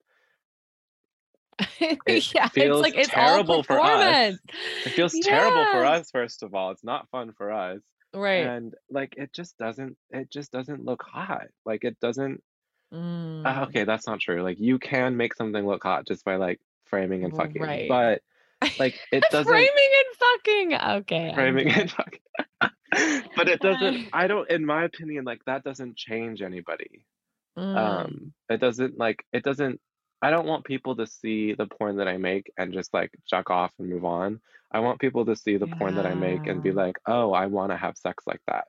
it 1.80 2.34
yeah, 2.34 2.48
feels 2.48 2.80
it's 2.80 2.82
like 2.82 3.00
it's 3.00 3.08
terrible 3.08 3.62
for 3.62 3.80
us. 3.80 4.36
It 4.84 4.90
feels 4.90 5.14
yeah. 5.14 5.22
terrible 5.22 5.64
for 5.72 5.84
us, 5.84 6.10
first 6.10 6.42
of 6.42 6.54
all. 6.54 6.70
It's 6.72 6.84
not 6.84 7.08
fun 7.10 7.32
for 7.32 7.52
us. 7.52 7.80
Right. 8.12 8.46
And 8.46 8.74
like 8.90 9.14
it 9.16 9.32
just 9.32 9.56
doesn't 9.58 9.96
it 10.10 10.30
just 10.30 10.52
doesn't 10.52 10.84
look 10.84 11.02
hot. 11.02 11.46
Like 11.64 11.84
it 11.84 11.98
doesn't 12.00 12.42
mm. 12.92 13.46
uh, 13.46 13.64
okay, 13.66 13.84
that's 13.84 14.06
not 14.06 14.20
true. 14.20 14.42
Like 14.42 14.58
you 14.60 14.78
can 14.78 15.16
make 15.16 15.34
something 15.34 15.66
look 15.66 15.82
hot 15.82 16.06
just 16.06 16.24
by 16.24 16.36
like 16.36 16.60
framing 16.86 17.24
and 17.24 17.36
fucking. 17.36 17.62
Right. 17.62 17.88
But 17.88 18.22
like 18.78 18.98
it 19.12 19.24
doesn't 19.30 19.50
framing 19.50 19.68
and 19.70 20.16
fucking. 20.16 20.74
Okay. 21.00 21.32
Framing 21.34 21.70
and 21.70 21.90
fucking. 21.90 22.20
but 23.36 23.48
it 23.48 23.60
doesn't. 23.60 24.08
I 24.12 24.26
don't. 24.26 24.48
In 24.50 24.64
my 24.64 24.84
opinion, 24.84 25.24
like 25.24 25.44
that 25.46 25.64
doesn't 25.64 25.96
change 25.96 26.42
anybody. 26.42 27.04
Mm. 27.58 27.76
Um, 27.76 28.32
it 28.48 28.60
doesn't 28.60 28.98
like 28.98 29.24
it 29.32 29.42
doesn't. 29.42 29.80
I 30.22 30.30
don't 30.30 30.46
want 30.46 30.64
people 30.64 30.96
to 30.96 31.06
see 31.06 31.54
the 31.54 31.66
porn 31.66 31.96
that 31.96 32.08
I 32.08 32.16
make 32.16 32.50
and 32.56 32.72
just 32.72 32.94
like 32.94 33.10
chuck 33.26 33.50
off 33.50 33.72
and 33.78 33.88
move 33.88 34.04
on. 34.04 34.40
I 34.72 34.80
want 34.80 34.98
people 34.98 35.26
to 35.26 35.36
see 35.36 35.56
the 35.56 35.66
yeah. 35.66 35.74
porn 35.74 35.94
that 35.96 36.06
I 36.06 36.14
make 36.14 36.46
and 36.46 36.62
be 36.62 36.72
like, 36.72 36.96
oh, 37.06 37.32
I 37.32 37.46
want 37.46 37.70
to 37.70 37.76
have 37.76 37.96
sex 37.96 38.24
like 38.26 38.40
that. 38.48 38.64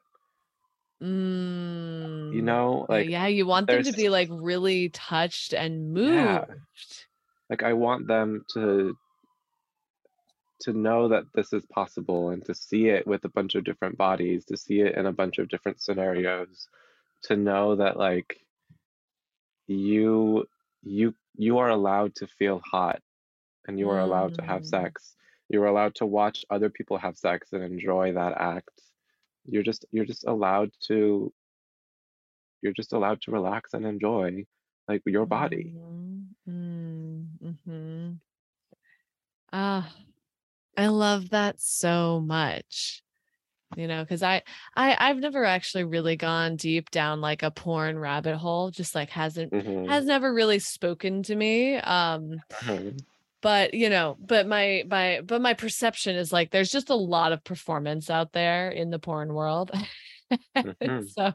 Mm. 1.01 2.33
You 2.33 2.41
know, 2.41 2.85
like 2.89 3.09
yeah, 3.09 3.27
you 3.27 3.45
want 3.45 3.67
them 3.67 3.83
to 3.83 3.91
be 3.91 4.09
like 4.09 4.29
really 4.31 4.89
touched 4.89 5.53
and 5.53 5.93
moved. 5.93 6.13
Yeah. 6.13 6.45
Like 7.49 7.63
I 7.63 7.73
want 7.73 8.07
them 8.07 8.45
to 8.53 8.95
to 10.61 10.73
know 10.73 11.09
that 11.09 11.25
this 11.33 11.53
is 11.53 11.65
possible 11.67 12.29
and 12.29 12.45
to 12.45 12.55
see 12.55 12.87
it 12.87 13.05
with 13.05 13.25
a 13.25 13.29
bunch 13.29 13.55
of 13.55 13.63
different 13.65 13.97
bodies, 13.97 14.45
to 14.45 14.57
see 14.57 14.81
it 14.81 14.95
in 14.95 15.05
a 15.05 15.11
bunch 15.13 15.37
of 15.37 15.49
different 15.49 15.81
scenarios, 15.81 16.67
to 17.23 17.35
know 17.35 17.75
that 17.75 17.97
like 17.97 18.39
you 19.67 20.45
you 20.83 21.15
you 21.35 21.57
are 21.59 21.69
allowed 21.69 22.15
to 22.15 22.27
feel 22.27 22.61
hot 22.71 23.01
and 23.67 23.79
you 23.79 23.89
are 23.89 23.99
allowed 23.99 24.33
to 24.35 24.43
have 24.43 24.63
Mm. 24.63 24.65
sex. 24.65 25.15
You're 25.49 25.65
allowed 25.67 25.95
to 25.95 26.05
watch 26.05 26.45
other 26.49 26.69
people 26.69 26.97
have 26.97 27.17
sex 27.17 27.53
and 27.53 27.63
enjoy 27.63 28.13
that 28.13 28.33
act. 28.39 28.81
You're 29.45 29.63
just 29.63 29.85
you're 29.91 30.05
just 30.05 30.25
allowed 30.27 30.71
to 30.87 31.33
you're 32.61 32.73
just 32.73 32.93
allowed 32.93 33.21
to 33.23 33.31
relax 33.31 33.73
and 33.73 33.85
enjoy 33.85 34.45
like 34.87 35.01
your 35.05 35.25
body. 35.25 35.73
Mhm. 35.73 36.35
Mm, 36.47 37.37
mhm. 37.41 38.19
Ah, 39.51 39.93
I 40.77 40.87
love 40.87 41.31
that 41.31 41.61
so 41.61 42.21
much. 42.21 43.03
You 43.77 43.87
know, 43.87 44.03
because 44.03 44.23
I 44.23 44.43
I 44.75 44.97
I've 44.99 45.19
never 45.19 45.45
actually 45.45 45.85
really 45.85 46.15
gone 46.17 46.57
deep 46.57 46.91
down 46.91 47.21
like 47.21 47.43
a 47.43 47.51
porn 47.51 47.99
rabbit 47.99 48.37
hole, 48.37 48.71
just 48.71 48.95
like 48.95 49.09
hasn't 49.11 49.53
hmm 49.53 49.87
has 49.87 50.05
never 50.05 50.33
really 50.33 50.59
spoken 50.59 51.23
to 51.23 51.35
me. 51.35 51.77
Um, 51.77 52.43
hmm 52.51 52.97
but 53.41 53.73
you 53.73 53.89
know, 53.89 54.17
but 54.19 54.47
my 54.47 54.83
my 54.89 55.21
but 55.23 55.41
my 55.41 55.53
perception 55.53 56.15
is 56.15 56.33
like 56.33 56.51
there's 56.51 56.71
just 56.71 56.89
a 56.89 56.95
lot 56.95 57.31
of 57.31 57.43
performance 57.43 58.09
out 58.09 58.31
there 58.33 58.69
in 58.69 58.89
the 58.89 58.99
porn 58.99 59.33
world. 59.33 59.71
hmm 60.81 61.05
so 61.07 61.33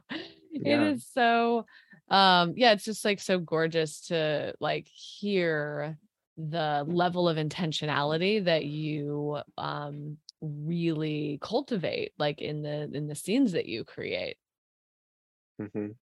it 0.65 0.67
Yeah. 0.67 0.83
is 0.83 1.07
so 1.07 1.67
um 2.11 2.55
yeah, 2.57 2.73
it's 2.73 2.85
just 2.85 3.05
like 3.05 3.21
so 3.21 3.39
gorgeous 3.39 4.09
to 4.09 4.55
like 4.61 4.89
hear 4.89 5.99
the 6.37 6.85
level 6.89 7.29
of 7.29 7.37
intentionality 7.37 8.45
that 8.45 8.65
you 8.65 9.39
um 9.59 10.19
really 10.41 11.39
cultivate 11.43 12.13
like 12.19 12.41
in 12.41 12.63
the 12.63 12.91
in 12.95 13.07
the 13.09 13.15
scenes 13.15 13.53
that 13.53 13.67
you 13.67 13.85
create. 13.85 14.37
mm-hmm. 15.61 15.93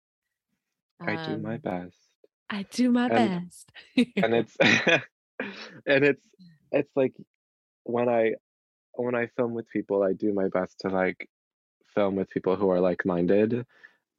I 1.07 1.17
do 1.17 1.39
my 1.39 1.57
Um 1.57 1.63
best. 1.63 1.97
I 2.51 2.65
do 2.71 2.91
my 2.91 3.09
And 3.09 3.41
best. 3.43 3.71
and 4.23 4.35
it's 4.35 4.57
and 4.61 6.05
it's 6.05 6.27
it's 6.73 6.91
like 6.97 7.15
when 7.85 8.09
I 8.09 8.35
when 8.95 9.15
I 9.15 9.27
film 9.29 9.55
with 9.55 9.69
people, 9.71 10.03
I 10.03 10.13
do 10.13 10.33
my 10.33 10.49
best 10.49 10.81
to 10.81 10.89
like 10.89 11.29
film 11.95 12.17
with 12.17 12.31
people 12.31 12.57
who 12.57 12.71
are 12.71 12.81
like-minded. 12.81 13.67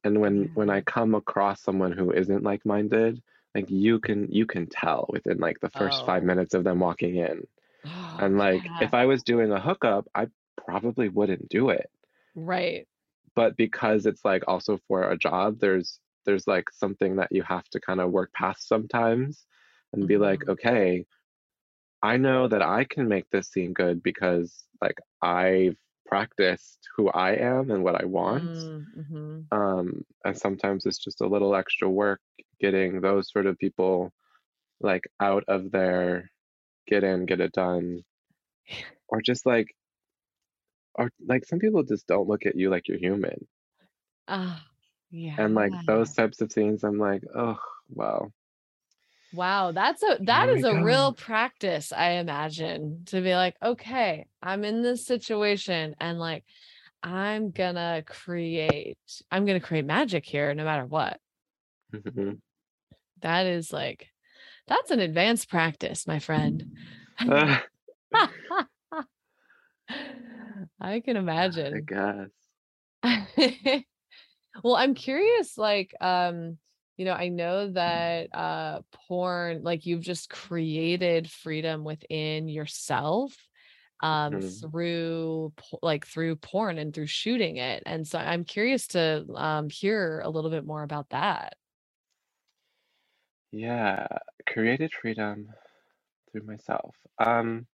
And 0.04 0.20
when 0.20 0.50
when 0.54 0.70
I 0.70 0.80
come 0.82 1.14
across 1.14 1.62
someone 1.62 1.92
who 1.92 2.12
isn't 2.12 2.42
like-minded, 2.42 3.22
like 3.54 3.70
you 3.70 3.98
can 4.00 4.30
you 4.32 4.46
can 4.46 4.66
tell 4.68 5.06
within 5.10 5.38
like 5.38 5.60
the 5.60 5.70
first 5.70 6.04
five 6.04 6.22
minutes 6.22 6.54
of 6.54 6.64
them 6.64 6.80
walking 6.80 7.16
in. 7.16 7.46
Oh, 7.84 8.20
And 8.20 8.38
like 8.38 8.72
yeah. 8.72 8.80
if 8.80 8.94
I 8.94 9.06
was 9.06 9.24
doing 9.24 9.52
a 9.52 9.60
hookup, 9.60 10.08
I 10.14 10.28
probably 10.56 11.08
wouldn't 11.10 11.48
do 11.50 11.70
it. 11.70 11.90
Right. 12.34 12.88
But 13.34 13.56
because 13.56 14.06
it's 14.06 14.24
like 14.24 14.44
also 14.48 14.78
for 14.88 15.10
a 15.10 15.16
job, 15.18 15.58
there's 15.60 16.00
there's 16.26 16.46
like 16.46 16.70
something 16.70 17.16
that 17.16 17.32
you 17.32 17.42
have 17.42 17.68
to 17.70 17.80
kind 17.80 18.00
of 18.00 18.12
work 18.12 18.32
past 18.34 18.68
sometimes 18.68 19.46
and 19.92 20.06
be 20.06 20.18
like, 20.18 20.42
Mhm. 20.42 20.48
okay, 20.48 21.06
I 22.02 22.16
know 22.18 22.48
that 22.48 22.62
I 22.62 22.84
can 22.84 23.08
make 23.08 23.30
this 23.30 23.50
seem 23.50 23.72
good 23.74 24.02
because 24.02 24.66
like 24.82 24.98
I've 25.22 25.78
practiced 26.10 26.80
who 26.96 27.10
I 27.10 27.32
am 27.36 27.70
and 27.70 27.84
what 27.84 28.00
I 28.02 28.06
want. 28.06 28.52
Mm, 28.52 28.86
mhm. 28.96 29.50
Um, 29.52 30.04
and 30.24 30.36
sometimes 30.38 30.86
it's 30.86 31.02
just 31.02 31.20
a 31.22 31.28
little 31.28 31.54
extra 31.54 31.88
work 31.90 32.20
getting 32.60 33.00
those 33.00 33.30
sort 33.32 33.46
of 33.46 33.58
people 33.58 34.12
like 34.80 35.04
out 35.20 35.44
of 35.48 35.70
their 35.72 36.30
get 36.86 37.04
in, 37.04 37.26
get 37.26 37.40
it 37.40 37.52
done, 37.52 38.02
or 39.08 39.20
just 39.22 39.46
like 39.46 39.68
or 40.94 41.10
like 41.26 41.44
some 41.46 41.58
people 41.58 41.82
just 41.82 42.06
don't 42.06 42.28
look 42.28 42.46
at 42.46 42.56
you 42.56 42.70
like 42.70 42.86
you're 42.88 42.98
human. 42.98 43.48
Ah, 44.26 44.72
And 45.36 45.54
like 45.54 45.74
yeah. 45.74 45.82
those 45.86 46.12
types 46.14 46.40
of 46.40 46.52
things, 46.52 46.84
I'm 46.84 46.98
like, 46.98 47.22
oh 47.34 47.58
well, 47.88 48.32
Wow, 49.32 49.72
that's 49.72 50.02
a 50.02 50.18
that 50.22 50.48
here 50.48 50.56
is 50.56 50.64
we 50.64 50.70
a 50.70 50.84
real 50.84 51.12
practice, 51.12 51.92
I 51.92 52.12
imagine, 52.12 53.04
to 53.06 53.20
be 53.20 53.34
like, 53.34 53.56
okay, 53.62 54.26
I'm 54.42 54.64
in 54.64 54.82
this 54.82 55.06
situation 55.06 55.94
and 56.00 56.18
like 56.18 56.44
I'm 57.02 57.50
gonna 57.50 58.02
create, 58.06 58.98
I'm 59.30 59.46
gonna 59.46 59.60
create 59.60 59.84
magic 59.84 60.26
here 60.26 60.52
no 60.54 60.64
matter 60.64 60.84
what. 60.84 61.20
Mhm. 61.92 62.40
That 63.20 63.46
is 63.46 63.72
like, 63.72 64.08
that's 64.66 64.90
an 64.90 65.00
advanced 65.00 65.48
practice, 65.48 66.06
my 66.06 66.18
friend. 66.18 66.66
Uh, 67.20 67.58
I 70.80 71.00
can 71.00 71.16
imagine. 71.16 71.86
I 73.02 73.46
guess. 73.60 73.84
Well, 74.64 74.74
I'm 74.74 74.94
curious, 74.94 75.56
like, 75.56 75.94
um, 76.00 76.58
you 76.96 77.04
know, 77.04 77.12
I 77.14 77.28
know 77.28 77.70
that 77.72 78.34
uh 78.34 78.82
porn, 78.92 79.62
like 79.62 79.86
you've 79.86 80.02
just 80.02 80.30
created 80.30 81.30
freedom 81.30 81.84
within 81.84 82.48
yourself 82.48 83.36
um 84.02 84.40
Mhm. 84.40 84.70
through 84.70 85.52
like 85.82 86.06
through 86.06 86.36
porn 86.36 86.78
and 86.78 86.94
through 86.94 87.06
shooting 87.06 87.56
it. 87.58 87.82
And 87.86 88.06
so 88.08 88.18
I'm 88.18 88.44
curious 88.44 88.88
to 88.88 89.26
um 89.36 89.70
hear 89.70 90.20
a 90.20 90.30
little 90.30 90.50
bit 90.50 90.64
more 90.66 90.82
about 90.82 91.10
that 91.10 91.56
Yeah, 93.52 94.06
created 94.48 94.92
freedom 94.92 95.52
through 96.30 96.44
myself. 96.44 96.96
Um, 97.18 97.66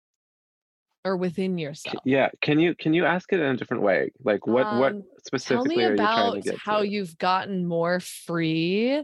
or 1.06 1.16
within 1.16 1.58
yourself. 1.58 1.98
yeah, 2.04 2.30
can 2.42 2.60
you 2.60 2.76
can 2.76 2.94
you 2.94 3.06
ask 3.06 3.32
it 3.32 3.40
in 3.40 3.46
a 3.46 3.56
different 3.56 3.84
way? 3.84 4.12
Like 4.24 4.48
what 4.48 4.66
what 4.76 4.94
Um, 4.94 5.02
tell 5.02 5.02
me 5.02 5.04
specifically 5.24 5.84
are 5.86 5.92
you 5.92 5.98
trying 5.98 6.42
to 6.42 6.50
about 6.50 6.60
how 6.60 6.80
to? 6.80 6.88
you've 6.88 7.18
gotten 7.20 7.66
more 7.66 8.00
free 8.00 9.04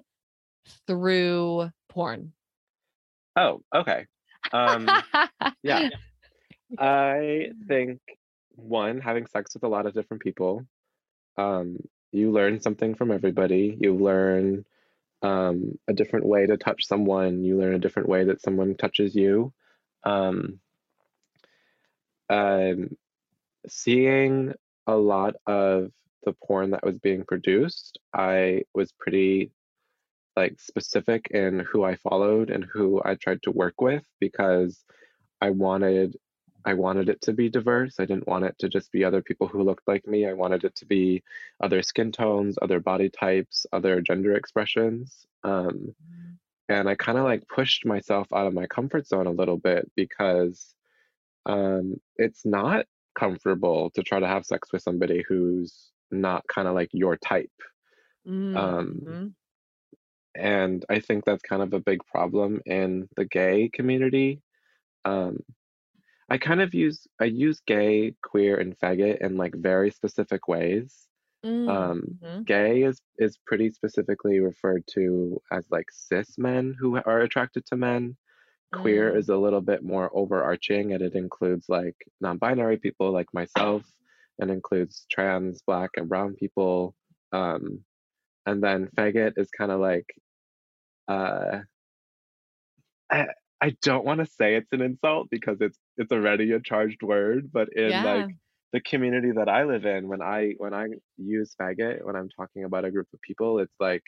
through 0.88 1.70
porn. 1.90 2.34
Oh, 3.36 3.62
okay. 3.74 4.08
Um, 4.52 4.90
yeah, 5.64 5.90
I 6.80 7.52
think 7.68 8.00
one, 8.56 9.00
having 9.00 9.28
sex 9.28 9.54
with 9.54 9.64
a 9.64 9.68
lot 9.68 9.86
of 9.86 9.94
different 9.94 10.24
people, 10.24 10.66
um, 11.38 11.78
you 12.12 12.32
learn 12.32 12.60
something 12.60 12.96
from 12.96 13.12
everybody. 13.12 13.78
You 13.80 13.96
learn 13.96 14.66
um, 15.22 15.78
a 15.88 15.94
different 15.94 16.26
way 16.26 16.48
to 16.48 16.58
touch 16.58 16.88
someone. 16.88 17.44
You 17.44 17.60
learn 17.60 17.76
a 17.76 17.80
different 17.80 18.10
way 18.10 18.26
that 18.26 18.42
someone 18.42 18.76
touches 18.76 19.16
you. 19.16 19.54
Um, 20.04 20.60
um, 22.32 22.96
seeing 23.68 24.54
a 24.88 24.96
lot 24.96 25.36
of 25.46 25.92
the 26.24 26.34
porn 26.46 26.72
that 26.72 26.86
was 26.86 26.98
being 26.98 27.26
produced, 27.26 28.00
I 28.14 28.64
was 28.74 28.94
pretty 28.98 29.52
like 30.38 30.60
specific 30.60 31.28
in 31.32 31.60
who 31.60 31.84
I 31.84 31.98
followed 31.98 32.50
and 32.50 32.64
who 32.64 33.02
I 33.04 33.16
tried 33.16 33.44
to 33.44 33.52
work 33.52 33.82
with 33.82 34.04
because 34.20 34.84
I 35.42 35.50
wanted 35.50 36.16
I 36.64 36.76
wanted 36.76 37.10
it 37.10 37.20
to 37.22 37.34
be 37.34 37.50
diverse. 37.50 37.96
I 38.00 38.06
didn't 38.06 38.28
want 38.28 38.46
it 38.46 38.56
to 38.60 38.70
just 38.70 38.92
be 38.92 39.04
other 39.04 39.22
people 39.24 39.48
who 39.48 39.64
looked 39.64 39.88
like 39.88 40.08
me. 40.08 40.28
I 40.28 40.34
wanted 40.34 40.64
it 40.64 40.76
to 40.76 40.86
be 40.86 41.24
other 41.60 41.82
skin 41.82 42.12
tones, 42.12 42.58
other 42.62 42.80
body 42.80 43.10
types, 43.10 43.66
other 43.74 44.00
gender 44.00 44.36
expressions. 44.36 45.26
Um, 45.44 45.96
and 46.70 46.88
I 46.88 46.94
kind 46.96 47.18
of 47.18 47.24
like 47.24 47.48
pushed 47.48 47.84
myself 47.86 48.28
out 48.32 48.46
of 48.46 48.54
my 48.54 48.68
comfort 48.68 49.08
zone 49.08 49.26
a 49.28 49.32
little 49.32 49.58
bit 49.58 49.92
because 49.96 50.76
um, 51.46 51.96
it's 52.18 52.46
not 52.46 52.86
comfortable 53.18 53.90
to 53.92 54.04
try 54.04 54.20
to 54.20 54.28
have 54.28 54.46
sex 54.46 54.72
with 54.72 54.82
somebody 54.84 55.24
who's 55.28 55.92
not 56.12 56.46
kind 56.48 56.68
of 56.68 56.76
like 56.76 56.90
your 56.94 57.18
type. 57.18 57.52
Um, 58.54 59.02
Mhm. 59.06 59.34
and 60.36 60.86
I 60.90 61.00
think 61.00 61.26
that's 61.26 61.42
kind 61.44 61.62
of 61.62 61.74
a 61.74 61.80
big 61.80 62.00
problem 62.06 62.62
in 62.66 63.08
the 63.16 63.26
gay 63.26 63.70
community. 63.70 64.42
Um, 65.06 65.40
I 66.30 66.38
kind 66.40 66.62
of 66.62 66.74
use 66.74 67.08
I 67.22 67.26
use 67.26 67.62
gay, 67.68 68.16
queer, 68.24 68.58
and 68.60 68.78
faggot 68.80 69.20
in 69.22 69.38
like 69.38 69.56
very 69.56 69.92
specific 69.92 70.48
ways. 70.48 71.08
Um, 71.68 72.20
Mhm. 72.22 72.46
gay 72.46 72.84
is 72.84 73.02
is 73.20 73.40
pretty 73.48 73.72
specifically 73.72 74.40
referred 74.40 74.86
to 74.96 75.42
as 75.52 75.66
like 75.72 75.92
cis 75.92 76.38
men 76.38 76.76
who 76.80 76.98
are 76.98 77.22
attracted 77.22 77.66
to 77.68 77.78
men. 77.78 78.18
Queer 78.74 79.14
Mm. 79.14 79.18
is 79.18 79.30
a 79.30 79.38
little 79.38 79.62
bit 79.62 79.84
more 79.84 80.10
overarching 80.16 80.94
and 80.94 81.02
it 81.02 81.16
includes 81.16 81.68
like 81.70 81.96
non-binary 82.22 82.78
people 82.78 83.12
like 83.12 83.28
myself 83.34 83.84
and 84.40 84.52
includes 84.52 85.06
trans, 85.12 85.62
black, 85.66 85.92
and 85.98 86.10
brown 86.10 86.36
people. 86.36 86.96
Um, 87.32 87.84
and 88.46 88.64
then 88.64 88.90
faggot 88.98 89.34
is 89.38 89.50
kind 89.52 89.72
of 89.72 89.80
like 89.80 90.08
uh 91.08 91.60
I, 93.12 93.28
I 93.62 93.76
don't 93.82 94.06
want 94.06 94.20
to 94.20 94.26
say 94.26 94.56
it's 94.56 94.72
an 94.72 94.82
insult 94.82 95.30
because 95.30 95.58
it's 95.62 95.80
it's 95.98 96.12
already 96.12 96.52
a 96.52 96.60
charged 96.60 97.04
word, 97.04 97.52
but 97.52 97.70
in 97.74 98.02
like 98.02 98.28
the 98.74 98.82
community 98.82 99.32
that 99.32 99.50
I 99.50 99.64
live 99.66 99.86
in, 99.86 100.08
when 100.08 100.22
I 100.22 100.54
when 100.58 100.74
I 100.74 100.88
use 101.18 101.56
faggot, 101.62 102.04
when 102.04 102.16
I'm 102.16 102.30
talking 102.30 102.64
about 102.64 102.86
a 102.86 102.92
group 102.92 103.08
of 103.14 103.22
people, 103.22 103.60
it's 103.60 103.76
like 103.80 104.04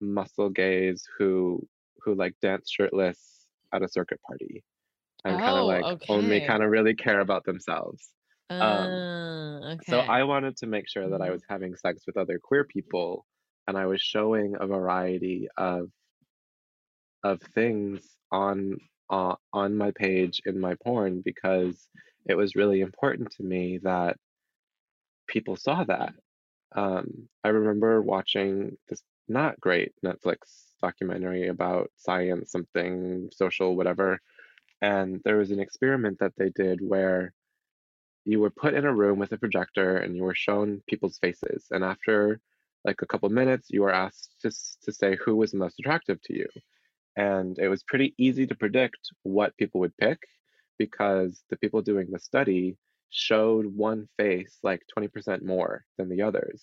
muscle 0.00 0.50
gays 0.50 1.04
who 1.18 1.66
who 2.04 2.14
like 2.14 2.34
dance 2.42 2.70
shirtless 2.70 3.33
at 3.74 3.82
a 3.82 3.88
circuit 3.88 4.20
party 4.28 4.64
and 5.24 5.42
kind 5.42 5.58
of 5.58 5.66
Oh, 5.66 5.76
like 5.76 5.88
only 6.08 6.40
kind 6.42 6.62
of 6.62 6.70
really 6.70 6.94
care 6.94 7.20
about 7.20 7.44
themselves. 7.44 8.12
Um, 8.60 9.06
Uh, 9.60 9.76
so. 9.82 10.00
I 10.00 10.24
wanted 10.24 10.56
to 10.58 10.66
make 10.66 10.88
sure 10.88 11.10
that 11.10 11.22
I 11.22 11.30
Mhm. 11.30 11.32
was 11.32 11.44
having 11.48 11.76
sex 11.76 12.04
with 12.06 12.16
other 12.16 12.40
queer 12.42 12.64
people 12.64 13.26
and 13.68 13.76
I 13.78 13.86
was 13.86 14.00
showing 14.02 14.56
a 14.60 14.66
variety 14.66 15.48
of 15.58 15.90
of 17.22 17.40
things 17.54 18.16
on 18.30 18.76
uh, 19.10 19.36
on 19.52 19.76
my 19.76 19.90
page 19.92 20.40
in 20.46 20.58
my 20.58 20.74
porn 20.82 21.22
because 21.24 21.88
it 22.26 22.34
was 22.34 22.54
really 22.56 22.80
important 22.80 23.30
to 23.32 23.42
me 23.42 23.78
that 23.78 24.16
people 25.26 25.56
saw 25.56 25.84
that. 25.84 26.14
Um, 26.74 27.28
I 27.44 27.50
remember 27.50 28.02
watching 28.02 28.78
this 28.88 29.02
not 29.28 29.60
great 29.60 29.94
Netflix 30.04 30.73
documentary 30.86 31.44
about 31.48 31.90
science, 31.96 32.52
something 32.52 33.30
social, 33.32 33.76
whatever. 33.78 34.20
And 34.82 35.08
there 35.24 35.38
was 35.42 35.50
an 35.50 35.60
experiment 35.60 36.16
that 36.20 36.34
they 36.36 36.50
did 36.64 36.78
where 36.92 37.32
you 38.24 38.40
were 38.40 38.60
put 38.62 38.74
in 38.74 38.84
a 38.84 38.98
room 39.02 39.18
with 39.18 39.32
a 39.32 39.42
projector 39.44 39.90
and 39.98 40.16
you 40.16 40.22
were 40.28 40.34
shown 40.46 40.82
people's 40.90 41.18
faces. 41.24 41.60
And 41.70 41.82
after 41.92 42.40
like 42.84 43.00
a 43.02 43.10
couple 43.12 43.28
minutes, 43.30 43.68
you 43.70 43.82
were 43.82 43.98
asked 44.06 44.30
just 44.42 44.82
to 44.84 44.92
say 44.92 45.16
who 45.22 45.36
was 45.36 45.54
most 45.54 45.78
attractive 45.80 46.20
to 46.24 46.34
you. 46.40 46.48
And 47.16 47.58
it 47.58 47.68
was 47.68 47.90
pretty 47.90 48.14
easy 48.18 48.46
to 48.46 48.62
predict 48.62 49.02
what 49.22 49.56
people 49.56 49.80
would 49.80 49.96
pick 49.96 50.20
because 50.78 51.32
the 51.50 51.56
people 51.62 51.80
doing 51.82 52.08
the 52.10 52.18
study 52.18 52.76
showed 53.10 53.66
one 53.66 54.08
face 54.18 54.58
like 54.62 54.82
20% 54.98 55.42
more 55.42 55.84
than 55.96 56.08
the 56.08 56.22
others. 56.22 56.60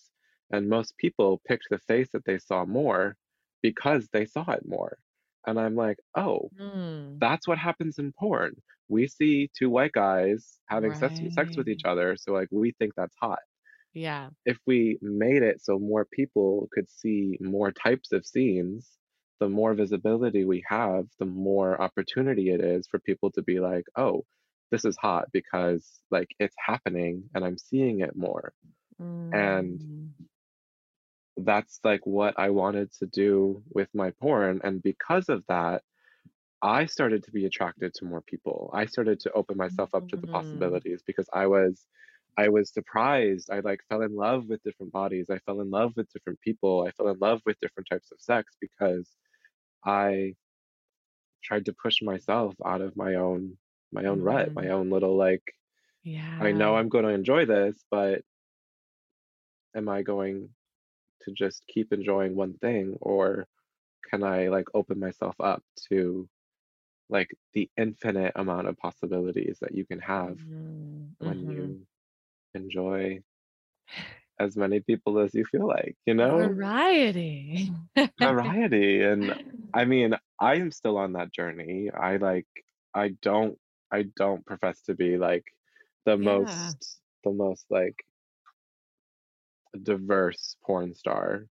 And 0.52 0.70
most 0.70 0.98
people 0.98 1.42
picked 1.48 1.68
the 1.70 1.80
face 1.92 2.10
that 2.12 2.26
they 2.26 2.38
saw 2.38 2.66
more 2.66 3.16
because 3.62 4.08
they 4.12 4.26
saw 4.26 4.50
it 4.52 4.68
more. 4.68 4.98
And 5.46 5.60
I'm 5.60 5.76
like, 5.76 5.98
oh, 6.16 6.50
mm. 6.60 7.20
that's 7.20 7.48
what 7.48 7.58
happens 7.58 7.98
in 7.98 8.14
porn. 8.14 8.54
We 8.90 9.08
see 9.08 9.50
two 9.58 9.70
white 9.70 9.94
guys 9.94 10.60
having 10.68 10.92
right. 10.92 11.00
sex, 11.00 11.20
sex 11.34 11.58
with 11.58 11.68
each 11.68 11.86
other. 11.86 12.16
So, 12.18 12.34
like, 12.34 12.50
we 12.52 12.74
think 12.78 12.94
that's 12.96 13.16
hot. 13.20 13.40
Yeah. 13.94 14.30
If 14.46 14.58
we 14.68 15.00
made 15.02 15.44
it 15.44 15.62
so 15.64 15.80
more 15.80 16.06
people 16.06 16.70
could 16.74 16.90
see 16.90 17.38
more 17.42 17.72
types 17.72 18.12
of 18.12 18.26
scenes, 18.26 18.88
the 19.40 19.50
more 19.50 19.74
visibility 19.74 20.46
we 20.46 20.64
have, 20.68 21.06
the 21.20 21.26
more 21.26 21.82
opportunity 21.82 22.52
it 22.52 22.62
is 22.62 22.88
for 22.88 23.00
people 23.00 23.32
to 23.32 23.42
be 23.42 23.60
like, 23.60 23.86
oh, 23.96 24.24
this 24.72 24.86
is 24.86 24.96
hot 24.98 25.26
because 25.34 25.86
like 26.12 26.30
it's 26.40 26.56
happening 26.64 27.24
and 27.34 27.44
I'm 27.44 27.58
seeing 27.58 28.02
it 28.02 28.16
more. 28.16 28.54
Mm. 29.02 29.34
And 29.34 30.14
that's 31.38 31.80
like 31.84 32.06
what 32.06 32.38
I 32.38 32.50
wanted 32.50 32.92
to 33.00 33.06
do 33.06 33.64
with 33.74 33.90
my 33.94 34.12
porn. 34.22 34.62
And 34.64 34.82
because 34.82 35.30
of 35.30 35.44
that, 35.48 35.84
I 36.62 36.86
started 36.86 37.24
to 37.24 37.32
be 37.32 37.46
attracted 37.46 37.94
to 37.96 38.06
more 38.06 38.22
people. 38.22 38.70
I 38.74 38.86
started 38.86 39.20
to 39.22 39.32
open 39.34 39.58
myself 39.58 39.90
up 39.94 40.08
to 40.10 40.16
the 40.16 40.28
mm. 40.28 40.32
possibilities 40.32 41.02
because 41.06 41.28
I 41.34 41.48
was 41.48 41.86
I 42.38 42.50
was 42.50 42.72
surprised. 42.72 43.50
I 43.52 43.60
like 43.60 43.82
fell 43.90 44.02
in 44.02 44.16
love 44.16 44.48
with 44.48 44.64
different 44.64 44.92
bodies. 44.92 45.30
I 45.30 45.40
fell 45.40 45.62
in 45.62 45.70
love 45.70 45.94
with 45.96 46.12
different 46.14 46.40
people. 46.42 46.86
I 46.88 46.92
fell 46.92 47.10
in 47.10 47.20
love 47.20 47.42
with 47.46 47.60
different 47.60 47.88
types 47.90 48.12
of 48.12 48.22
sex 48.22 48.56
because 48.62 49.10
I 49.84 50.36
tried 51.44 51.66
to 51.66 51.74
push 51.74 52.02
myself 52.02 52.54
out 52.66 52.82
of 52.82 52.96
my 52.96 53.16
own 53.16 53.58
my 53.92 54.06
own 54.06 54.22
rut, 54.22 54.54
my 54.54 54.66
mm. 54.66 54.72
own 54.72 54.90
little 54.90 55.18
like 55.18 55.44
yeah. 56.04 56.38
I 56.40 56.52
know 56.52 56.76
I'm 56.76 56.90
going 56.90 57.04
to 57.04 57.12
enjoy 57.12 57.46
this, 57.46 57.84
but 57.92 58.22
am 59.76 59.90
I 59.90 60.02
going 60.02 60.50
to 61.26 61.32
just 61.32 61.64
keep 61.68 61.94
enjoying 61.94 62.36
one 62.36 62.54
thing 62.54 62.98
or 63.02 63.48
can 64.10 64.24
I 64.24 64.50
like 64.50 64.68
open 64.74 65.00
myself 65.00 65.36
up 65.40 65.64
to 65.90 66.28
like 67.10 67.30
the 67.54 67.70
infinite 67.78 68.34
amount 68.36 68.68
of 68.68 68.78
possibilities 68.78 69.58
that 69.62 69.76
you 69.76 69.86
can 69.86 70.00
have 70.00 70.38
mm-hmm. 70.38 71.26
when 71.26 71.36
mm-hmm. 71.36 71.52
you 71.52 71.80
enjoy 72.56 73.22
as 74.40 74.56
many 74.56 74.80
people 74.80 75.20
as 75.20 75.34
you 75.34 75.46
feel 75.46 75.68
like, 75.68 75.96
you 76.06 76.14
know? 76.14 76.38
Variety. 76.38 77.72
Variety. 78.20 79.02
And 79.02 79.36
I 79.74 79.86
mean, 79.86 80.16
I 80.40 80.56
am 80.56 80.72
still 80.72 80.98
on 80.98 81.14
that 81.14 81.32
journey. 81.32 81.90
I 81.92 82.18
like 82.18 82.48
I 82.96 83.10
don't 83.22 83.58
I 83.92 84.06
don't 84.16 84.46
profess 84.46 84.82
to 84.84 84.96
be 84.96 85.18
like 85.18 85.46
the 86.06 86.18
yeah. 86.18 86.40
most 86.40 87.00
the 87.24 87.32
most 87.32 87.66
like 87.70 87.96
diverse 89.84 90.56
porn 90.64 90.94
star. 90.96 91.48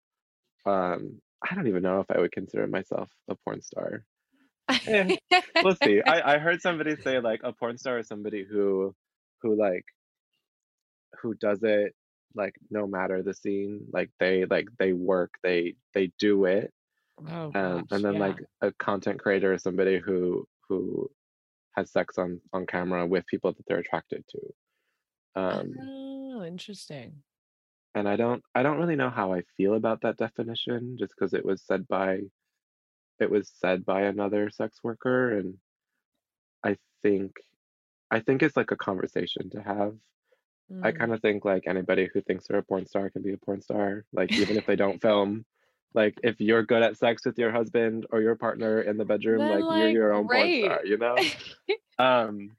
Um 0.66 1.20
I 1.48 1.54
don't 1.54 1.68
even 1.68 1.82
know 1.82 2.00
if 2.00 2.10
I 2.10 2.20
would 2.20 2.32
consider 2.32 2.66
myself 2.66 3.08
a 3.28 3.36
porn 3.36 3.62
star. 3.62 4.04
eh, 4.68 5.16
we'll 5.62 5.76
see. 5.82 6.02
I, 6.02 6.34
I 6.34 6.38
heard 6.38 6.60
somebody 6.60 6.96
say 6.96 7.20
like 7.20 7.40
a 7.44 7.52
porn 7.52 7.78
star 7.78 7.98
is 7.98 8.08
somebody 8.08 8.44
who 8.44 8.94
who 9.42 9.56
like 9.56 9.84
who 11.20 11.34
does 11.34 11.62
it 11.62 11.94
like 12.34 12.54
no 12.70 12.86
matter 12.86 13.22
the 13.22 13.34
scene 13.34 13.80
like 13.92 14.10
they 14.20 14.44
like 14.46 14.68
they 14.78 14.92
work 14.92 15.32
they 15.42 15.74
they 15.94 16.10
do 16.18 16.44
it 16.44 16.72
oh, 17.30 17.50
um, 17.54 17.84
and 17.90 18.04
then 18.04 18.14
yeah. 18.14 18.20
like 18.20 18.36
a 18.60 18.72
content 18.72 19.18
creator 19.18 19.52
is 19.52 19.62
somebody 19.62 19.98
who 19.98 20.46
who 20.68 21.10
has 21.72 21.90
sex 21.90 22.18
on 22.18 22.40
on 22.52 22.66
camera 22.66 23.06
with 23.06 23.26
people 23.26 23.52
that 23.52 23.64
they're 23.66 23.78
attracted 23.78 24.22
to 24.28 25.40
um 25.40 25.72
oh 25.82 26.44
interesting 26.44 27.14
and 27.94 28.08
i 28.08 28.16
don't 28.16 28.42
i 28.54 28.62
don't 28.62 28.78
really 28.78 28.96
know 28.96 29.10
how 29.10 29.32
i 29.32 29.42
feel 29.56 29.74
about 29.74 30.00
that 30.02 30.16
definition 30.16 30.96
just 30.98 31.12
because 31.16 31.34
it 31.34 31.44
was 31.44 31.62
said 31.62 31.86
by 31.88 32.20
it 33.20 33.30
was 33.30 33.50
said 33.60 33.84
by 33.84 34.02
another 34.02 34.50
sex 34.50 34.78
worker 34.82 35.38
and 35.38 35.54
i 36.64 36.76
think 37.02 37.32
i 38.10 38.20
think 38.20 38.42
it's 38.42 38.56
like 38.56 38.70
a 38.70 38.76
conversation 38.76 39.50
to 39.50 39.60
have 39.62 39.94
I 40.82 40.92
mm. 40.92 40.98
kind 40.98 41.14
of 41.14 41.22
think 41.22 41.44
like 41.44 41.64
anybody 41.66 42.08
who 42.12 42.20
thinks 42.20 42.46
they're 42.46 42.58
a 42.58 42.62
porn 42.62 42.86
star 42.86 43.08
can 43.10 43.22
be 43.22 43.32
a 43.32 43.38
porn 43.38 43.62
star. 43.62 44.04
Like 44.12 44.32
even 44.32 44.56
if 44.56 44.66
they 44.66 44.76
don't 44.84 45.00
film, 45.00 45.44
like 45.94 46.18
if 46.22 46.40
you're 46.40 46.62
good 46.62 46.82
at 46.82 46.98
sex 46.98 47.24
with 47.24 47.38
your 47.38 47.50
husband 47.50 48.06
or 48.10 48.20
your 48.20 48.36
partner 48.36 48.82
in 48.82 48.98
the 48.98 49.04
bedroom, 49.04 49.48
like, 49.48 49.64
like, 49.64 49.78
you're 49.78 49.90
your 49.90 50.12
own 50.12 50.26
great. 50.26 50.64
porn 50.64 50.78
star, 50.78 50.86
you 50.86 50.98
know? 50.98 51.16
um 51.98 52.50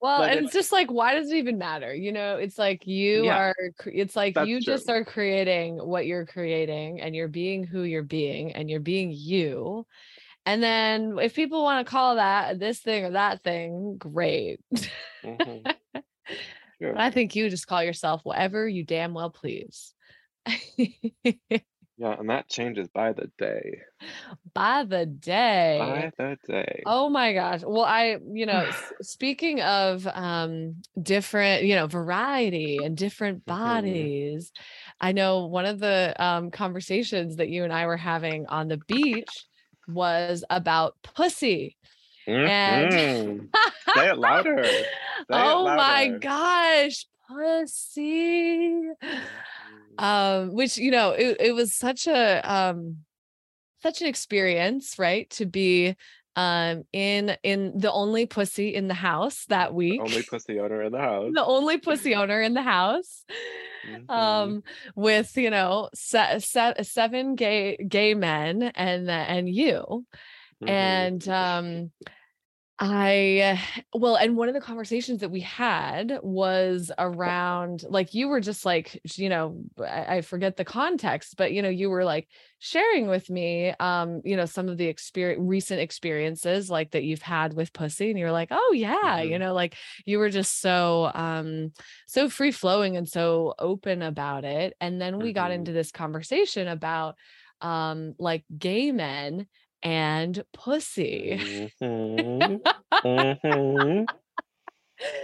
well, 0.00 0.22
and 0.22 0.44
it's 0.44 0.52
just 0.52 0.72
like, 0.72 0.90
why 0.90 1.14
does 1.14 1.30
it 1.30 1.36
even 1.36 1.58
matter? 1.58 1.94
You 1.94 2.12
know, 2.12 2.36
it's 2.36 2.58
like 2.58 2.86
you 2.86 3.24
yeah, 3.24 3.38
are, 3.38 3.54
it's 3.86 4.14
like 4.14 4.36
you 4.46 4.60
true. 4.60 4.74
just 4.74 4.88
are 4.88 5.04
creating 5.04 5.78
what 5.78 6.06
you're 6.06 6.26
creating 6.26 7.00
and 7.00 7.14
you're 7.14 7.28
being 7.28 7.64
who 7.64 7.82
you're 7.82 8.02
being 8.02 8.52
and 8.52 8.70
you're 8.70 8.80
being 8.80 9.12
you. 9.12 9.86
And 10.46 10.62
then 10.62 11.18
if 11.20 11.34
people 11.34 11.62
want 11.62 11.86
to 11.86 11.90
call 11.90 12.16
that 12.16 12.58
this 12.58 12.80
thing 12.80 13.04
or 13.04 13.10
that 13.10 13.42
thing, 13.42 13.96
great. 13.98 14.60
Mm-hmm. 15.24 15.70
But 16.80 17.00
I 17.00 17.10
think 17.10 17.34
you 17.34 17.50
just 17.50 17.66
call 17.66 17.82
yourself 17.82 18.20
whatever 18.22 18.68
you 18.68 18.84
damn 18.84 19.12
well 19.12 19.30
please. 19.30 19.94
yeah, 21.98 22.14
and 22.16 22.30
that 22.30 22.48
changes 22.48 22.86
by 22.86 23.12
the 23.12 23.28
day. 23.38 23.80
By 24.54 24.84
the 24.84 25.04
day. 25.04 25.78
By 25.80 26.12
the 26.16 26.38
day. 26.46 26.82
Oh 26.86 27.08
my 27.08 27.32
gosh. 27.32 27.62
Well, 27.66 27.84
I, 27.84 28.18
you 28.32 28.46
know, 28.46 28.70
speaking 29.02 29.60
of 29.60 30.06
um 30.06 30.76
different, 31.02 31.64
you 31.64 31.74
know, 31.74 31.88
variety 31.88 32.78
and 32.84 32.96
different 32.96 33.40
mm-hmm. 33.40 33.50
bodies, 33.50 34.52
mm-hmm. 34.52 35.06
I 35.08 35.12
know 35.12 35.46
one 35.46 35.66
of 35.66 35.80
the 35.80 36.14
um 36.18 36.52
conversations 36.52 37.36
that 37.36 37.48
you 37.48 37.64
and 37.64 37.72
I 37.72 37.86
were 37.86 37.96
having 37.96 38.46
on 38.46 38.68
the 38.68 38.78
beach 38.86 39.46
was 39.88 40.44
about 40.50 40.94
pussy. 41.02 41.76
Mm-hmm. 42.28 42.94
And 42.94 43.48
say 43.96 44.10
it 44.10 44.18
louder. 44.18 44.64
Say 44.68 44.86
oh 45.30 45.62
it 45.62 45.64
louder. 45.64 45.76
my 45.76 46.08
gosh, 46.20 47.06
pussy. 47.28 48.82
Um, 49.98 50.54
which 50.54 50.78
you 50.78 50.90
know, 50.90 51.10
it, 51.10 51.36
it 51.40 51.54
was 51.54 51.74
such 51.74 52.06
a 52.06 52.40
um 52.50 52.98
such 53.82 54.00
an 54.00 54.08
experience, 54.08 54.98
right? 54.98 55.28
To 55.30 55.46
be 55.46 55.96
um 56.36 56.84
in 56.92 57.36
in 57.42 57.72
the 57.76 57.90
only 57.90 58.26
pussy 58.26 58.74
in 58.74 58.88
the 58.88 58.94
house 58.94 59.44
that 59.48 59.74
week. 59.74 60.00
The 60.00 60.10
only 60.10 60.22
pussy 60.22 60.60
owner 60.60 60.82
in 60.82 60.92
the 60.92 60.98
house. 61.10 61.30
the 61.34 61.44
only 61.44 61.78
pussy 61.78 62.14
owner 62.14 62.40
in 62.40 62.54
the 62.54 62.62
house. 62.62 63.24
Mm-hmm. 63.88 64.10
Um 64.10 64.62
with, 64.94 65.36
you 65.36 65.50
know, 65.50 65.88
se- 65.94 66.40
se- 66.40 66.82
seven 66.82 67.34
gay 67.34 67.76
gay 67.76 68.14
men 68.14 68.62
and 68.62 69.10
and 69.10 69.48
you. 69.48 70.04
Mm-hmm. 70.62 70.68
And 70.68 71.28
um 71.28 71.90
I 72.80 73.60
well, 73.92 74.14
and 74.14 74.36
one 74.36 74.46
of 74.46 74.54
the 74.54 74.60
conversations 74.60 75.20
that 75.20 75.32
we 75.32 75.40
had 75.40 76.20
was 76.22 76.92
around 76.96 77.82
like 77.88 78.14
you 78.14 78.28
were 78.28 78.40
just 78.40 78.64
like, 78.64 79.00
you 79.16 79.28
know, 79.28 79.60
I, 79.80 80.18
I, 80.18 80.20
forget 80.20 80.56
the 80.56 80.64
context, 80.64 81.34
but 81.36 81.52
you 81.52 81.60
know, 81.60 81.68
you 81.68 81.90
were 81.90 82.04
like 82.04 82.28
sharing 82.60 83.08
with 83.08 83.30
me 83.30 83.74
um, 83.80 84.20
you 84.24 84.36
know, 84.36 84.44
some 84.44 84.68
of 84.68 84.78
the 84.78 84.86
experience 84.86 85.40
recent 85.42 85.80
experiences 85.80 86.70
like 86.70 86.92
that 86.92 87.02
you've 87.02 87.22
had 87.22 87.52
with 87.52 87.72
pussy, 87.72 88.10
and 88.10 88.18
you're 88.18 88.30
like, 88.30 88.48
oh 88.52 88.72
yeah, 88.72 89.18
mm-hmm. 89.22 89.32
you 89.32 89.38
know, 89.40 89.54
like 89.54 89.74
you 90.06 90.18
were 90.20 90.30
just 90.30 90.60
so 90.60 91.10
um 91.14 91.72
so 92.06 92.28
free 92.28 92.52
flowing 92.52 92.96
and 92.96 93.08
so 93.08 93.54
open 93.58 94.02
about 94.02 94.44
it. 94.44 94.76
And 94.80 95.00
then 95.00 95.18
we 95.18 95.30
mm-hmm. 95.30 95.34
got 95.34 95.50
into 95.50 95.72
this 95.72 95.90
conversation 95.90 96.68
about 96.68 97.16
um 97.60 98.14
like 98.20 98.44
gay 98.56 98.92
men 98.92 99.48
and 99.82 100.42
pussy. 100.52 101.70
Mm-hmm. 101.82 102.56
mm-hmm. 103.06 104.04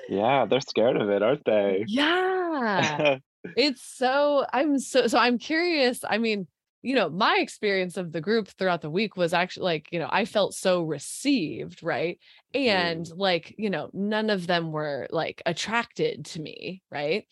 Yeah, 0.09 0.46
they're 0.46 0.61
scared 0.61 0.96
of 0.96 1.11
it, 1.11 1.20
aren't 1.20 1.44
they? 1.44 1.84
Yeah. 1.88 3.18
it's 3.57 3.82
so 3.82 4.46
I'm 4.52 4.78
so 4.78 5.09
so 5.09 5.18
I'm 5.18 5.36
curious. 5.38 6.00
I 6.09 6.18
mean, 6.18 6.46
you 6.82 6.94
know, 6.94 7.09
my 7.09 7.38
experience 7.40 7.96
of 7.96 8.12
the 8.12 8.20
group 8.20 8.48
throughout 8.48 8.82
the 8.82 8.90
week 8.90 9.16
was 9.16 9.32
actually 9.32 9.64
like, 9.64 9.88
you 9.90 9.98
know, 9.98 10.09
I 10.11 10.26
felt 10.26 10.55
so 10.55 10.82
received, 10.82 11.82
right? 11.82 12.18
And 12.52 13.07
mm. 13.07 13.12
like, 13.16 13.55
you 13.57 13.70
know, 13.70 13.90
none 13.92 14.30
of 14.30 14.46
them 14.46 14.70
were 14.70 15.09
like 15.11 15.42
attracted 15.46 16.26
to 16.26 16.40
me, 16.40 16.82
right? 16.90 17.26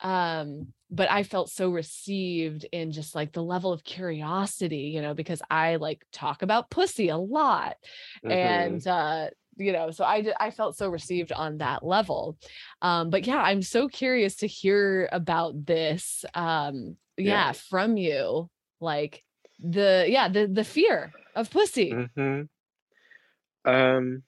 Um, 0.00 0.68
but 0.90 1.10
I 1.10 1.22
felt 1.22 1.50
so 1.50 1.70
received 1.70 2.66
in 2.72 2.90
just 2.90 3.14
like 3.14 3.32
the 3.32 3.42
level 3.42 3.72
of 3.72 3.84
curiosity, 3.84 4.92
you 4.94 5.00
know, 5.00 5.14
because 5.14 5.40
I 5.50 5.76
like 5.76 6.04
talk 6.12 6.42
about 6.42 6.70
pussy 6.70 7.08
a 7.08 7.16
lot. 7.16 7.76
Mm-hmm. 8.24 8.30
And 8.30 8.86
uh 8.86 9.26
you 9.56 9.72
know 9.72 9.90
so 9.90 10.04
i 10.04 10.24
i 10.38 10.50
felt 10.50 10.76
so 10.76 10.88
received 10.88 11.32
on 11.32 11.58
that 11.58 11.84
level 11.84 12.38
um 12.82 13.10
but 13.10 13.26
yeah 13.26 13.42
i'm 13.42 13.60
so 13.62 13.88
curious 13.88 14.36
to 14.36 14.46
hear 14.46 15.08
about 15.12 15.66
this 15.66 16.24
um 16.34 16.96
yeah, 17.16 17.48
yeah 17.48 17.52
from 17.52 17.96
you 17.96 18.48
like 18.80 19.22
the 19.58 20.06
yeah 20.08 20.28
the 20.28 20.46
the 20.46 20.64
fear 20.64 21.12
of 21.34 21.50
pussy 21.50 21.92
mm-hmm. 21.92 23.70
um 23.70 24.22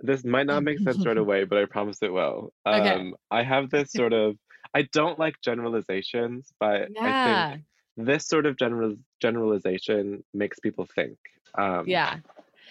this 0.00 0.22
might 0.22 0.46
not 0.46 0.62
make 0.62 0.78
sense 0.78 1.04
right 1.04 1.16
away 1.16 1.44
but 1.44 1.58
i 1.58 1.64
promise 1.64 1.98
it 2.02 2.12
will 2.12 2.52
um 2.66 2.80
okay. 2.80 3.12
i 3.30 3.42
have 3.42 3.70
this 3.70 3.90
sort 3.90 4.12
of 4.12 4.36
i 4.74 4.82
don't 4.92 5.18
like 5.18 5.34
generalizations 5.42 6.52
but 6.58 6.88
yeah. 6.94 7.00
i 7.02 7.52
think 7.52 7.64
this 7.96 8.26
sort 8.26 8.46
of 8.46 8.56
general 8.56 8.94
generalization 9.20 10.22
makes 10.32 10.58
people 10.58 10.86
think 10.94 11.16
um 11.56 11.84
yeah 11.86 12.16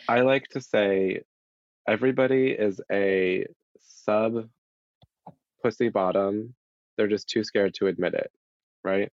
i 0.08 0.22
like 0.22 0.48
to 0.48 0.62
say 0.62 1.22
everybody 1.88 2.52
is 2.52 2.82
a 2.92 3.46
sub 3.80 4.48
pussy 5.62 5.90
bottom 5.90 6.54
they're 6.98 7.08
just 7.08 7.30
too 7.30 7.44
scared 7.44 7.74
to 7.74 7.88
admit 7.88 8.14
it 8.14 8.32
right 8.84 9.12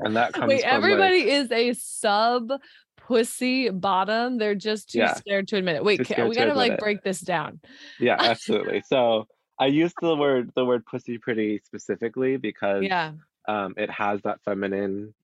and 0.00 0.16
that 0.16 0.32
comes 0.32 0.48
Wait, 0.48 0.62
everybody 0.64 1.20
like, 1.20 1.28
is 1.28 1.52
a 1.52 1.74
sub 1.74 2.50
pussy 2.96 3.68
bottom. 3.68 4.38
They're 4.38 4.54
just 4.54 4.90
too 4.90 5.00
yeah, 5.00 5.14
scared 5.14 5.48
to 5.48 5.56
admit 5.56 5.76
it. 5.76 5.84
Wait, 5.84 6.04
can, 6.04 6.28
we 6.28 6.34
gotta 6.34 6.54
like 6.54 6.72
it. 6.72 6.78
break 6.78 7.02
this 7.02 7.20
down. 7.20 7.60
Yeah, 8.00 8.16
absolutely. 8.18 8.82
so 8.86 9.26
I 9.58 9.66
use 9.66 9.92
the 10.00 10.16
word 10.16 10.52
the 10.54 10.64
word 10.64 10.84
pussy 10.86 11.18
pretty 11.18 11.60
specifically 11.64 12.36
because 12.36 12.84
yeah. 12.84 13.12
um, 13.46 13.74
it 13.76 13.90
has 13.90 14.20
that 14.22 14.40
feminine 14.44 15.14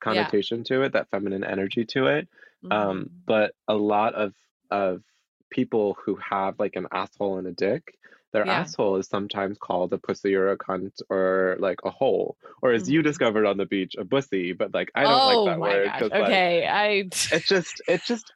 connotation 0.00 0.58
yeah. 0.58 0.64
to 0.64 0.82
it, 0.82 0.92
that 0.92 1.10
feminine 1.10 1.44
energy 1.44 1.84
to 1.86 2.06
it. 2.06 2.28
Um, 2.64 2.70
mm-hmm. 2.70 2.88
Um, 2.90 3.10
but 3.26 3.54
a 3.68 3.74
lot 3.74 4.14
of 4.14 4.34
of 4.70 5.02
people 5.50 5.96
who 6.04 6.16
have 6.16 6.58
like 6.58 6.76
an 6.76 6.88
asshole 6.92 7.38
and 7.38 7.46
a 7.46 7.52
dick 7.52 7.96
their 8.36 8.46
yeah. 8.46 8.60
asshole 8.60 8.96
is 8.96 9.08
sometimes 9.08 9.56
called 9.56 9.94
a 9.94 9.98
pussy 9.98 10.34
or 10.34 10.50
a 10.50 10.58
cunt 10.58 11.00
or 11.08 11.56
like 11.58 11.78
a 11.84 11.90
hole, 11.90 12.36
or 12.60 12.72
as 12.72 12.82
mm-hmm. 12.82 12.92
you 12.92 13.02
discovered 13.02 13.46
on 13.46 13.56
the 13.56 13.64
beach, 13.64 13.94
a 13.96 14.04
bussy. 14.04 14.52
But 14.52 14.74
like 14.74 14.90
I 14.94 15.04
don't 15.04 15.12
oh, 15.12 15.44
like 15.44 15.54
that 15.54 15.60
word. 15.60 15.86
Gosh. 15.86 16.02
Okay, 16.02 16.60
like, 16.60 16.70
I. 16.70 16.88
It's 17.34 17.48
just 17.48 17.80
it's 17.88 18.06
just 18.12 18.30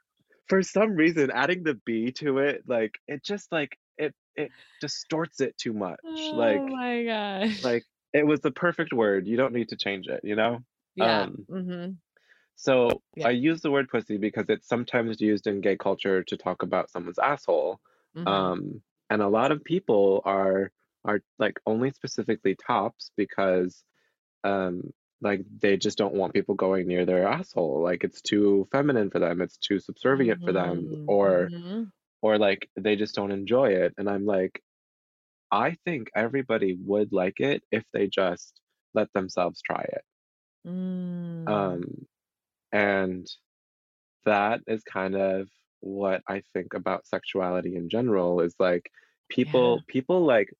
for 0.48 0.62
some 0.62 0.94
reason 0.94 1.30
adding 1.30 1.64
the 1.64 1.74
b 1.84 2.12
to 2.12 2.38
it, 2.38 2.64
like 2.66 2.98
it 3.08 3.22
just 3.22 3.52
like 3.52 3.76
it 4.36 4.50
distorts 4.80 5.40
it 5.40 5.56
too 5.58 5.72
much. 5.72 6.00
Oh 6.04 6.32
like 6.34 6.62
my 6.62 7.04
gosh. 7.04 7.64
Like 7.64 7.84
it 8.12 8.26
was 8.26 8.40
the 8.40 8.50
perfect 8.50 8.92
word. 8.92 9.26
You 9.26 9.36
don't 9.36 9.52
need 9.52 9.68
to 9.70 9.76
change 9.76 10.06
it. 10.08 10.20
You 10.24 10.36
know. 10.36 10.58
Yeah. 10.96 11.22
Um, 11.22 11.46
mm-hmm. 11.50 11.90
So 12.56 13.02
yeah. 13.16 13.28
I 13.28 13.30
use 13.30 13.62
the 13.62 13.70
word 13.70 13.88
pussy 13.88 14.18
because 14.18 14.46
it's 14.48 14.68
sometimes 14.68 15.20
used 15.20 15.46
in 15.46 15.60
gay 15.60 15.76
culture 15.76 16.22
to 16.24 16.36
talk 16.36 16.62
about 16.62 16.90
someone's 16.90 17.18
asshole. 17.18 17.80
Mm-hmm. 18.16 18.26
Um, 18.26 18.82
and 19.08 19.22
a 19.22 19.28
lot 19.28 19.52
of 19.52 19.64
people 19.64 20.22
are 20.24 20.70
are 21.04 21.20
like 21.38 21.58
only 21.66 21.90
specifically 21.90 22.54
tops 22.54 23.10
because 23.16 23.82
um 24.44 24.92
like 25.22 25.42
they 25.60 25.76
just 25.76 25.98
don't 25.98 26.14
want 26.14 26.32
people 26.32 26.54
going 26.54 26.86
near 26.86 27.04
their 27.04 27.26
asshole 27.26 27.82
like 27.82 28.04
it's 28.04 28.22
too 28.22 28.66
feminine 28.70 29.10
for 29.10 29.18
them 29.18 29.40
it's 29.40 29.56
too 29.58 29.78
subservient 29.78 30.38
mm-hmm. 30.38 30.46
for 30.46 30.52
them 30.52 31.04
or 31.08 31.48
mm-hmm. 31.52 31.82
Or 32.22 32.38
like 32.38 32.68
they 32.76 32.96
just 32.96 33.14
don't 33.14 33.32
enjoy 33.32 33.70
it 33.70 33.92
and 33.98 34.08
i'm 34.08 34.26
like 34.26 34.62
i 35.50 35.76
think 35.84 36.08
everybody 36.14 36.76
would 36.84 37.12
like 37.12 37.40
it 37.40 37.62
if 37.70 37.84
they 37.92 38.06
just 38.06 38.60
let 38.94 39.12
themselves 39.12 39.60
try 39.62 39.82
it 39.82 40.04
mm. 40.66 41.48
um 41.48 42.06
and 42.72 43.26
that 44.24 44.60
is 44.66 44.82
kind 44.82 45.16
of 45.16 45.48
what 45.80 46.22
I 46.28 46.42
think 46.52 46.74
about 46.74 47.06
sexuality 47.06 47.76
in 47.76 47.88
general 47.88 48.40
is 48.40 48.54
like 48.58 48.90
people 49.28 49.76
yeah. 49.76 49.92
people 49.92 50.24
like 50.24 50.50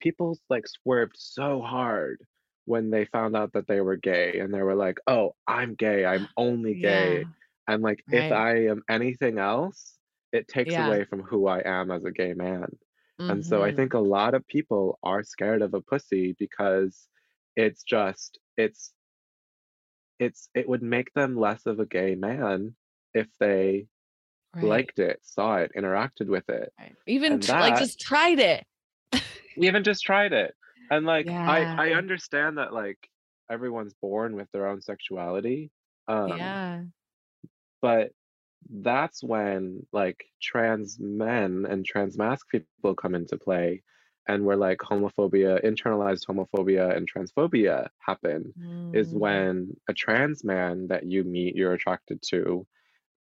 people 0.00 0.38
like 0.48 0.66
swerved 0.66 1.16
so 1.16 1.60
hard 1.60 2.20
when 2.64 2.90
they 2.90 3.04
found 3.06 3.36
out 3.36 3.52
that 3.52 3.66
they 3.66 3.80
were 3.80 3.96
gay 3.96 4.38
and 4.38 4.52
they 4.52 4.62
were 4.62 4.74
like, 4.74 4.98
"Oh, 5.06 5.34
I'm 5.46 5.74
gay. 5.74 6.04
I'm 6.04 6.28
only 6.36 6.74
gay." 6.74 7.18
Yeah. 7.18 7.24
And 7.68 7.82
like 7.82 8.02
right. 8.10 8.24
if 8.24 8.32
I 8.32 8.66
am 8.66 8.82
anything 8.88 9.38
else, 9.38 9.94
it 10.32 10.48
takes 10.48 10.72
yeah. 10.72 10.86
away 10.86 11.04
from 11.04 11.22
who 11.22 11.46
I 11.46 11.62
am 11.64 11.90
as 11.90 12.04
a 12.04 12.10
gay 12.10 12.34
man. 12.34 12.66
Mm-hmm. 13.20 13.30
And 13.30 13.46
so 13.46 13.62
I 13.62 13.68
mm-hmm. 13.68 13.76
think 13.76 13.94
a 13.94 13.98
lot 13.98 14.34
of 14.34 14.46
people 14.46 14.98
are 15.02 15.22
scared 15.22 15.62
of 15.62 15.74
a 15.74 15.80
pussy 15.80 16.34
because 16.38 17.06
it's 17.56 17.82
just 17.82 18.38
it's 18.56 18.92
it's 20.18 20.48
it 20.54 20.68
would 20.68 20.82
make 20.82 21.12
them 21.14 21.36
less 21.36 21.66
of 21.66 21.80
a 21.80 21.86
gay 21.86 22.14
man 22.14 22.74
if 23.14 23.26
they 23.38 23.86
right. 24.54 24.64
liked 24.64 24.98
it, 24.98 25.18
saw 25.22 25.56
it, 25.56 25.72
interacted 25.76 26.26
with 26.26 26.48
it. 26.48 26.72
Right. 26.78 26.94
Even 27.06 27.40
that, 27.40 27.60
like 27.60 27.78
just 27.78 28.00
tried 28.00 28.38
it. 28.38 28.64
We 29.56 29.66
even 29.66 29.82
just 29.84 30.04
tried 30.04 30.32
it. 30.32 30.54
And 30.90 31.04
like 31.04 31.26
yeah. 31.26 31.50
I 31.50 31.88
I 31.88 31.94
understand 31.94 32.58
that 32.58 32.72
like 32.72 32.98
everyone's 33.50 33.94
born 34.00 34.36
with 34.36 34.48
their 34.52 34.68
own 34.68 34.80
sexuality. 34.80 35.70
Um 36.08 36.28
yeah. 36.28 36.82
But 37.82 38.12
that's 38.68 39.22
when 39.22 39.86
like 39.92 40.24
trans 40.40 40.98
men 41.00 41.66
and 41.68 41.84
trans 41.84 42.18
masc 42.18 42.46
people 42.50 42.94
come 42.94 43.14
into 43.14 43.36
play 43.36 43.82
and 44.28 44.44
where 44.44 44.56
like 44.56 44.78
homophobia 44.78 45.64
internalized 45.64 46.26
homophobia 46.28 46.94
and 46.96 47.10
transphobia 47.10 47.88
happen 47.98 48.52
mm. 48.58 48.94
is 48.94 49.14
when 49.14 49.74
a 49.88 49.94
trans 49.94 50.44
man 50.44 50.86
that 50.88 51.04
you 51.04 51.24
meet 51.24 51.56
you're 51.56 51.72
attracted 51.72 52.20
to 52.22 52.66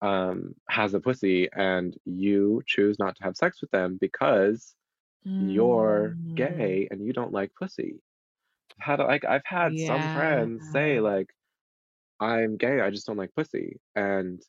um, 0.05 0.55
has 0.69 0.93
a 0.93 1.01
pussy 1.01 1.49
and 1.53 1.97
you 2.05 2.63
choose 2.67 2.99
not 2.99 3.17
to 3.17 3.25
have 3.25 3.37
sex 3.37 3.61
with 3.63 3.71
them 3.71 3.97
because 3.99 4.75
mm. 5.27 5.53
you're 5.53 6.17
gay 6.35 6.89
and 6.91 7.05
you 7.05 7.13
don't 7.13 7.33
like 7.33 7.53
pussy. 7.59 8.01
I've 8.81 8.99
had 8.99 9.05
like 9.05 9.25
I've 9.25 9.47
had 9.47 9.73
yeah. 9.75 9.87
some 9.87 10.17
friends 10.17 10.71
say 10.73 11.01
like 11.01 11.29
I'm 12.21 12.57
gay, 12.57 12.81
I 12.81 12.91
just 12.91 13.07
don't 13.07 13.17
like 13.17 13.35
pussy. 13.35 13.81
And 13.97 14.43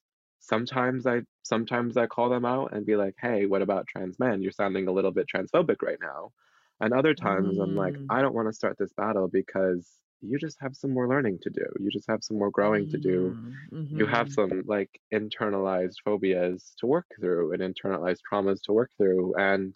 sometimes 0.46 1.06
I 1.08 1.22
sometimes 1.44 1.98
I 1.98 2.08
call 2.08 2.30
them 2.30 2.46
out 2.46 2.74
and 2.74 2.86
be 2.86 2.96
like, 2.96 3.16
"Hey, 3.20 3.46
what 3.46 3.62
about 3.62 3.88
trans 3.88 4.20
men? 4.20 4.42
You're 4.42 4.52
sounding 4.52 4.88
a 4.88 4.92
little 4.92 5.12
bit 5.12 5.28
transphobic 5.34 5.82
right 5.82 6.00
now." 6.02 6.32
And 6.80 6.94
other 6.94 7.14
times 7.14 7.58
mm. 7.58 7.64
I'm 7.64 7.76
like, 7.76 7.94
mm. 7.94 8.06
"I 8.10 8.22
don't 8.22 8.36
want 8.36 8.48
to 8.48 8.54
start 8.54 8.78
this 8.78 8.94
battle 8.94 9.28
because 9.28 9.90
you 10.22 10.40
just 10.40 10.58
have 10.60 10.76
some 10.76 10.92
more 10.92 11.08
learning 11.08 11.40
to 11.44 11.50
do. 11.50 11.66
You 11.80 11.90
just 11.92 12.10
have 12.10 12.24
some 12.24 12.38
more 12.38 12.50
growing 12.50 12.90
to 12.90 12.98
do. 12.98 13.38
Mm-hmm. 13.72 13.98
You 13.98 14.06
have 14.06 14.28
mm-hmm. 14.28 14.52
some 14.52 14.64
like 14.66 14.90
internalized 15.14 15.98
phobias 16.04 16.74
to 16.80 16.88
work 16.88 17.06
through 17.20 17.54
and 17.54 17.62
internalized 17.62 18.20
traumas 18.32 18.62
to 18.64 18.74
work 18.74 18.92
through. 18.98 19.36
And 19.36 19.76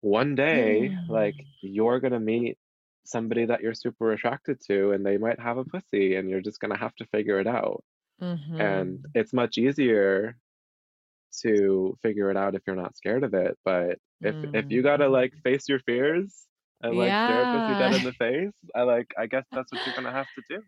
one 0.00 0.34
day, 0.34 0.96
like 1.08 1.36
you're 1.62 2.00
going 2.00 2.12
to 2.12 2.20
meet 2.20 2.58
somebody 3.04 3.46
that 3.46 3.60
you're 3.60 3.74
super 3.74 4.12
attracted 4.12 4.60
to 4.66 4.92
and 4.92 5.04
they 5.04 5.18
might 5.18 5.40
have 5.40 5.58
a 5.58 5.64
pussy 5.64 6.16
and 6.16 6.28
you're 6.28 6.40
just 6.40 6.60
going 6.60 6.72
to 6.72 6.78
have 6.78 6.94
to 6.96 7.06
figure 7.06 7.38
it 7.38 7.46
out. 7.46 7.84
Mm-hmm. 8.20 8.60
And 8.60 9.06
it's 9.14 9.32
much 9.32 9.58
easier 9.58 10.36
to 11.42 11.96
figure 12.02 12.30
it 12.30 12.36
out 12.36 12.54
if 12.54 12.62
you're 12.66 12.76
not 12.76 12.96
scared 12.96 13.24
of 13.24 13.34
it. 13.34 13.56
But 13.64 13.98
if 14.20 14.34
mm. 14.34 14.54
if 14.54 14.70
you 14.70 14.82
got 14.82 14.98
to 14.98 15.08
like 15.08 15.32
face 15.42 15.68
your 15.68 15.80
fears 15.80 16.46
and 16.82 16.96
like 16.96 17.08
yeah. 17.08 17.26
stare 17.28 17.44
pussy 17.44 17.78
dead 17.78 17.94
in 17.94 18.04
the 18.04 18.12
face, 18.12 18.70
I 18.74 18.82
like 18.82 19.12
I 19.18 19.26
guess 19.26 19.44
that's 19.52 19.72
what 19.72 19.80
you're 19.86 19.94
gonna 19.94 20.12
have 20.12 20.26
to 20.36 20.56
do. 20.56 20.62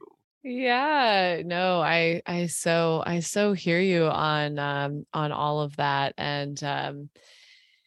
Yeah, 0.44 1.42
no, 1.44 1.80
I 1.80 2.22
I 2.26 2.46
so 2.46 3.02
I 3.06 3.20
so 3.20 3.52
hear 3.52 3.80
you 3.80 4.06
on 4.06 4.58
um 4.58 5.06
on 5.12 5.30
all 5.30 5.60
of 5.60 5.76
that. 5.76 6.14
And 6.18 6.62
um, 6.64 7.10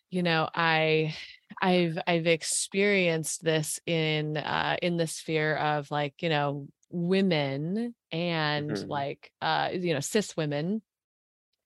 you 0.09 0.23
know, 0.23 0.47
I 0.53 1.15
I've 1.61 1.97
I've 2.07 2.27
experienced 2.27 3.43
this 3.43 3.79
in 3.85 4.37
uh 4.37 4.77
in 4.81 4.97
the 4.97 5.07
sphere 5.07 5.55
of 5.55 5.91
like, 5.91 6.21
you 6.21 6.29
know, 6.29 6.67
women 6.89 7.95
and 8.11 8.71
mm-hmm. 8.71 8.89
like 8.89 9.31
uh 9.41 9.69
you 9.73 9.93
know, 9.93 9.99
cis 9.99 10.35
women 10.37 10.81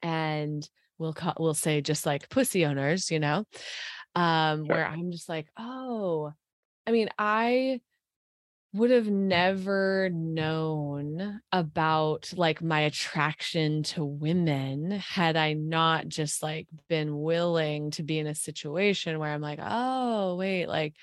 and 0.01 0.67
we'll 0.97 1.13
call 1.13 1.35
we'll 1.39 1.53
say 1.53 1.81
just 1.81 2.05
like 2.05 2.29
pussy 2.29 2.65
owners, 2.65 3.11
you 3.11 3.19
know, 3.19 3.45
um, 4.15 4.65
sure. 4.65 4.75
where 4.75 4.85
I'm 4.85 5.11
just 5.11 5.29
like, 5.29 5.47
oh, 5.57 6.31
I 6.85 6.91
mean, 6.91 7.09
I 7.17 7.81
would 8.73 8.91
have 8.91 9.07
never 9.07 10.09
known 10.11 11.41
about 11.51 12.31
like 12.35 12.61
my 12.61 12.81
attraction 12.81 13.81
to 13.81 14.05
women 14.05 14.91
had 14.91 15.35
I 15.35 15.53
not 15.53 16.07
just 16.07 16.43
like 16.43 16.67
been 16.87 17.19
willing 17.19 17.89
to 17.91 18.03
be 18.03 18.19
in 18.19 18.27
a 18.27 18.35
situation 18.35 19.17
where 19.17 19.31
I'm 19.31 19.41
like, 19.41 19.59
oh, 19.61 20.35
wait, 20.35 20.67
like 20.67 20.95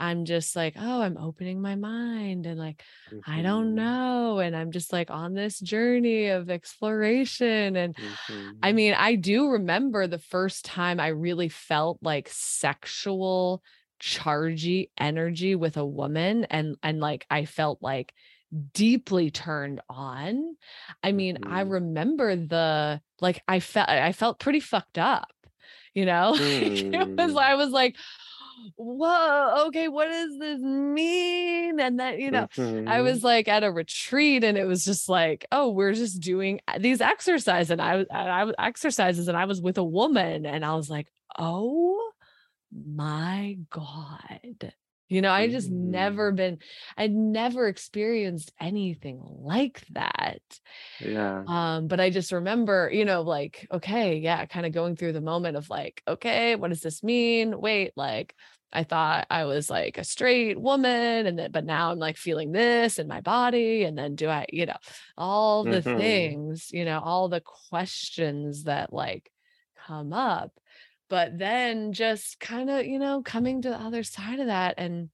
I'm 0.00 0.24
just 0.24 0.56
like, 0.56 0.74
oh, 0.78 1.02
I'm 1.02 1.16
opening 1.16 1.62
my 1.62 1.76
mind 1.76 2.46
and 2.46 2.58
like, 2.58 2.82
mm-hmm. 3.12 3.30
I 3.30 3.42
don't 3.42 3.68
mm-hmm. 3.68 3.76
know. 3.76 4.38
And 4.38 4.56
I'm 4.56 4.72
just 4.72 4.92
like 4.92 5.10
on 5.10 5.34
this 5.34 5.58
journey 5.60 6.28
of 6.28 6.50
exploration. 6.50 7.76
And 7.76 7.94
mm-hmm. 7.94 8.50
I 8.62 8.72
mean, 8.72 8.94
I 8.94 9.14
do 9.14 9.50
remember 9.50 10.06
the 10.06 10.18
first 10.18 10.64
time 10.64 11.00
I 11.00 11.08
really 11.08 11.48
felt 11.48 11.98
like 12.02 12.28
sexual 12.30 13.62
chargy 14.00 14.90
energy 14.98 15.54
with 15.54 15.76
a 15.76 15.86
woman 15.86 16.44
and 16.44 16.76
and 16.82 17.00
like 17.00 17.24
I 17.30 17.46
felt 17.46 17.78
like 17.80 18.12
deeply 18.72 19.30
turned 19.30 19.80
on. 19.88 20.56
I 21.02 21.12
mean, 21.12 21.36
mm-hmm. 21.36 21.52
I 21.52 21.60
remember 21.62 22.36
the 22.36 23.00
like 23.20 23.42
I 23.48 23.60
felt 23.60 23.88
I 23.88 24.12
felt 24.12 24.38
pretty 24.38 24.60
fucked 24.60 24.98
up, 24.98 25.32
you 25.94 26.06
know? 26.06 26.34
Mm. 26.44 26.94
it 26.94 27.08
was 27.16 27.32
mm. 27.32 27.42
I 27.42 27.54
was 27.54 27.70
like, 27.70 27.96
whoa, 28.76 29.66
okay, 29.66 29.88
what 29.88 30.08
does 30.08 30.38
this 30.38 30.60
mean? 30.60 31.80
And 31.80 31.98
then, 31.98 32.20
you 32.20 32.30
know, 32.30 32.46
mm-hmm. 32.56 32.88
I 32.88 33.00
was 33.00 33.22
like 33.22 33.48
at 33.48 33.64
a 33.64 33.72
retreat 33.72 34.44
and 34.44 34.58
it 34.58 34.66
was 34.66 34.84
just 34.84 35.08
like, 35.08 35.46
oh, 35.52 35.70
we're 35.70 35.94
just 35.94 36.20
doing 36.20 36.60
these 36.78 37.00
exercises 37.00 37.70
and 37.70 37.80
I 37.80 37.96
was 37.96 38.06
I 38.10 38.44
was 38.44 38.54
exercises 38.58 39.28
and 39.28 39.36
I 39.36 39.44
was 39.44 39.60
with 39.60 39.78
a 39.78 39.84
woman 39.84 40.46
and 40.46 40.64
I 40.64 40.74
was 40.74 40.90
like, 40.90 41.08
oh 41.38 42.10
my 42.72 43.58
God. 43.70 44.72
You 45.10 45.20
know, 45.20 45.30
I 45.30 45.48
just 45.48 45.70
mm-hmm. 45.70 45.90
never 45.90 46.32
been, 46.32 46.58
I'd 46.96 47.12
never 47.12 47.68
experienced 47.68 48.52
anything 48.58 49.20
like 49.22 49.84
that. 49.90 50.40
Yeah. 50.98 51.44
Um, 51.46 51.88
but 51.88 52.00
I 52.00 52.08
just 52.08 52.32
remember, 52.32 52.90
you 52.92 53.04
know, 53.04 53.20
like, 53.20 53.68
okay, 53.70 54.16
yeah, 54.16 54.46
kind 54.46 54.64
of 54.64 54.72
going 54.72 54.96
through 54.96 55.12
the 55.12 55.20
moment 55.20 55.58
of 55.58 55.68
like, 55.68 56.02
okay, 56.08 56.56
what 56.56 56.70
does 56.70 56.80
this 56.80 57.02
mean? 57.02 57.60
Wait, 57.60 57.92
like, 57.96 58.34
I 58.74 58.84
thought 58.84 59.26
I 59.30 59.44
was 59.44 59.70
like 59.70 59.98
a 59.98 60.04
straight 60.04 60.60
woman, 60.60 61.26
and 61.26 61.38
then, 61.38 61.50
but 61.52 61.64
now 61.64 61.92
I'm 61.92 61.98
like 61.98 62.16
feeling 62.16 62.52
this 62.52 62.98
in 62.98 63.08
my 63.08 63.20
body. 63.20 63.84
And 63.84 63.96
then 63.96 64.14
do 64.14 64.28
I, 64.28 64.46
you 64.50 64.66
know, 64.66 64.76
all 65.16 65.64
the 65.64 65.80
mm-hmm. 65.80 65.98
things, 65.98 66.68
you 66.72 66.84
know, 66.84 67.00
all 67.00 67.28
the 67.28 67.42
questions 67.70 68.64
that 68.64 68.92
like 68.92 69.30
come 69.86 70.12
up 70.12 70.50
but 71.10 71.38
then 71.38 71.92
just 71.92 72.40
kind 72.40 72.70
of 72.70 72.86
you 72.86 72.98
know 72.98 73.22
coming 73.22 73.62
to 73.62 73.68
the 73.68 73.80
other 73.80 74.02
side 74.02 74.40
of 74.40 74.46
that 74.46 74.74
and 74.78 75.10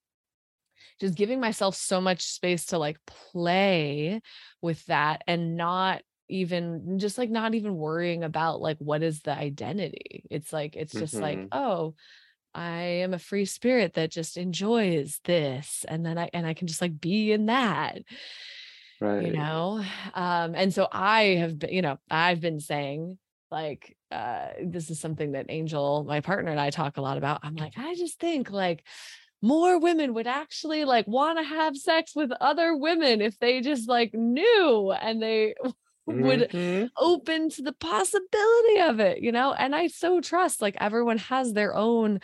just 1.00 1.14
giving 1.14 1.40
myself 1.40 1.74
so 1.74 2.00
much 2.00 2.22
space 2.22 2.66
to 2.66 2.78
like 2.78 2.98
play 3.06 4.20
with 4.60 4.84
that 4.86 5.22
and 5.26 5.56
not 5.56 6.02
even 6.28 6.98
just 6.98 7.18
like 7.18 7.30
not 7.30 7.54
even 7.54 7.74
worrying 7.74 8.22
about 8.22 8.60
like 8.60 8.76
what 8.78 9.02
is 9.02 9.20
the 9.20 9.36
identity 9.36 10.24
it's 10.30 10.52
like 10.52 10.76
it's 10.76 10.92
just 10.92 11.14
mm-hmm. 11.14 11.22
like 11.22 11.48
oh 11.52 11.94
i 12.54 12.80
am 12.80 13.14
a 13.14 13.18
free 13.18 13.44
spirit 13.44 13.94
that 13.94 14.10
just 14.10 14.36
enjoys 14.36 15.20
this 15.24 15.84
and 15.88 16.04
then 16.04 16.18
i 16.18 16.28
and 16.32 16.46
i 16.46 16.54
can 16.54 16.66
just 16.66 16.80
like 16.80 17.00
be 17.00 17.32
in 17.32 17.46
that 17.46 17.98
right. 19.00 19.26
you 19.26 19.32
know? 19.32 19.84
Um 20.14 20.54
and 20.54 20.72
so 20.72 20.88
i 20.92 21.22
have 21.40 21.58
been 21.58 21.72
you 21.72 21.82
know 21.82 21.98
i've 22.10 22.40
been 22.40 22.60
saying 22.60 23.18
like 23.50 23.96
uh 24.12 24.48
this 24.62 24.90
is 24.90 25.00
something 25.00 25.32
that 25.32 25.46
angel 25.48 26.04
my 26.04 26.20
partner 26.20 26.50
and 26.50 26.60
i 26.60 26.70
talk 26.70 26.96
a 26.96 27.02
lot 27.02 27.18
about 27.18 27.40
i'm 27.42 27.56
like 27.56 27.72
i 27.76 27.94
just 27.94 28.18
think 28.20 28.50
like 28.50 28.84
more 29.42 29.78
women 29.78 30.14
would 30.14 30.26
actually 30.26 30.84
like 30.84 31.06
want 31.06 31.38
to 31.38 31.44
have 31.44 31.76
sex 31.76 32.14
with 32.14 32.30
other 32.40 32.76
women 32.76 33.20
if 33.20 33.38
they 33.38 33.60
just 33.60 33.88
like 33.88 34.12
knew 34.12 34.92
and 34.92 35.22
they 35.22 35.54
would 36.06 36.50
mm-hmm. 36.50 36.86
open 36.96 37.48
to 37.50 37.62
the 37.62 37.72
possibility 37.72 38.80
of 38.80 39.00
it 39.00 39.20
you 39.20 39.32
know 39.32 39.52
and 39.52 39.74
i 39.74 39.86
so 39.86 40.20
trust 40.20 40.60
like 40.60 40.76
everyone 40.80 41.18
has 41.18 41.52
their 41.52 41.74
own 41.74 42.20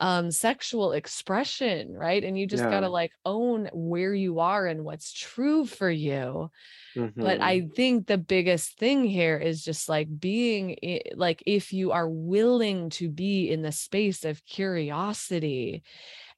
um 0.00 0.30
sexual 0.30 0.92
expression 0.92 1.92
right 1.92 2.24
and 2.24 2.38
you 2.38 2.46
just 2.46 2.64
yeah. 2.64 2.70
got 2.70 2.80
to 2.80 2.88
like 2.88 3.12
own 3.24 3.68
where 3.72 4.14
you 4.14 4.40
are 4.40 4.66
and 4.66 4.84
what's 4.84 5.12
true 5.12 5.64
for 5.64 5.90
you 5.90 6.50
mm-hmm. 6.96 7.20
but 7.20 7.40
i 7.40 7.66
think 7.74 8.06
the 8.06 8.18
biggest 8.18 8.78
thing 8.78 9.04
here 9.04 9.36
is 9.36 9.62
just 9.62 9.88
like 9.88 10.08
being 10.18 10.76
like 11.14 11.42
if 11.46 11.72
you 11.72 11.92
are 11.92 12.08
willing 12.08 12.90
to 12.90 13.08
be 13.08 13.50
in 13.50 13.62
the 13.62 13.72
space 13.72 14.24
of 14.24 14.44
curiosity 14.44 15.82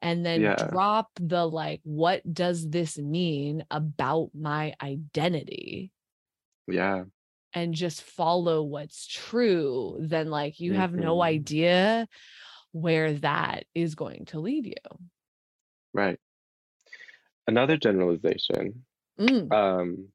and 0.01 0.27
then 0.27 0.41
yeah. 0.41 0.57
drop 0.57 1.09
the 1.21 1.47
like 1.47 1.81
what 1.85 2.21
does 2.33 2.69
this 2.69 2.99
mean 2.99 3.65
about 3.71 4.31
my 4.35 4.75
identity 4.83 5.91
yeah 6.67 7.05
and 7.55 7.75
just 7.75 8.03
follow 8.03 8.63
what's 8.63 9.07
true 9.07 9.97
then 10.01 10.31
like 10.31 10.61
you 10.61 10.73
mm-hmm. 10.73 10.81
have 10.81 10.95
no 10.95 11.15
mm-hmm. 11.15 11.23
idea 11.23 12.09
where 12.73 13.13
that 13.15 13.65
is 13.75 13.95
going 13.95 14.25
to 14.27 14.41
lead 14.41 14.67
you 14.67 14.99
right 15.93 16.19
another 17.47 17.77
generalization 17.77 18.85
mm. 19.19 19.53
um 19.53 20.09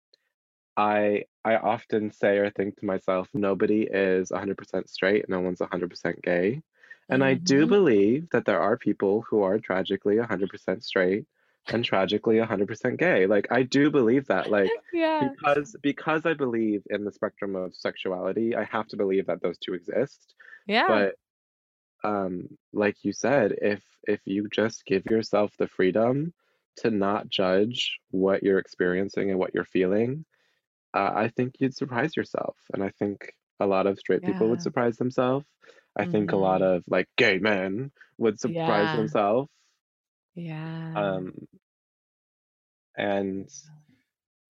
i 0.76 1.24
i 1.46 1.56
often 1.56 2.12
say 2.12 2.38
or 2.38 2.50
think 2.50 2.78
to 2.78 2.86
myself 2.86 3.28
nobody 3.34 3.84
is 3.84 4.30
100% 4.30 4.90
straight 4.90 5.30
no 5.30 5.40
one's 5.40 5.60
100% 5.60 6.22
gay 6.24 6.62
and 7.10 7.22
mm-hmm. 7.22 7.30
I 7.30 7.34
do 7.36 7.62
mm-hmm. 7.62 7.70
believe 7.70 8.30
that 8.32 8.46
there 8.46 8.60
are 8.60 8.78
people 8.78 9.24
who 9.30 9.42
are 9.42 9.60
tragically 9.60 10.18
100% 10.18 10.84
straight 10.84 11.26
and 11.74 11.84
tragically 11.84 12.36
100% 12.36 12.98
gay. 12.98 13.26
Like 13.26 13.48
I 13.52 13.64
do 13.64 13.92
believe 13.92 14.28
that 14.28 14.50
like 14.50 14.72
yeah. 14.94 15.30
because 15.30 15.76
because 15.82 16.26
I 16.26 16.34
believe 16.34 16.84
in 16.90 17.04
the 17.04 17.12
spectrum 17.12 17.56
of 17.56 17.76
sexuality, 17.76 18.56
I 18.56 18.64
have 18.66 18.88
to 18.90 18.98
believe 18.98 19.28
that 19.28 19.42
those 19.42 19.58
two 19.58 19.74
exist. 19.74 20.34
Yeah. 20.68 20.88
But 22.04 22.10
um 22.10 22.48
like 22.74 22.96
you 23.04 23.14
said, 23.14 23.56
if 23.62 23.84
if 24.08 24.22
you 24.26 24.48
just 24.52 24.86
give 24.86 25.06
yourself 25.06 25.52
the 25.58 25.68
freedom 25.68 26.34
to 26.78 26.92
not 26.92 27.30
judge 27.30 27.98
what 28.12 28.44
you're 28.44 28.60
experiencing 28.60 29.30
and 29.30 29.40
what 29.40 29.54
you're 29.54 29.66
feeling, 29.66 30.26
uh, 30.94 31.12
I 31.14 31.30
think 31.30 31.56
you'd 31.60 31.76
surprise 31.76 32.16
yourself. 32.16 32.56
And 32.74 32.84
I 32.84 32.92
think 33.00 33.34
a 33.60 33.66
lot 33.66 33.88
of 33.88 33.98
straight 33.98 34.22
yeah. 34.24 34.32
people 34.32 34.50
would 34.50 34.62
surprise 34.62 34.98
themselves. 34.98 35.46
I 35.96 36.04
mm-hmm. 36.04 36.12
think 36.12 36.32
a 36.32 36.38
lot 36.38 36.62
mm-hmm. 36.62 36.78
of 36.78 36.84
like 36.88 37.08
gay 37.18 37.40
men 37.40 37.92
would 38.18 38.40
surprise 38.40 38.90
yeah. 38.90 38.96
themselves. 38.96 39.50
Yeah. 40.36 40.94
Um 40.96 41.34
and 42.98 43.50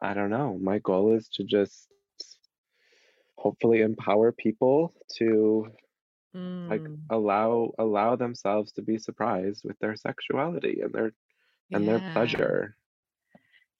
I 0.01 0.13
don't 0.13 0.29
know. 0.29 0.57
My 0.61 0.79
goal 0.79 1.13
is 1.13 1.27
to 1.33 1.43
just 1.43 1.87
hopefully 3.37 3.81
empower 3.81 4.31
people 4.31 4.93
to 5.17 5.67
mm. 6.35 6.69
like 6.69 6.85
allow 7.09 7.71
allow 7.77 8.15
themselves 8.15 8.71
to 8.73 8.81
be 8.81 8.97
surprised 8.97 9.61
with 9.63 9.77
their 9.79 9.95
sexuality 9.95 10.81
and 10.81 10.93
their 10.93 11.11
and 11.71 11.85
yeah. 11.85 11.97
their 11.97 12.11
pleasure. 12.13 12.75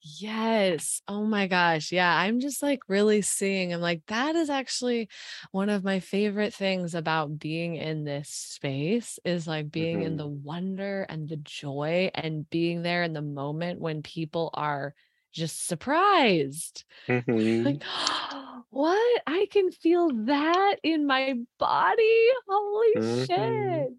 Yes. 0.00 1.02
Oh 1.08 1.24
my 1.24 1.48
gosh. 1.48 1.90
Yeah. 1.90 2.14
I'm 2.14 2.40
just 2.40 2.62
like 2.62 2.80
really 2.88 3.20
seeing, 3.22 3.74
I'm 3.74 3.80
like, 3.80 4.02
that 4.06 4.36
is 4.36 4.48
actually 4.48 5.08
one 5.50 5.68
of 5.70 5.84
my 5.84 6.00
favorite 6.00 6.54
things 6.54 6.94
about 6.94 7.38
being 7.38 7.76
in 7.76 8.04
this 8.04 8.28
space 8.28 9.18
is 9.24 9.46
like 9.46 9.70
being 9.70 9.98
mm-hmm. 9.98 10.06
in 10.06 10.16
the 10.16 10.26
wonder 10.26 11.04
and 11.08 11.28
the 11.28 11.36
joy 11.36 12.10
and 12.14 12.48
being 12.48 12.82
there 12.82 13.02
in 13.02 13.12
the 13.12 13.22
moment 13.22 13.80
when 13.80 14.02
people 14.02 14.50
are 14.54 14.94
just 15.32 15.66
surprised. 15.66 16.84
Mm-hmm. 17.08 17.64
Like, 17.64 17.82
what? 18.70 19.22
I 19.26 19.46
can 19.50 19.70
feel 19.72 20.10
that 20.26 20.76
in 20.82 21.06
my 21.06 21.34
body. 21.58 22.28
Holy 22.48 22.94
mm-hmm. 22.96 23.24
shit. 23.24 23.90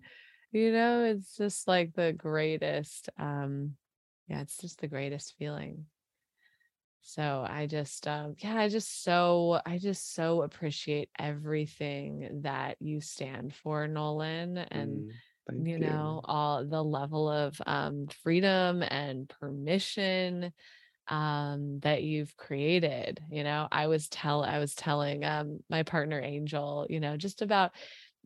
You 0.51 0.71
know, 0.71 1.03
it's 1.03 1.37
just 1.37 1.67
like 1.67 1.93
the 1.93 2.13
greatest 2.13 3.09
um 3.19 3.75
yeah, 4.29 4.41
it's 4.41 4.57
just 4.57 4.79
the 4.79 4.87
greatest 4.87 5.35
feeling. 5.37 5.85
So 7.01 7.45
I 7.47 7.65
just, 7.65 8.07
um, 8.07 8.35
yeah, 8.39 8.55
I 8.57 8.67
just 8.69 9.03
so, 9.03 9.59
I 9.65 9.77
just 9.77 10.13
so 10.13 10.43
appreciate 10.43 11.09
everything 11.17 12.41
that 12.43 12.77
you 12.79 13.01
stand 13.01 13.55
for, 13.55 13.87
Nolan, 13.87 14.57
and 14.57 15.05
mm, 15.51 15.65
you, 15.65 15.77
you 15.77 15.79
know 15.79 16.21
all 16.25 16.65
the 16.65 16.83
level 16.83 17.29
of 17.29 17.59
um, 17.65 18.07
freedom 18.23 18.83
and 18.83 19.27
permission 19.39 20.53
um, 21.07 21.79
that 21.79 22.03
you've 22.03 22.35
created. 22.37 23.19
You 23.31 23.43
know, 23.43 23.67
I 23.71 23.87
was 23.87 24.07
tell, 24.09 24.43
I 24.43 24.59
was 24.59 24.75
telling 24.75 25.25
um, 25.25 25.59
my 25.69 25.83
partner 25.83 26.21
Angel, 26.21 26.85
you 26.89 26.99
know, 26.99 27.17
just 27.17 27.41
about 27.41 27.71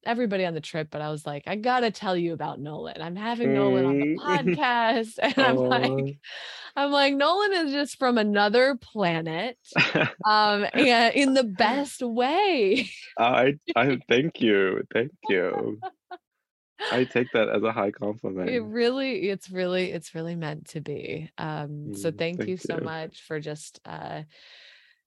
everybody 0.05 0.45
on 0.45 0.53
the 0.53 0.61
trip, 0.61 0.89
but 0.91 1.01
I 1.01 1.09
was 1.09 1.25
like, 1.25 1.43
I 1.47 1.55
gotta 1.55 1.91
tell 1.91 2.15
you 2.15 2.33
about 2.33 2.59
Nolan. 2.59 3.01
I'm 3.01 3.15
having 3.15 3.53
Nolan 3.53 3.85
on 3.85 3.99
the 3.99 4.17
podcast. 4.21 5.19
And 5.23 5.37
I'm 5.37 5.55
like, 5.55 6.19
I'm 6.75 6.91
like, 6.91 7.13
Nolan 7.15 7.53
is 7.53 7.71
just 7.71 7.97
from 7.97 8.17
another 8.17 8.75
planet. 8.75 9.57
Um, 10.25 10.65
and 10.73 11.13
in 11.15 11.33
the 11.33 11.43
best 11.43 12.01
way. 12.01 12.89
I 13.17 13.55
I 13.75 13.99
thank 14.07 14.39
you. 14.39 14.83
Thank 14.93 15.11
you. 15.27 15.79
I 16.91 17.03
take 17.03 17.27
that 17.33 17.49
as 17.49 17.63
a 17.63 17.71
high 17.71 17.91
compliment. 17.91 18.49
It 18.49 18.61
really, 18.61 19.29
it's 19.29 19.49
really, 19.49 19.91
it's 19.91 20.15
really 20.15 20.35
meant 20.35 20.69
to 20.69 20.81
be. 20.81 21.29
Um, 21.37 21.93
so 21.93 22.11
thank, 22.11 22.15
mm, 22.35 22.37
thank 22.37 22.39
you, 22.41 22.53
you 22.53 22.57
so 22.57 22.77
much 22.77 23.21
for 23.21 23.39
just 23.39 23.79
uh 23.85 24.23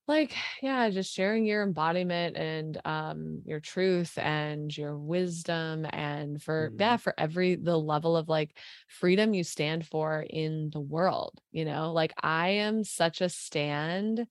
like 0.08 0.34
yeah 0.62 0.88
just 0.88 1.12
sharing 1.12 1.44
your 1.44 1.62
embodiment 1.62 2.36
and 2.36 2.80
um 2.84 3.42
your 3.44 3.58
truth 3.58 4.16
and 4.18 4.76
your 4.76 4.96
wisdom 4.96 5.86
and 5.90 6.40
for 6.40 6.68
mm-hmm. 6.68 6.80
yeah 6.80 6.96
for 6.96 7.12
every 7.18 7.56
the 7.56 7.76
level 7.76 8.16
of 8.16 8.28
like 8.28 8.56
freedom 8.88 9.34
you 9.34 9.42
stand 9.42 9.84
for 9.86 10.24
in 10.28 10.70
the 10.72 10.80
world 10.80 11.40
you 11.50 11.64
know 11.64 11.92
like 11.92 12.12
i 12.22 12.50
am 12.50 12.84
such 12.84 13.20
a 13.20 13.28
stand 13.28 14.26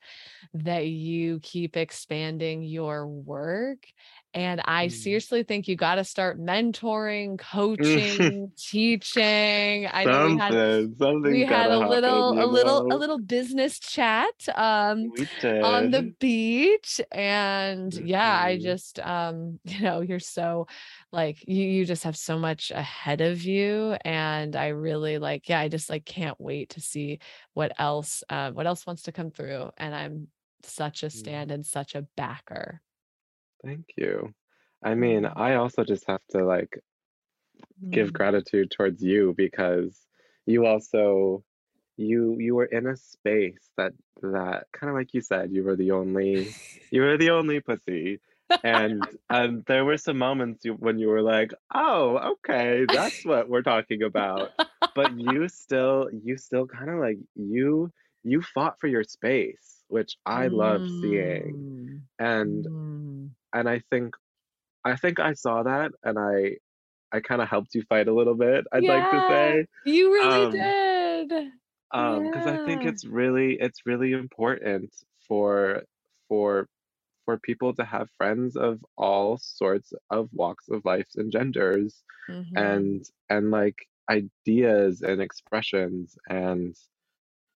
that 0.54 0.88
you 0.88 1.40
keep 1.42 1.76
expanding 1.76 2.64
your 2.64 3.08
work 3.08 3.86
and 4.36 4.62
I 4.66 4.88
mm. 4.88 4.92
seriously 4.92 5.44
think 5.44 5.70
you 5.70 5.78
got 5.78 5.96
to 5.96 6.04
start 6.04 6.38
mentoring, 6.38 7.40
coaching, 7.52 8.52
teaching. 8.58 9.88
I 9.92 10.04
know 10.04 10.28
we 10.28 10.38
had 10.38 10.54
we 11.24 11.46
had 11.46 11.72
a 11.72 11.80
little 11.80 12.34
happen, 12.34 12.50
a 12.50 12.52
little 12.52 12.84
know? 12.84 12.96
a 12.96 12.98
little 12.98 13.18
business 13.18 13.80
chat 13.80 14.34
um 14.56 15.12
on 15.44 15.90
the 15.92 16.14
beach 16.20 17.00
and 17.12 17.92
mm-hmm. 17.94 18.06
yeah, 18.06 18.42
I 18.44 18.56
mm-hmm. 18.56 18.64
just 18.64 19.00
um 19.00 19.60
you 19.64 19.82
know, 19.82 20.02
you're 20.02 20.20
so 20.20 20.68
like 21.14 21.48
you 21.48 21.64
you 21.64 21.86
just 21.86 22.04
have 22.04 22.18
so 22.18 22.38
much 22.38 22.72
ahead 22.72 23.22
of 23.22 23.42
you 23.44 23.96
and 24.04 24.56
I 24.56 24.68
really 24.68 25.18
like 25.18 25.48
yeah, 25.48 25.62
I 25.62 25.70
just 25.70 25.90
like 25.90 26.06
can't 26.06 26.40
wait 26.40 26.72
to 26.72 26.82
see 26.82 27.20
what 27.54 27.72
else 27.80 28.24
uh, 28.30 28.52
what 28.52 28.68
else 28.68 28.86
wants 28.86 29.04
to 29.04 29.14
come 29.14 29.32
through 29.32 29.72
and 29.78 29.96
I'm 29.96 30.28
such 30.64 31.04
a 31.04 31.08
mm. 31.08 31.12
stand 31.12 31.52
and 31.52 31.66
such 31.66 31.96
a 31.96 32.02
backer. 32.18 32.82
Thank 33.66 33.86
you. 33.98 34.34
I 34.84 34.94
mean, 34.94 35.24
mm. 35.24 35.34
I 35.36 35.56
also 35.56 35.84
just 35.84 36.06
have 36.08 36.22
to 36.32 36.46
like 36.46 36.80
give 37.90 38.10
mm. 38.10 38.14
gratitude 38.14 38.72
towards 38.72 39.02
you 39.02 39.34
because 39.36 40.00
you 40.46 40.66
also 40.66 41.44
you 41.98 42.38
you 42.40 42.56
were 42.56 42.66
in 42.66 42.88
a 42.88 42.96
space 42.96 43.70
that 43.78 43.94
that 44.22 44.66
kind 44.74 44.90
of 44.90 44.96
like 44.96 45.14
you 45.14 45.22
said 45.22 45.52
you 45.52 45.64
were 45.64 45.76
the 45.76 45.92
only 45.92 46.54
you 46.92 47.02
were 47.02 47.18
the 47.18 47.32
only 47.32 47.60
pussy 47.60 48.20
and 48.64 49.02
and 49.30 49.64
there 49.66 49.86
were 49.86 49.98
some 49.98 50.18
moments 50.18 50.64
you, 50.66 50.74
when 50.74 51.00
you 51.00 51.08
were 51.08 51.22
like 51.22 51.52
oh 51.74 52.34
okay 52.34 52.86
that's 52.92 53.24
what 53.26 53.50
we're 53.50 53.62
talking 53.62 54.04
about 54.04 54.52
but 54.94 55.18
you 55.18 55.48
still 55.48 56.10
you 56.12 56.38
still 56.38 56.68
kind 56.68 56.90
of 56.90 57.00
like 57.00 57.18
you 57.36 57.92
you 58.24 58.42
fought 58.42 58.80
for 58.80 58.88
your 58.88 59.04
space 59.04 59.84
which 59.88 60.18
i 60.26 60.48
love 60.48 60.82
seeing 61.02 62.02
and 62.20 62.66
mm 62.66 63.15
and 63.56 63.68
I 63.70 63.82
think 63.90 64.16
I 64.84 64.96
think 64.98 65.20
I 65.20 65.34
saw 65.34 65.64
that 65.64 65.92
and 66.04 66.20
I 66.20 66.58
I 67.12 67.22
kind 67.22 67.42
of 67.42 67.48
helped 67.48 67.74
you 67.74 67.84
fight 67.88 68.08
a 68.08 68.14
little 68.14 68.36
bit. 68.36 68.66
I'd 68.72 68.84
yeah, 68.84 68.94
like 68.94 69.12
to 69.12 69.28
say 69.30 69.66
you 69.86 70.12
really 70.12 70.46
um, 70.46 70.52
did. 70.52 71.52
Um, 71.92 72.28
because 72.28 72.46
yeah. 72.46 72.62
I 72.62 72.66
think 72.66 72.84
it's 72.84 73.06
really 73.06 73.58
it's 73.60 73.86
really 73.86 74.12
important 74.12 74.94
for 75.28 75.84
for 76.28 76.68
for 77.24 77.38
people 77.40 77.74
to 77.76 77.86
have 77.86 78.10
friends 78.18 78.56
of 78.56 78.84
all 78.98 79.38
sorts 79.38 79.94
of 80.12 80.30
walks 80.34 80.68
of 80.70 80.84
life 80.84 81.08
and 81.16 81.32
genders 81.32 82.04
mm-hmm. 82.30 82.58
and 82.58 83.06
and 83.30 83.50
like 83.50 83.88
ideas 84.10 85.02
and 85.02 85.22
expressions 85.22 86.18
and 86.30 86.76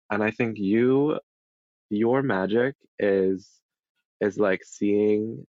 and 0.10 0.24
I 0.24 0.32
think 0.32 0.58
you 0.58 1.20
your 1.90 2.22
magic 2.22 2.76
is 3.00 3.50
is 4.22 4.38
like 4.38 4.64
seeing 4.64 5.46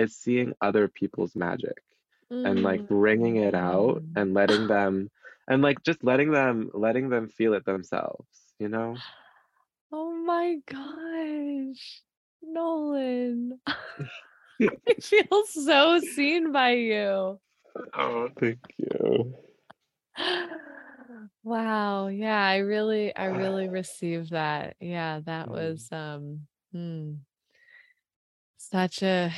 is 0.00 0.16
seeing 0.16 0.54
other 0.60 0.88
people's 0.88 1.36
magic 1.36 1.82
mm. 2.32 2.48
and 2.48 2.62
like 2.62 2.88
bringing 2.88 3.36
it 3.36 3.54
out 3.54 4.02
mm. 4.02 4.12
and 4.16 4.34
letting 4.34 4.66
them 4.74 5.10
and 5.48 5.62
like 5.62 5.82
just 5.84 6.02
letting 6.02 6.30
them 6.30 6.70
letting 6.72 7.10
them 7.10 7.28
feel 7.28 7.54
it 7.54 7.64
themselves 7.64 8.26
you 8.58 8.68
know 8.68 8.96
oh 9.92 10.12
my 10.12 10.56
gosh 10.66 12.02
nolan 12.42 13.58
i 13.68 14.68
feel 15.00 15.44
so 15.46 16.00
seen 16.00 16.52
by 16.52 16.72
you 16.72 17.38
oh 17.94 18.28
thank 18.38 18.58
you 18.76 19.34
wow 21.42 22.08
yeah 22.08 22.46
i 22.46 22.58
really 22.58 23.14
i 23.16 23.26
really 23.26 23.68
received 23.80 24.30
that 24.30 24.76
yeah 24.80 25.20
that 25.24 25.48
mm. 25.48 25.52
was 25.52 25.88
um 25.92 26.40
hmm, 26.72 27.14
such 28.56 29.02
a 29.02 29.32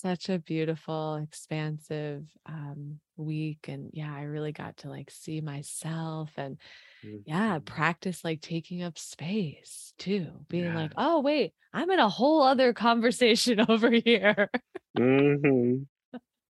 such 0.00 0.28
a 0.28 0.38
beautiful 0.38 1.16
expansive 1.16 2.24
um, 2.46 2.98
week 3.16 3.66
and 3.68 3.90
yeah 3.92 4.12
i 4.14 4.22
really 4.22 4.52
got 4.52 4.76
to 4.78 4.88
like 4.88 5.10
see 5.10 5.40
myself 5.40 6.30
and 6.36 6.56
mm-hmm. 7.04 7.18
yeah 7.26 7.58
practice 7.64 8.24
like 8.24 8.40
taking 8.40 8.82
up 8.82 8.98
space 8.98 9.92
too 9.98 10.26
being 10.48 10.64
yeah. 10.64 10.76
like 10.76 10.92
oh 10.96 11.20
wait 11.20 11.52
i'm 11.72 11.90
in 11.90 11.98
a 11.98 12.08
whole 12.08 12.42
other 12.42 12.72
conversation 12.88 13.60
over 13.68 13.90
here. 13.90 14.50
Mm-hmm. 14.98 15.82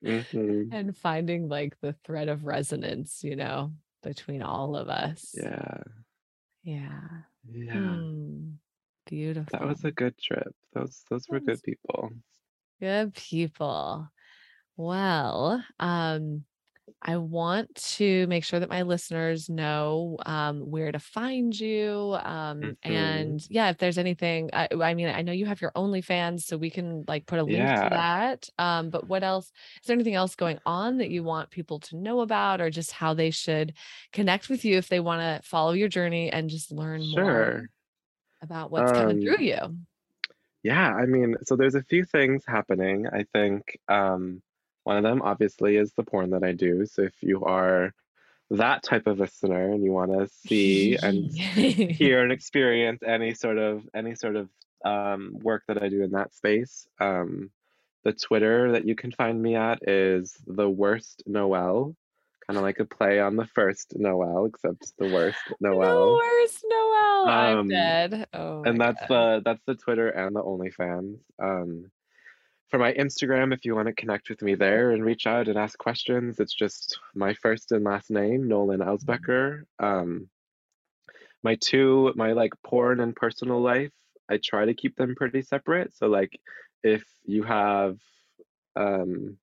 Mm-hmm. 0.05 0.71
and 0.71 0.95
finding 0.95 1.49
like 1.49 1.75
the 1.81 1.93
thread 2.05 2.29
of 2.29 2.45
resonance 2.45 3.21
you 3.21 3.35
know 3.35 3.73
between 4.03 4.41
all 4.41 4.75
of 4.75 4.89
us. 4.89 5.33
Yeah. 5.33 5.83
Yeah. 6.63 7.01
Yeah. 7.51 7.73
Mm, 7.73 8.55
beautiful 9.07 9.57
that 9.57 9.67
was 9.67 9.83
a 9.83 9.91
good 9.91 10.17
trip. 10.17 10.53
Those 10.73 11.03
those 11.09 11.25
were 11.29 11.39
good 11.39 11.61
people 11.63 12.11
Good 12.79 13.13
people. 13.13 14.09
Well, 14.77 15.63
um, 15.79 16.45
I 17.01 17.17
want 17.17 17.75
to 17.75 18.27
make 18.27 18.43
sure 18.43 18.59
that 18.59 18.69
my 18.69 18.81
listeners 18.81 19.49
know 19.49 20.17
um, 20.25 20.59
where 20.59 20.91
to 20.91 20.99
find 20.99 21.57
you. 21.57 22.17
Um, 22.21 22.61
mm-hmm. 22.61 22.91
And 22.91 23.45
yeah, 23.49 23.69
if 23.69 23.77
there's 23.77 23.97
anything, 23.97 24.49
I, 24.51 24.67
I, 24.81 24.93
mean, 24.93 25.07
I 25.07 25.21
know 25.21 25.31
you 25.31 25.45
have 25.45 25.61
your 25.61 25.71
OnlyFans, 25.71 26.41
so 26.41 26.57
we 26.57 26.69
can 26.69 27.05
like 27.07 27.25
put 27.25 27.39
a 27.39 27.43
link 27.43 27.57
yeah. 27.57 27.83
to 27.83 27.89
that. 27.89 28.49
Um, 28.57 28.89
but 28.89 29.07
what 29.07 29.23
else? 29.23 29.45
Is 29.81 29.87
there 29.87 29.93
anything 29.93 30.15
else 30.15 30.35
going 30.35 30.59
on 30.65 30.97
that 30.97 31.09
you 31.09 31.23
want 31.23 31.51
people 31.51 31.79
to 31.81 31.97
know 31.97 32.19
about, 32.19 32.59
or 32.59 32.69
just 32.69 32.91
how 32.91 33.13
they 33.13 33.31
should 33.31 33.73
connect 34.11 34.49
with 34.49 34.65
you 34.65 34.77
if 34.77 34.89
they 34.89 34.99
want 34.99 35.21
to 35.21 35.47
follow 35.47 35.71
your 35.71 35.89
journey 35.89 36.29
and 36.31 36.49
just 36.49 36.71
learn 36.71 37.03
sure. 37.03 37.23
more 37.23 37.69
about 38.41 38.71
what's 38.71 38.91
coming 38.91 39.21
through 39.21 39.35
um, 39.35 39.41
you? 39.41 39.77
Yeah, 40.63 40.93
I 40.93 41.05
mean, 41.05 41.35
so 41.43 41.55
there's 41.55 41.75
a 41.75 41.83
few 41.83 42.03
things 42.03 42.43
happening. 42.45 43.07
I 43.07 43.23
think 43.31 43.79
um, 43.87 44.41
one 44.83 44.97
of 44.97 45.03
them 45.03 45.21
obviously 45.21 45.77
is 45.77 45.93
the 45.93 46.03
porn 46.03 46.31
that 46.31 46.43
I 46.43 46.51
do. 46.51 46.85
So 46.85 47.03
if 47.03 47.13
you 47.21 47.45
are 47.45 47.93
that 48.51 48.83
type 48.83 49.07
of 49.07 49.19
listener 49.19 49.71
and 49.71 49.83
you 49.83 49.91
want 49.91 50.11
to 50.11 50.27
see 50.27 50.97
and 50.97 51.31
hear 51.31 52.23
and 52.23 52.31
experience 52.31 53.01
any 53.05 53.33
sort 53.35 53.57
of 53.57 53.87
any 53.93 54.15
sort 54.15 54.35
of 54.35 54.49
um, 54.83 55.37
work 55.41 55.63
that 55.67 55.81
I 55.81 55.89
do 55.89 56.03
in 56.03 56.11
that 56.11 56.33
space, 56.33 56.87
um, 56.99 57.51
the 58.03 58.13
Twitter 58.13 58.73
that 58.73 58.85
you 58.85 58.95
can 58.95 59.11
find 59.11 59.41
me 59.41 59.55
at 59.55 59.87
is 59.87 60.37
the 60.47 60.69
worst 60.69 61.23
Noel 61.25 61.95
kind 62.49 62.57
of 62.57 62.63
like 62.63 62.79
a 62.79 62.85
play 62.85 63.19
on 63.19 63.35
the 63.35 63.45
first 63.45 63.93
Noel, 63.95 64.45
except 64.45 64.97
the 64.97 65.07
worst 65.07 65.37
Noel. 65.61 66.13
The 66.13 66.15
worst 66.15 66.65
Noel. 66.67 67.27
Um, 67.27 67.59
I'm 67.59 67.67
dead. 67.67 68.27
Oh, 68.33 68.63
and 68.63 68.81
that's 68.81 68.99
God. 69.01 69.09
the 69.09 69.41
that's 69.45 69.63
the 69.67 69.75
Twitter 69.75 70.09
and 70.09 70.35
the 70.35 70.41
OnlyFans. 70.41 71.19
Um, 71.37 71.91
for 72.69 72.79
my 72.79 72.91
Instagram, 72.93 73.53
if 73.53 73.65
you 73.65 73.75
want 73.75 73.87
to 73.87 73.93
connect 73.93 74.29
with 74.29 74.41
me 74.41 74.55
there 74.55 74.91
and 74.91 75.05
reach 75.05 75.27
out 75.27 75.47
and 75.47 75.59
ask 75.59 75.77
questions, 75.77 76.39
it's 76.39 76.55
just 76.55 76.99
my 77.13 77.35
first 77.35 77.71
and 77.71 77.83
last 77.83 78.09
name, 78.09 78.47
Nolan 78.47 78.79
Elsbecker. 78.79 79.65
Um, 79.77 80.27
my 81.43 81.53
two, 81.53 82.11
my 82.15 82.31
like 82.31 82.53
porn 82.63 82.99
and 82.99 83.15
personal 83.15 83.61
life, 83.61 83.93
I 84.27 84.39
try 84.43 84.65
to 84.65 84.73
keep 84.73 84.95
them 84.95 85.13
pretty 85.15 85.43
separate. 85.43 85.95
So 85.95 86.07
like, 86.07 86.39
if 86.81 87.03
you 87.25 87.43
have 87.43 87.99
um 88.75 89.37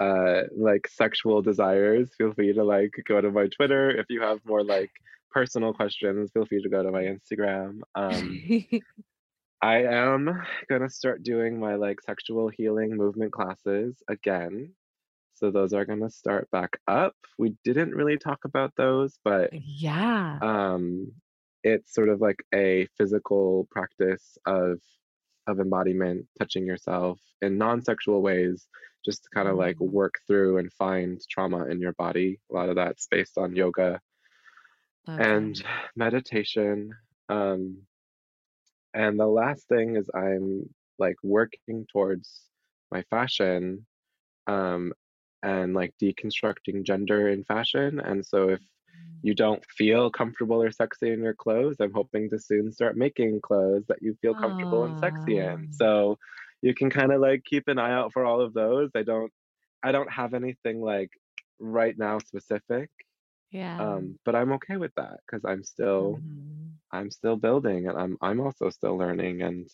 uh 0.00 0.42
like 0.56 0.86
sexual 0.88 1.42
desires 1.42 2.10
feel 2.16 2.32
free 2.32 2.52
to 2.52 2.64
like 2.64 2.92
go 3.06 3.20
to 3.20 3.30
my 3.30 3.46
twitter. 3.48 3.90
If 3.90 4.06
you 4.08 4.20
have 4.22 4.38
more 4.44 4.64
like 4.64 4.90
personal 5.30 5.72
questions 5.72 6.30
feel 6.32 6.46
free 6.46 6.62
to 6.62 6.68
go 6.68 6.82
to 6.82 6.90
my 6.90 7.02
instagram. 7.02 7.80
Um 7.94 8.40
i 9.62 9.82
am 9.82 10.40
gonna 10.68 10.90
start 10.90 11.22
doing 11.22 11.58
my 11.58 11.74
like 11.74 12.00
sexual 12.00 12.48
healing 12.48 12.96
movement 12.96 13.32
classes 13.32 14.02
again. 14.08 14.72
So 15.34 15.50
those 15.50 15.72
are 15.72 15.84
gonna 15.84 16.10
start 16.10 16.50
back 16.50 16.80
up. 16.88 17.14
We 17.38 17.54
didn't 17.64 17.94
really 17.94 18.18
talk 18.18 18.40
about 18.44 18.72
those 18.76 19.18
but 19.24 19.50
yeah. 19.52 20.38
um 20.42 21.12
it's 21.64 21.92
sort 21.92 22.08
of 22.08 22.20
like 22.20 22.44
a 22.54 22.86
physical 22.96 23.66
practice 23.70 24.38
of 24.46 24.80
of 25.48 25.60
embodiment 25.60 26.26
touching 26.38 26.66
yourself 26.66 27.18
in 27.42 27.58
non-sexual 27.58 28.22
ways 28.22 28.68
just 29.04 29.24
to 29.24 29.30
kind 29.30 29.48
of 29.48 29.56
like 29.56 29.76
mm. 29.76 29.90
work 29.90 30.14
through 30.26 30.58
and 30.58 30.72
find 30.72 31.20
trauma 31.28 31.66
in 31.66 31.80
your 31.80 31.92
body. 31.94 32.40
A 32.50 32.54
lot 32.54 32.68
of 32.68 32.76
that's 32.76 33.06
based 33.10 33.38
on 33.38 33.56
yoga 33.56 34.00
okay. 35.08 35.30
and 35.30 35.62
meditation. 35.96 36.92
Um, 37.28 37.82
and 38.94 39.18
the 39.18 39.26
last 39.26 39.68
thing 39.68 39.96
is 39.96 40.10
I'm 40.14 40.68
like 40.98 41.16
working 41.22 41.86
towards 41.92 42.42
my 42.90 43.02
fashion 43.10 43.86
um, 44.46 44.92
and 45.42 45.74
like 45.74 45.94
deconstructing 46.02 46.82
gender 46.84 47.28
in 47.28 47.44
fashion. 47.44 48.00
And 48.00 48.24
so 48.24 48.48
if 48.48 48.60
you 49.22 49.34
don't 49.34 49.64
feel 49.76 50.10
comfortable 50.10 50.62
or 50.62 50.70
sexy 50.70 51.12
in 51.12 51.22
your 51.22 51.34
clothes, 51.34 51.76
I'm 51.80 51.92
hoping 51.92 52.30
to 52.30 52.38
soon 52.38 52.72
start 52.72 52.96
making 52.96 53.40
clothes 53.40 53.84
that 53.88 54.02
you 54.02 54.16
feel 54.20 54.34
comfortable 54.34 54.84
and 54.84 54.98
sexy 54.98 55.38
in. 55.38 55.72
So 55.72 56.18
you 56.62 56.74
can 56.74 56.90
kind 56.90 57.12
of 57.12 57.20
like 57.20 57.44
keep 57.44 57.68
an 57.68 57.78
eye 57.78 57.92
out 57.92 58.12
for 58.12 58.24
all 58.24 58.40
of 58.40 58.54
those. 58.54 58.90
I 58.94 59.02
don't 59.02 59.32
I 59.82 59.92
don't 59.92 60.10
have 60.10 60.34
anything 60.34 60.80
like 60.80 61.10
right 61.58 61.96
now 61.96 62.18
specific. 62.18 62.90
Yeah. 63.50 63.80
Um, 63.80 64.18
but 64.24 64.34
I'm 64.34 64.52
okay 64.52 64.76
with 64.76 64.94
that 64.96 65.20
because 65.26 65.44
I'm 65.44 65.62
still 65.64 66.18
mm-hmm. 66.20 66.68
I'm 66.92 67.10
still 67.10 67.36
building 67.36 67.88
and 67.88 67.98
I'm 67.98 68.18
I'm 68.20 68.40
also 68.40 68.70
still 68.70 68.96
learning 68.96 69.42
and 69.42 69.68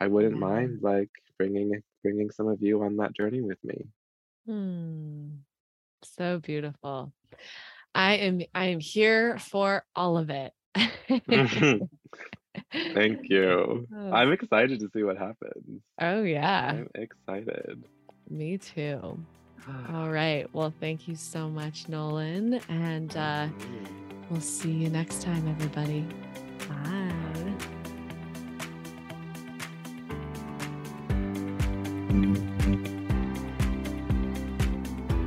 I 0.00 0.08
wouldn't 0.08 0.34
yeah. 0.34 0.40
mind 0.40 0.78
like 0.82 1.10
bringing 1.38 1.82
bringing 2.02 2.30
some 2.30 2.48
of 2.48 2.60
you 2.60 2.82
on 2.82 2.96
that 2.96 3.14
journey 3.14 3.40
with 3.40 3.58
me. 3.64 3.86
Hmm. 4.46 5.28
So 6.04 6.40
beautiful. 6.40 7.12
I 7.94 8.14
am 8.14 8.42
I 8.54 8.66
am 8.66 8.80
here 8.80 9.38
for 9.38 9.84
all 9.94 10.18
of 10.18 10.30
it. 10.30 10.52
Thank 12.72 13.28
you. 13.28 13.86
Oh. 14.02 14.12
I'm 14.12 14.32
excited 14.32 14.80
to 14.80 14.90
see 14.94 15.02
what 15.04 15.16
happens. 15.16 15.80
Oh 16.00 16.22
yeah. 16.22 16.70
I'm 16.70 16.88
excited. 16.94 17.84
Me 18.28 18.58
too. 18.58 19.18
All 19.92 20.10
right. 20.10 20.46
Well, 20.52 20.72
thank 20.80 21.06
you 21.06 21.14
so 21.14 21.48
much, 21.48 21.88
Nolan. 21.88 22.54
And 22.68 23.16
uh, 23.16 23.48
we'll 24.30 24.40
see 24.40 24.72
you 24.72 24.88
next 24.88 25.22
time, 25.22 25.46
everybody. 25.48 26.06
Bye. 26.68 27.22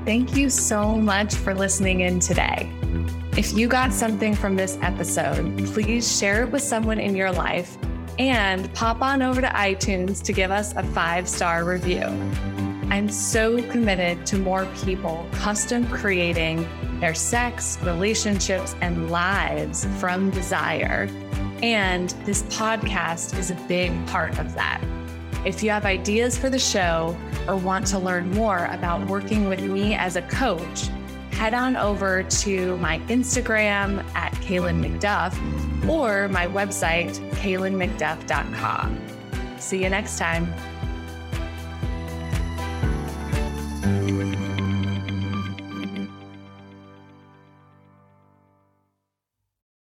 Thank 0.06 0.36
you 0.36 0.50
so 0.50 0.96
much 0.96 1.34
for 1.34 1.56
listening 1.56 2.02
in 2.02 2.20
today. 2.20 2.70
If 3.38 3.52
you 3.52 3.68
got 3.68 3.92
something 3.92 4.34
from 4.34 4.56
this 4.56 4.78
episode, 4.82 5.58
please 5.74 6.18
share 6.18 6.44
it 6.44 6.52
with 6.52 6.62
someone 6.62 7.02
in 7.02 7.18
your 7.18 7.34
life 7.34 7.78
and 8.18 8.74
pop 8.74 9.02
on 9.02 9.22
over 9.22 9.42
to 9.42 9.48
iTunes 9.48 10.24
to 10.24 10.32
give 10.32 10.52
us 10.52 10.74
a 10.78 10.84
five 10.84 11.28
star 11.28 11.66
review. 11.66 12.04
I'm 12.90 13.10
so 13.10 13.62
committed 13.64 14.26
to 14.28 14.38
more 14.38 14.66
people 14.86 15.28
custom 15.34 15.86
creating 15.90 16.66
their 17.02 17.14
sex, 17.14 17.78
relationships, 17.84 18.74
and 18.80 19.12
lives 19.12 19.86
from 20.00 20.30
desire. 20.30 21.10
And 21.62 22.12
this 22.24 22.44
podcast 22.44 23.38
is 23.38 23.52
a 23.52 23.56
big 23.68 23.92
part 24.08 24.40
of 24.40 24.56
that. 24.56 24.82
If 25.46 25.62
you 25.62 25.72
have 25.72 25.84
ideas 25.84 26.38
for 26.38 26.50
the 26.50 26.58
show 26.58 27.18
or 27.50 27.58
want 27.58 27.86
to 27.88 28.00
learn 28.00 28.32
more 28.32 28.64
about 28.72 29.06
working 29.08 29.50
with 29.50 29.62
me 29.62 29.94
as 29.94 30.16
a 30.16 30.22
coach, 30.22 30.90
head 31.36 31.54
on 31.54 31.76
over 31.76 32.24
to 32.24 32.78
my 32.78 33.00
Instagram 33.08 34.04
at 34.16 34.32
Cailin 34.36 34.80
McDuff 34.82 35.36
or 35.88 36.30
my 36.30 36.48
website, 36.48 37.12
cailinmcduff.com. 37.32 39.02
See 39.60 39.84
you 39.84 39.90
next 39.90 40.18
time. 40.18 40.54